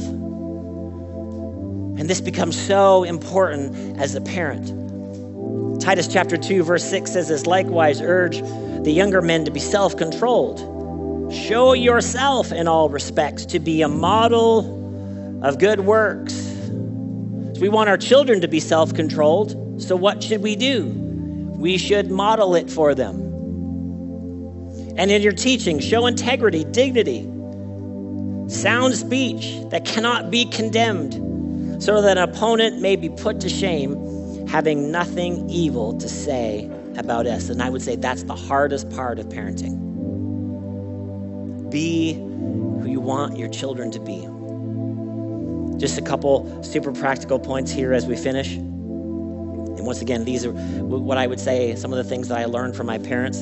And 2.00 2.10
this 2.10 2.22
becomes 2.22 2.58
so 2.58 3.04
important 3.04 4.00
as 4.00 4.16
a 4.16 4.22
parent. 4.22 4.72
Titus 5.82 6.08
chapter 6.08 6.38
2, 6.38 6.64
verse 6.64 6.90
6 6.90 7.12
says 7.12 7.28
this 7.28 7.46
likewise, 7.46 8.00
urge 8.00 8.40
the 8.84 8.92
younger 8.92 9.22
men 9.22 9.44
to 9.46 9.52
be 9.52 9.60
self 9.60 9.98
controlled. 9.98 10.60
Show 11.34 11.74
yourself 11.74 12.52
in 12.52 12.68
all 12.68 12.90
respects 12.90 13.46
to 13.48 13.60
be 13.60 13.82
a 13.82 13.90
model 13.90 15.44
of 15.44 15.60
good 15.60 15.82
works. 15.82 16.34
So 16.34 17.60
we 17.60 17.70
want 17.70 17.90
our 17.90 17.98
children 17.98 18.42
to 18.42 18.48
be 18.48 18.60
self 18.60 18.94
controlled. 18.94 19.61
So 19.82 19.96
what 19.96 20.22
should 20.24 20.42
we 20.42 20.56
do? 20.56 20.86
We 20.86 21.78
should 21.78 22.12
model 22.12 22.56
it 22.56 22.70
for 22.70 22.96
them. 22.96 23.20
And 24.98 25.10
in 25.10 25.22
your 25.22 25.34
teaching, 25.34 25.80
show 25.80 26.06
integrity, 26.06 26.64
dignity, 26.64 27.22
sound 28.48 28.96
speech 28.96 29.60
that 29.70 29.86
cannot 29.86 30.30
be 30.30 30.46
condemned, 30.46 31.82
so 31.82 32.02
that 32.02 32.18
an 32.18 32.30
opponent 32.30 32.82
may 32.82 32.96
be 32.96 33.10
put 33.10 33.40
to 33.42 33.50
shame, 33.50 34.48
having 34.48 34.92
nothing 34.92 35.50
evil 35.50 35.98
to 35.98 36.08
say 36.08 36.70
about 36.98 37.26
us. 37.26 37.50
And 37.50 37.62
I 37.62 37.70
would 37.70 37.82
say 37.82 37.96
that's 37.96 38.24
the 38.24 38.36
hardest 38.36 38.90
part 38.92 39.18
of 39.18 39.28
parenting. 39.28 39.80
Be 41.72 42.14
who 42.14 42.88
you 42.88 43.00
want 43.00 43.38
your 43.38 43.50
children 43.50 43.92
to 43.92 44.00
be. 44.00 44.28
Just 45.80 45.98
a 45.98 46.02
couple 46.02 46.64
super 46.64 46.92
practical 46.92 47.40
points 47.40 47.72
here 47.72 47.94
as 47.94 48.06
we 48.06 48.16
finish. 48.16 48.60
And 49.82 49.88
once 49.88 50.00
again, 50.00 50.26
these 50.26 50.46
are 50.46 50.52
what 50.52 51.18
I 51.18 51.26
would 51.26 51.40
say 51.40 51.76
some 51.76 51.92
of 51.92 51.98
the 51.98 52.04
things 52.04 52.28
that 52.28 52.38
I 52.38 52.46
learned 52.46 52.76
from 52.76 52.86
my 52.86 53.00
parents 53.00 53.40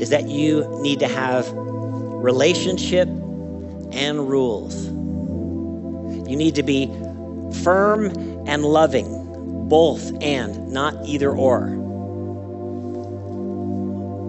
is 0.00 0.08
that 0.08 0.30
you 0.30 0.66
need 0.80 0.98
to 1.00 1.06
have 1.06 1.46
relationship 1.52 3.06
and 3.92 4.30
rules. 4.30 4.86
You 6.26 6.36
need 6.36 6.54
to 6.54 6.62
be 6.62 6.86
firm 7.62 8.06
and 8.46 8.64
loving, 8.64 9.68
both 9.68 10.10
and, 10.22 10.72
not 10.72 10.94
either 11.04 11.30
or. 11.30 11.68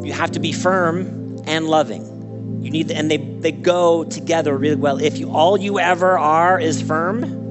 You 0.06 0.12
have 0.12 0.32
to 0.32 0.42
be 0.42 0.52
firm 0.52 1.42
and 1.48 1.70
loving. 1.70 2.04
You 2.62 2.70
need, 2.70 2.92
and 2.92 3.10
they, 3.10 3.16
they 3.16 3.54
go 3.54 4.04
together 4.04 4.58
really 4.58 4.76
well. 4.76 4.98
If 4.98 5.18
you 5.18 5.32
all 5.32 5.58
you 5.58 5.80
ever 5.80 6.20
are 6.20 6.60
is 6.60 6.82
firm, 6.82 7.43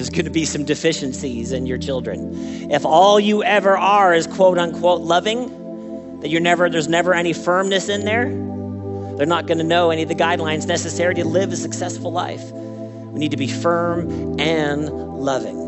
there's 0.00 0.08
going 0.08 0.24
to 0.24 0.30
be 0.30 0.46
some 0.46 0.64
deficiencies 0.64 1.52
in 1.52 1.66
your 1.66 1.76
children. 1.76 2.70
If 2.70 2.86
all 2.86 3.20
you 3.20 3.44
ever 3.44 3.76
are 3.76 4.14
is 4.14 4.26
quote 4.26 4.56
unquote 4.56 5.02
loving, 5.02 6.20
that 6.20 6.30
you're 6.30 6.40
never 6.40 6.70
there's 6.70 6.88
never 6.88 7.12
any 7.12 7.34
firmness 7.34 7.90
in 7.90 8.06
there, 8.06 8.24
they're 9.18 9.26
not 9.26 9.46
going 9.46 9.58
to 9.58 9.64
know 9.64 9.90
any 9.90 10.02
of 10.02 10.08
the 10.08 10.14
guidelines 10.14 10.66
necessary 10.66 11.14
to 11.16 11.24
live 11.26 11.52
a 11.52 11.56
successful 11.56 12.10
life. 12.10 12.50
We 12.50 13.18
need 13.18 13.32
to 13.32 13.36
be 13.36 13.46
firm 13.46 14.40
and 14.40 14.88
loving. 14.88 15.66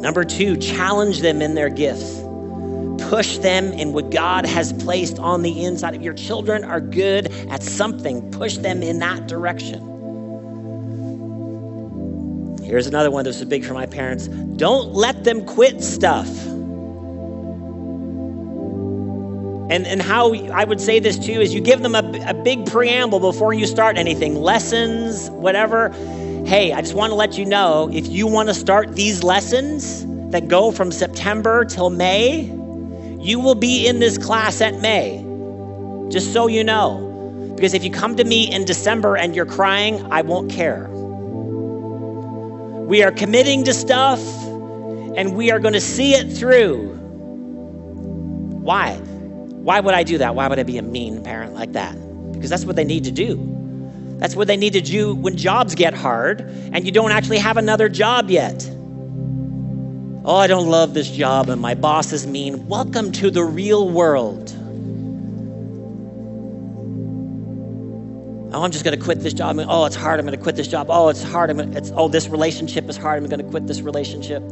Number 0.00 0.24
2, 0.24 0.56
challenge 0.56 1.20
them 1.20 1.42
in 1.42 1.54
their 1.54 1.68
gifts. 1.68 2.22
Push 3.10 3.36
them 3.38 3.70
in 3.74 3.92
what 3.92 4.10
God 4.10 4.46
has 4.46 4.72
placed 4.72 5.18
on 5.18 5.42
the 5.42 5.62
inside. 5.62 5.94
If 5.94 6.00
your 6.00 6.14
children 6.14 6.64
are 6.64 6.80
good 6.80 7.30
at 7.50 7.62
something, 7.62 8.30
push 8.30 8.56
them 8.56 8.82
in 8.82 9.00
that 9.00 9.26
direction. 9.26 9.93
Here's 12.74 12.88
another 12.88 13.12
one 13.12 13.22
that 13.22 13.28
was 13.28 13.44
big 13.44 13.64
for 13.64 13.72
my 13.72 13.86
parents. 13.86 14.26
Don't 14.26 14.94
let 14.94 15.22
them 15.22 15.46
quit 15.46 15.80
stuff. 15.80 16.26
And, 19.70 19.86
and 19.86 20.02
how 20.02 20.34
I 20.34 20.64
would 20.64 20.80
say 20.80 20.98
this 20.98 21.16
too 21.16 21.40
is 21.40 21.54
you 21.54 21.60
give 21.60 21.82
them 21.82 21.94
a, 21.94 22.02
a 22.26 22.34
big 22.34 22.66
preamble 22.66 23.20
before 23.20 23.54
you 23.54 23.68
start 23.68 23.96
anything, 23.96 24.34
lessons, 24.34 25.30
whatever. 25.30 25.90
Hey, 26.46 26.72
I 26.72 26.80
just 26.80 26.94
want 26.94 27.12
to 27.12 27.14
let 27.14 27.38
you 27.38 27.44
know 27.44 27.88
if 27.92 28.08
you 28.08 28.26
want 28.26 28.48
to 28.48 28.54
start 28.54 28.96
these 28.96 29.22
lessons 29.22 30.04
that 30.32 30.48
go 30.48 30.72
from 30.72 30.90
September 30.90 31.64
till 31.64 31.90
May, 31.90 32.40
you 33.20 33.38
will 33.38 33.54
be 33.54 33.86
in 33.86 34.00
this 34.00 34.18
class 34.18 34.60
at 34.60 34.80
May. 34.80 35.24
Just 36.10 36.32
so 36.32 36.48
you 36.48 36.64
know. 36.64 37.52
Because 37.54 37.72
if 37.72 37.84
you 37.84 37.92
come 37.92 38.16
to 38.16 38.24
me 38.24 38.52
in 38.52 38.64
December 38.64 39.16
and 39.16 39.36
you're 39.36 39.46
crying, 39.46 40.04
I 40.10 40.22
won't 40.22 40.50
care. 40.50 40.90
We 42.84 43.02
are 43.02 43.10
committing 43.10 43.64
to 43.64 43.72
stuff 43.72 44.20
and 45.16 45.34
we 45.34 45.50
are 45.50 45.58
going 45.58 45.72
to 45.72 45.80
see 45.80 46.12
it 46.12 46.30
through. 46.30 46.90
Why? 48.60 48.96
Why 48.96 49.80
would 49.80 49.94
I 49.94 50.02
do 50.02 50.18
that? 50.18 50.34
Why 50.34 50.48
would 50.48 50.58
I 50.58 50.64
be 50.64 50.76
a 50.76 50.82
mean 50.82 51.22
parent 51.22 51.54
like 51.54 51.72
that? 51.72 51.94
Because 52.32 52.50
that's 52.50 52.66
what 52.66 52.76
they 52.76 52.84
need 52.84 53.04
to 53.04 53.10
do. 53.10 53.36
That's 54.18 54.36
what 54.36 54.48
they 54.48 54.58
need 54.58 54.74
to 54.74 54.82
do 54.82 55.14
when 55.14 55.34
jobs 55.34 55.74
get 55.74 55.94
hard 55.94 56.42
and 56.42 56.84
you 56.84 56.92
don't 56.92 57.10
actually 57.10 57.38
have 57.38 57.56
another 57.56 57.88
job 57.88 58.28
yet. 58.28 58.70
Oh, 60.26 60.36
I 60.36 60.46
don't 60.46 60.68
love 60.68 60.92
this 60.92 61.10
job 61.10 61.48
and 61.48 61.62
my 61.62 61.74
boss 61.74 62.12
is 62.12 62.26
mean. 62.26 62.68
Welcome 62.68 63.12
to 63.12 63.30
the 63.30 63.44
real 63.44 63.88
world. 63.88 64.54
Oh, 68.54 68.62
I'm 68.62 68.70
just 68.70 68.84
going 68.84 68.96
to 68.96 69.04
quit 69.04 69.18
this 69.18 69.32
job. 69.32 69.58
oh, 69.58 69.84
it's 69.84 69.96
hard. 69.96 70.20
I'm 70.20 70.26
going 70.26 70.38
to 70.38 70.42
quit 70.42 70.54
this 70.54 70.68
job. 70.68 70.86
Oh, 70.88 71.08
it's 71.08 71.24
hard. 71.24 71.50
I'm 71.50 71.56
gonna, 71.56 71.76
it's, 71.76 71.90
oh, 71.96 72.06
this 72.06 72.28
relationship 72.28 72.88
is 72.88 72.96
hard. 72.96 73.20
I'm 73.20 73.28
going 73.28 73.42
to 73.42 73.50
quit 73.50 73.66
this 73.66 73.80
relationship. 73.80 74.44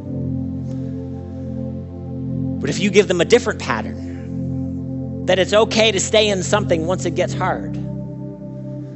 But 2.59 2.69
if 2.69 2.79
you 2.79 2.91
give 2.91 3.07
them 3.07 3.21
a 3.21 3.25
different 3.25 3.61
pattern, 3.61 5.25
that 5.27 5.39
it's 5.39 5.53
okay 5.53 5.93
to 5.93 6.01
stay 6.01 6.27
in 6.27 6.43
something 6.43 6.85
once 6.85 7.05
it 7.05 7.15
gets 7.15 7.33
hard, 7.33 7.75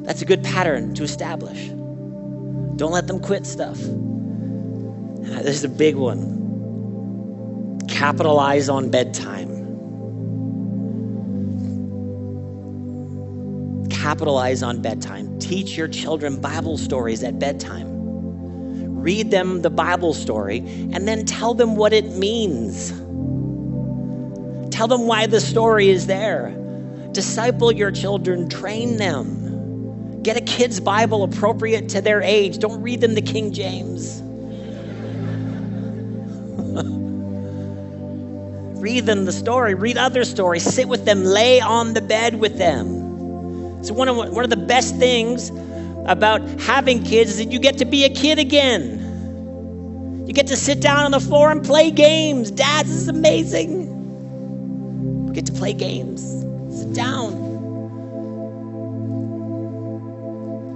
that's 0.04 0.22
a 0.22 0.26
good 0.26 0.44
pattern 0.44 0.94
to 0.96 1.04
establish. 1.04 1.68
Don't 2.76 2.92
let 2.92 3.08
them 3.08 3.22
quit 3.22 3.46
stuff. 3.46 3.82
Uh, 3.82 5.42
this 5.42 5.56
is 5.56 5.64
a 5.64 5.70
big 5.70 5.96
one. 5.96 7.80
Capitalize 7.88 8.68
on 8.68 8.92
bedtime. 8.92 9.57
Capitalize 14.08 14.64
on 14.64 14.82
bedtime. 14.82 15.38
Teach 15.38 15.76
your 15.76 15.90
children 15.90 16.40
Bible 16.40 16.78
stories 16.78 17.24
at 17.24 17.40
bedtime. 17.40 19.02
Read 19.02 19.32
them 19.32 19.62
the 19.62 19.70
Bible 19.70 20.14
story 20.14 20.60
and 20.94 21.06
then 21.06 21.26
tell 21.26 21.54
them 21.54 21.76
what 21.76 21.92
it 21.92 22.14
means. 22.14 22.92
Tell 24.74 24.88
them 24.88 25.08
why 25.08 25.28
the 25.28 25.42
story 25.42 25.90
is 25.90 26.08
there. 26.08 26.56
Disciple 27.12 27.70
your 27.70 27.92
children, 27.92 28.48
train 28.48 28.96
them. 28.96 30.24
Get 30.24 30.38
a 30.38 30.42
kid's 30.42 30.80
Bible 30.80 31.24
appropriate 31.24 31.90
to 31.90 32.00
their 32.00 32.22
age. 32.22 32.60
Don't 32.60 32.82
read 32.82 33.02
them 33.02 33.14
the 33.14 33.22
King 33.22 33.52
James. 33.52 34.22
read 38.82 39.06
them 39.06 39.26
the 39.26 39.34
story, 39.34 39.74
read 39.74 39.98
other 39.98 40.24
stories, 40.24 40.64
sit 40.64 40.88
with 40.88 41.04
them, 41.04 41.26
lay 41.26 41.60
on 41.60 41.94
the 41.94 42.00
bed 42.00 42.40
with 42.40 42.58
them. 42.58 43.07
So 43.88 43.94
one 43.94 44.10
of 44.10 44.18
one 44.18 44.44
of 44.44 44.50
the 44.50 44.58
best 44.58 44.98
things 44.98 45.50
about 46.08 46.42
having 46.60 47.04
kids 47.04 47.32
is 47.32 47.38
that 47.38 47.54
you 47.54 47.60
get 47.60 47.78
to 47.78 47.86
be 47.86 48.04
a 48.04 48.10
kid 48.10 48.38
again. 48.38 50.26
You 50.28 50.34
get 50.34 50.48
to 50.48 50.58
sit 50.58 50.82
down 50.82 51.06
on 51.06 51.12
the 51.12 51.22
floor 51.22 51.52
and 51.52 51.64
play 51.64 51.90
games. 51.90 52.52
Dads, 52.52 52.90
this 52.90 53.04
is 53.04 53.08
amazing. 53.08 53.88
You 55.28 55.34
get 55.34 55.46
to 55.46 55.54
play 55.54 55.72
games. 55.72 56.22
Sit 56.78 56.94
down. 56.94 57.32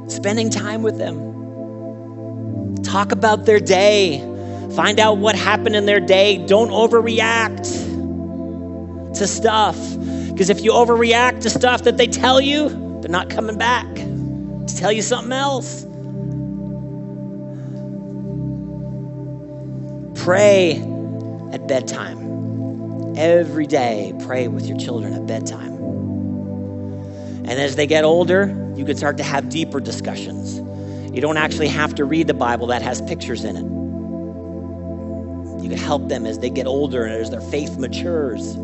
Spending 0.09 0.49
time 0.49 0.81
with 0.81 0.97
them. 0.97 2.77
Talk 2.81 3.11
about 3.11 3.45
their 3.45 3.59
day. 3.59 4.19
Find 4.73 5.01
out 5.01 5.17
what 5.17 5.35
happened 5.35 5.75
in 5.75 5.85
their 5.85 5.99
day. 5.99 6.37
Don't 6.47 6.69
overreact 6.69 7.65
to 9.17 9.27
stuff. 9.27 9.75
Because 10.29 10.49
if 10.49 10.63
you 10.63 10.71
overreact 10.71 11.41
to 11.41 11.49
stuff 11.49 11.83
that 11.83 11.97
they 11.97 12.07
tell 12.07 12.39
you, 12.39 12.80
they're 13.01 13.11
not 13.11 13.29
coming 13.29 13.57
back 13.57 13.87
to 13.95 14.75
tell 14.75 14.91
you 14.91 15.01
something 15.01 15.33
else. 15.33 15.85
Pray 20.23 20.73
at 21.51 21.67
bedtime. 21.67 23.17
Every 23.17 23.65
day, 23.67 24.13
pray 24.21 24.47
with 24.47 24.67
your 24.67 24.77
children 24.77 25.13
at 25.13 25.25
bedtime. 25.25 25.73
And 27.43 27.59
as 27.59 27.75
they 27.75 27.87
get 27.87 28.03
older, 28.03 28.73
you 28.75 28.85
can 28.85 28.95
start 28.95 29.17
to 29.17 29.23
have 29.23 29.49
deeper 29.49 29.79
discussions. 29.79 30.59
You 31.13 31.21
don't 31.21 31.37
actually 31.37 31.67
have 31.67 31.95
to 31.95 32.05
read 32.05 32.27
the 32.27 32.33
Bible 32.33 32.67
that 32.67 32.81
has 32.81 33.01
pictures 33.01 33.43
in 33.43 33.57
it. 33.57 33.65
You 35.61 35.69
can 35.69 35.77
help 35.77 36.07
them 36.07 36.25
as 36.25 36.39
they 36.39 36.49
get 36.49 36.67
older 36.67 37.03
and 37.03 37.13
as 37.13 37.29
their 37.31 37.41
faith 37.41 37.77
matures. 37.77 38.55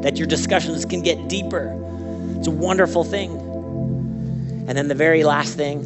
That 0.00 0.16
your 0.16 0.26
discussions 0.26 0.84
can 0.84 1.02
get 1.02 1.28
deeper. 1.28 1.76
It's 2.36 2.46
a 2.46 2.50
wonderful 2.50 3.04
thing. 3.04 3.32
And 4.68 4.76
then 4.76 4.88
the 4.88 4.94
very 4.94 5.24
last 5.24 5.56
thing, 5.56 5.80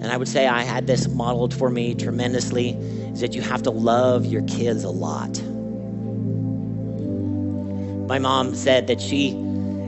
and 0.00 0.10
I 0.10 0.16
would 0.16 0.28
say 0.28 0.46
I 0.46 0.62
had 0.62 0.86
this 0.86 1.08
modeled 1.08 1.54
for 1.54 1.70
me 1.70 1.94
tremendously, 1.94 2.70
is 2.70 3.20
that 3.20 3.34
you 3.34 3.42
have 3.42 3.62
to 3.62 3.70
love 3.70 4.26
your 4.26 4.42
kids 4.42 4.84
a 4.84 4.90
lot. 4.90 5.40
My 8.08 8.18
mom 8.18 8.54
said 8.54 8.88
that 8.88 9.00
she 9.00 9.30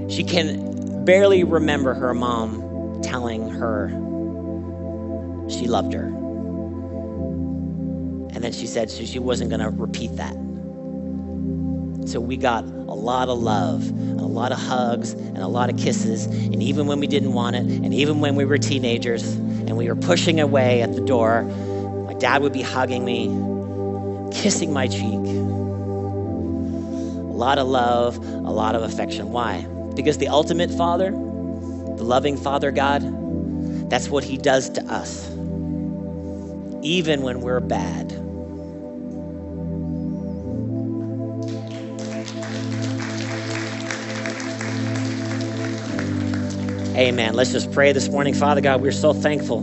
she 0.08 0.22
can 0.22 1.04
barely 1.04 1.44
remember 1.44 1.94
her 1.94 2.14
mom 2.14 3.00
telling 3.02 3.48
her 3.48 3.88
she 5.48 5.66
loved 5.66 5.92
her. 5.92 6.06
And 8.34 8.42
then 8.42 8.52
she 8.52 8.66
said 8.66 8.90
she 8.90 9.18
wasn't 9.18 9.50
going 9.50 9.60
to 9.60 9.70
repeat 9.70 10.16
that. 10.16 10.34
So 12.08 12.20
we 12.20 12.36
got 12.36 12.64
a 12.94 12.94
lot 12.94 13.28
of 13.28 13.40
love, 13.40 13.88
and 13.88 14.20
a 14.20 14.26
lot 14.26 14.52
of 14.52 14.58
hugs, 14.58 15.14
and 15.14 15.38
a 15.38 15.48
lot 15.48 15.68
of 15.68 15.76
kisses. 15.76 16.26
And 16.26 16.62
even 16.62 16.86
when 16.86 17.00
we 17.00 17.08
didn't 17.08 17.32
want 17.32 17.56
it, 17.56 17.66
and 17.66 17.92
even 17.92 18.20
when 18.20 18.36
we 18.36 18.44
were 18.44 18.56
teenagers 18.56 19.34
and 19.34 19.76
we 19.76 19.88
were 19.88 19.96
pushing 19.96 20.38
away 20.38 20.80
at 20.80 20.94
the 20.94 21.00
door, 21.00 21.42
my 22.06 22.14
dad 22.14 22.42
would 22.42 22.52
be 22.52 22.62
hugging 22.62 23.04
me, 23.04 23.24
kissing 24.32 24.72
my 24.72 24.86
cheek. 24.86 25.02
A 25.02 25.36
lot 27.36 27.58
of 27.58 27.66
love, 27.66 28.16
a 28.16 28.52
lot 28.52 28.76
of 28.76 28.84
affection. 28.84 29.32
Why? 29.32 29.62
Because 29.96 30.18
the 30.18 30.28
ultimate 30.28 30.70
Father, 30.70 31.10
the 31.10 32.04
loving 32.04 32.36
Father 32.36 32.70
God, 32.70 33.02
that's 33.90 34.08
what 34.08 34.22
He 34.22 34.36
does 34.36 34.70
to 34.70 34.84
us, 34.84 35.28
even 36.82 37.22
when 37.22 37.40
we're 37.40 37.58
bad. 37.58 38.23
Amen. 46.96 47.34
Let's 47.34 47.50
just 47.50 47.72
pray 47.72 47.90
this 47.90 48.08
morning. 48.08 48.34
Father 48.34 48.60
God, 48.60 48.80
we're 48.80 48.92
so 48.92 49.12
thankful 49.12 49.62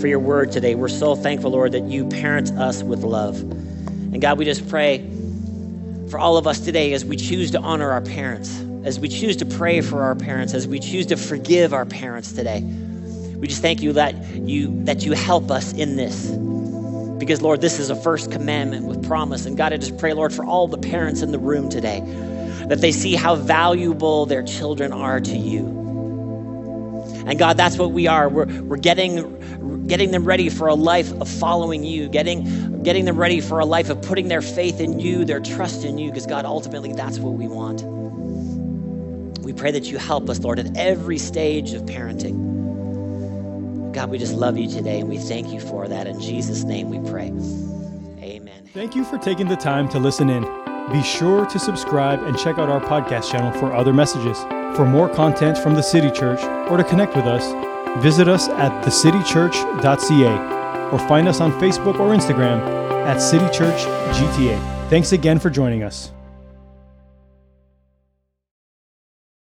for 0.00 0.08
your 0.08 0.18
word 0.18 0.50
today. 0.50 0.74
We're 0.74 0.88
so 0.88 1.14
thankful, 1.14 1.52
Lord, 1.52 1.70
that 1.70 1.84
you 1.84 2.08
parent 2.08 2.50
us 2.50 2.82
with 2.82 3.04
love. 3.04 3.40
And 3.40 4.20
God, 4.20 4.36
we 4.36 4.44
just 4.44 4.68
pray 4.68 5.08
for 6.10 6.18
all 6.18 6.36
of 6.36 6.48
us 6.48 6.58
today 6.58 6.92
as 6.92 7.04
we 7.04 7.14
choose 7.14 7.52
to 7.52 7.60
honor 7.60 7.92
our 7.92 8.00
parents, 8.00 8.60
as 8.82 8.98
we 8.98 9.08
choose 9.08 9.36
to 9.36 9.46
pray 9.46 9.80
for 9.80 10.02
our 10.02 10.16
parents, 10.16 10.54
as 10.54 10.66
we 10.66 10.80
choose 10.80 11.06
to 11.06 11.16
forgive 11.16 11.72
our 11.72 11.86
parents 11.86 12.32
today. 12.32 12.62
We 12.62 13.46
just 13.46 13.62
thank 13.62 13.80
you 13.80 13.92
that 13.92 14.16
you 14.34 14.82
that 14.86 15.04
you 15.04 15.12
help 15.12 15.52
us 15.52 15.72
in 15.72 15.94
this. 15.94 16.30
Because 17.16 17.42
Lord, 17.42 17.60
this 17.60 17.78
is 17.78 17.90
a 17.90 17.96
first 17.96 18.32
commandment 18.32 18.86
with 18.86 19.06
promise. 19.06 19.46
And 19.46 19.56
God, 19.56 19.72
I 19.72 19.76
just 19.76 19.98
pray, 19.98 20.14
Lord, 20.14 20.34
for 20.34 20.44
all 20.44 20.66
the 20.66 20.78
parents 20.78 21.22
in 21.22 21.30
the 21.30 21.38
room 21.38 21.68
today, 21.68 22.00
that 22.66 22.80
they 22.80 22.90
see 22.90 23.14
how 23.14 23.36
valuable 23.36 24.26
their 24.26 24.42
children 24.42 24.92
are 24.92 25.20
to 25.20 25.36
you. 25.36 25.85
And 27.26 27.38
God, 27.38 27.56
that's 27.56 27.76
what 27.76 27.92
we 27.92 28.06
are. 28.06 28.28
We're, 28.28 28.46
we're 28.62 28.76
getting, 28.76 29.86
getting 29.86 30.12
them 30.12 30.24
ready 30.24 30.48
for 30.48 30.68
a 30.68 30.74
life 30.74 31.12
of 31.20 31.28
following 31.28 31.82
you, 31.82 32.08
getting, 32.08 32.82
getting 32.82 33.04
them 33.04 33.16
ready 33.16 33.40
for 33.40 33.58
a 33.58 33.66
life 33.66 33.90
of 33.90 34.00
putting 34.00 34.28
their 34.28 34.42
faith 34.42 34.80
in 34.80 35.00
you, 35.00 35.24
their 35.24 35.40
trust 35.40 35.84
in 35.84 35.98
you, 35.98 36.10
because 36.10 36.26
God, 36.26 36.44
ultimately, 36.44 36.92
that's 36.92 37.18
what 37.18 37.34
we 37.34 37.48
want. 37.48 37.82
We 39.42 39.52
pray 39.52 39.72
that 39.72 39.86
you 39.86 39.98
help 39.98 40.30
us, 40.30 40.40
Lord, 40.40 40.58
at 40.58 40.76
every 40.76 41.18
stage 41.18 41.72
of 41.72 41.82
parenting. 41.82 42.54
God, 43.92 44.10
we 44.10 44.18
just 44.18 44.34
love 44.34 44.58
you 44.58 44.68
today 44.68 45.00
and 45.00 45.08
we 45.08 45.18
thank 45.18 45.48
you 45.48 45.60
for 45.60 45.88
that. 45.88 46.06
In 46.06 46.20
Jesus' 46.20 46.64
name 46.64 46.90
we 46.90 47.10
pray. 47.10 47.28
Amen. 48.22 48.68
Thank 48.74 48.94
you 48.94 49.04
for 49.04 49.18
taking 49.18 49.48
the 49.48 49.56
time 49.56 49.88
to 49.88 49.98
listen 49.98 50.28
in. 50.28 50.65
Be 50.92 51.02
sure 51.02 51.46
to 51.46 51.58
subscribe 51.58 52.22
and 52.22 52.38
check 52.38 52.58
out 52.58 52.68
our 52.68 52.80
podcast 52.80 53.30
channel 53.30 53.50
for 53.58 53.74
other 53.74 53.92
messages. 53.92 54.38
For 54.76 54.86
more 54.86 55.08
content 55.08 55.58
from 55.58 55.74
the 55.74 55.82
City 55.82 56.10
Church 56.10 56.42
or 56.70 56.76
to 56.76 56.84
connect 56.84 57.16
with 57.16 57.26
us, 57.26 57.44
visit 58.02 58.28
us 58.28 58.48
at 58.48 58.84
thecitychurch.ca 58.84 60.90
or 60.92 60.98
find 61.08 61.26
us 61.26 61.40
on 61.40 61.50
Facebook 61.52 61.98
or 61.98 62.14
Instagram 62.14 62.60
at 63.04 63.18
City 63.18 63.46
Church 63.46 63.80
GTA. 64.14 64.88
Thanks 64.88 65.12
again 65.12 65.40
for 65.40 65.50
joining 65.50 65.82
us. 65.82 66.12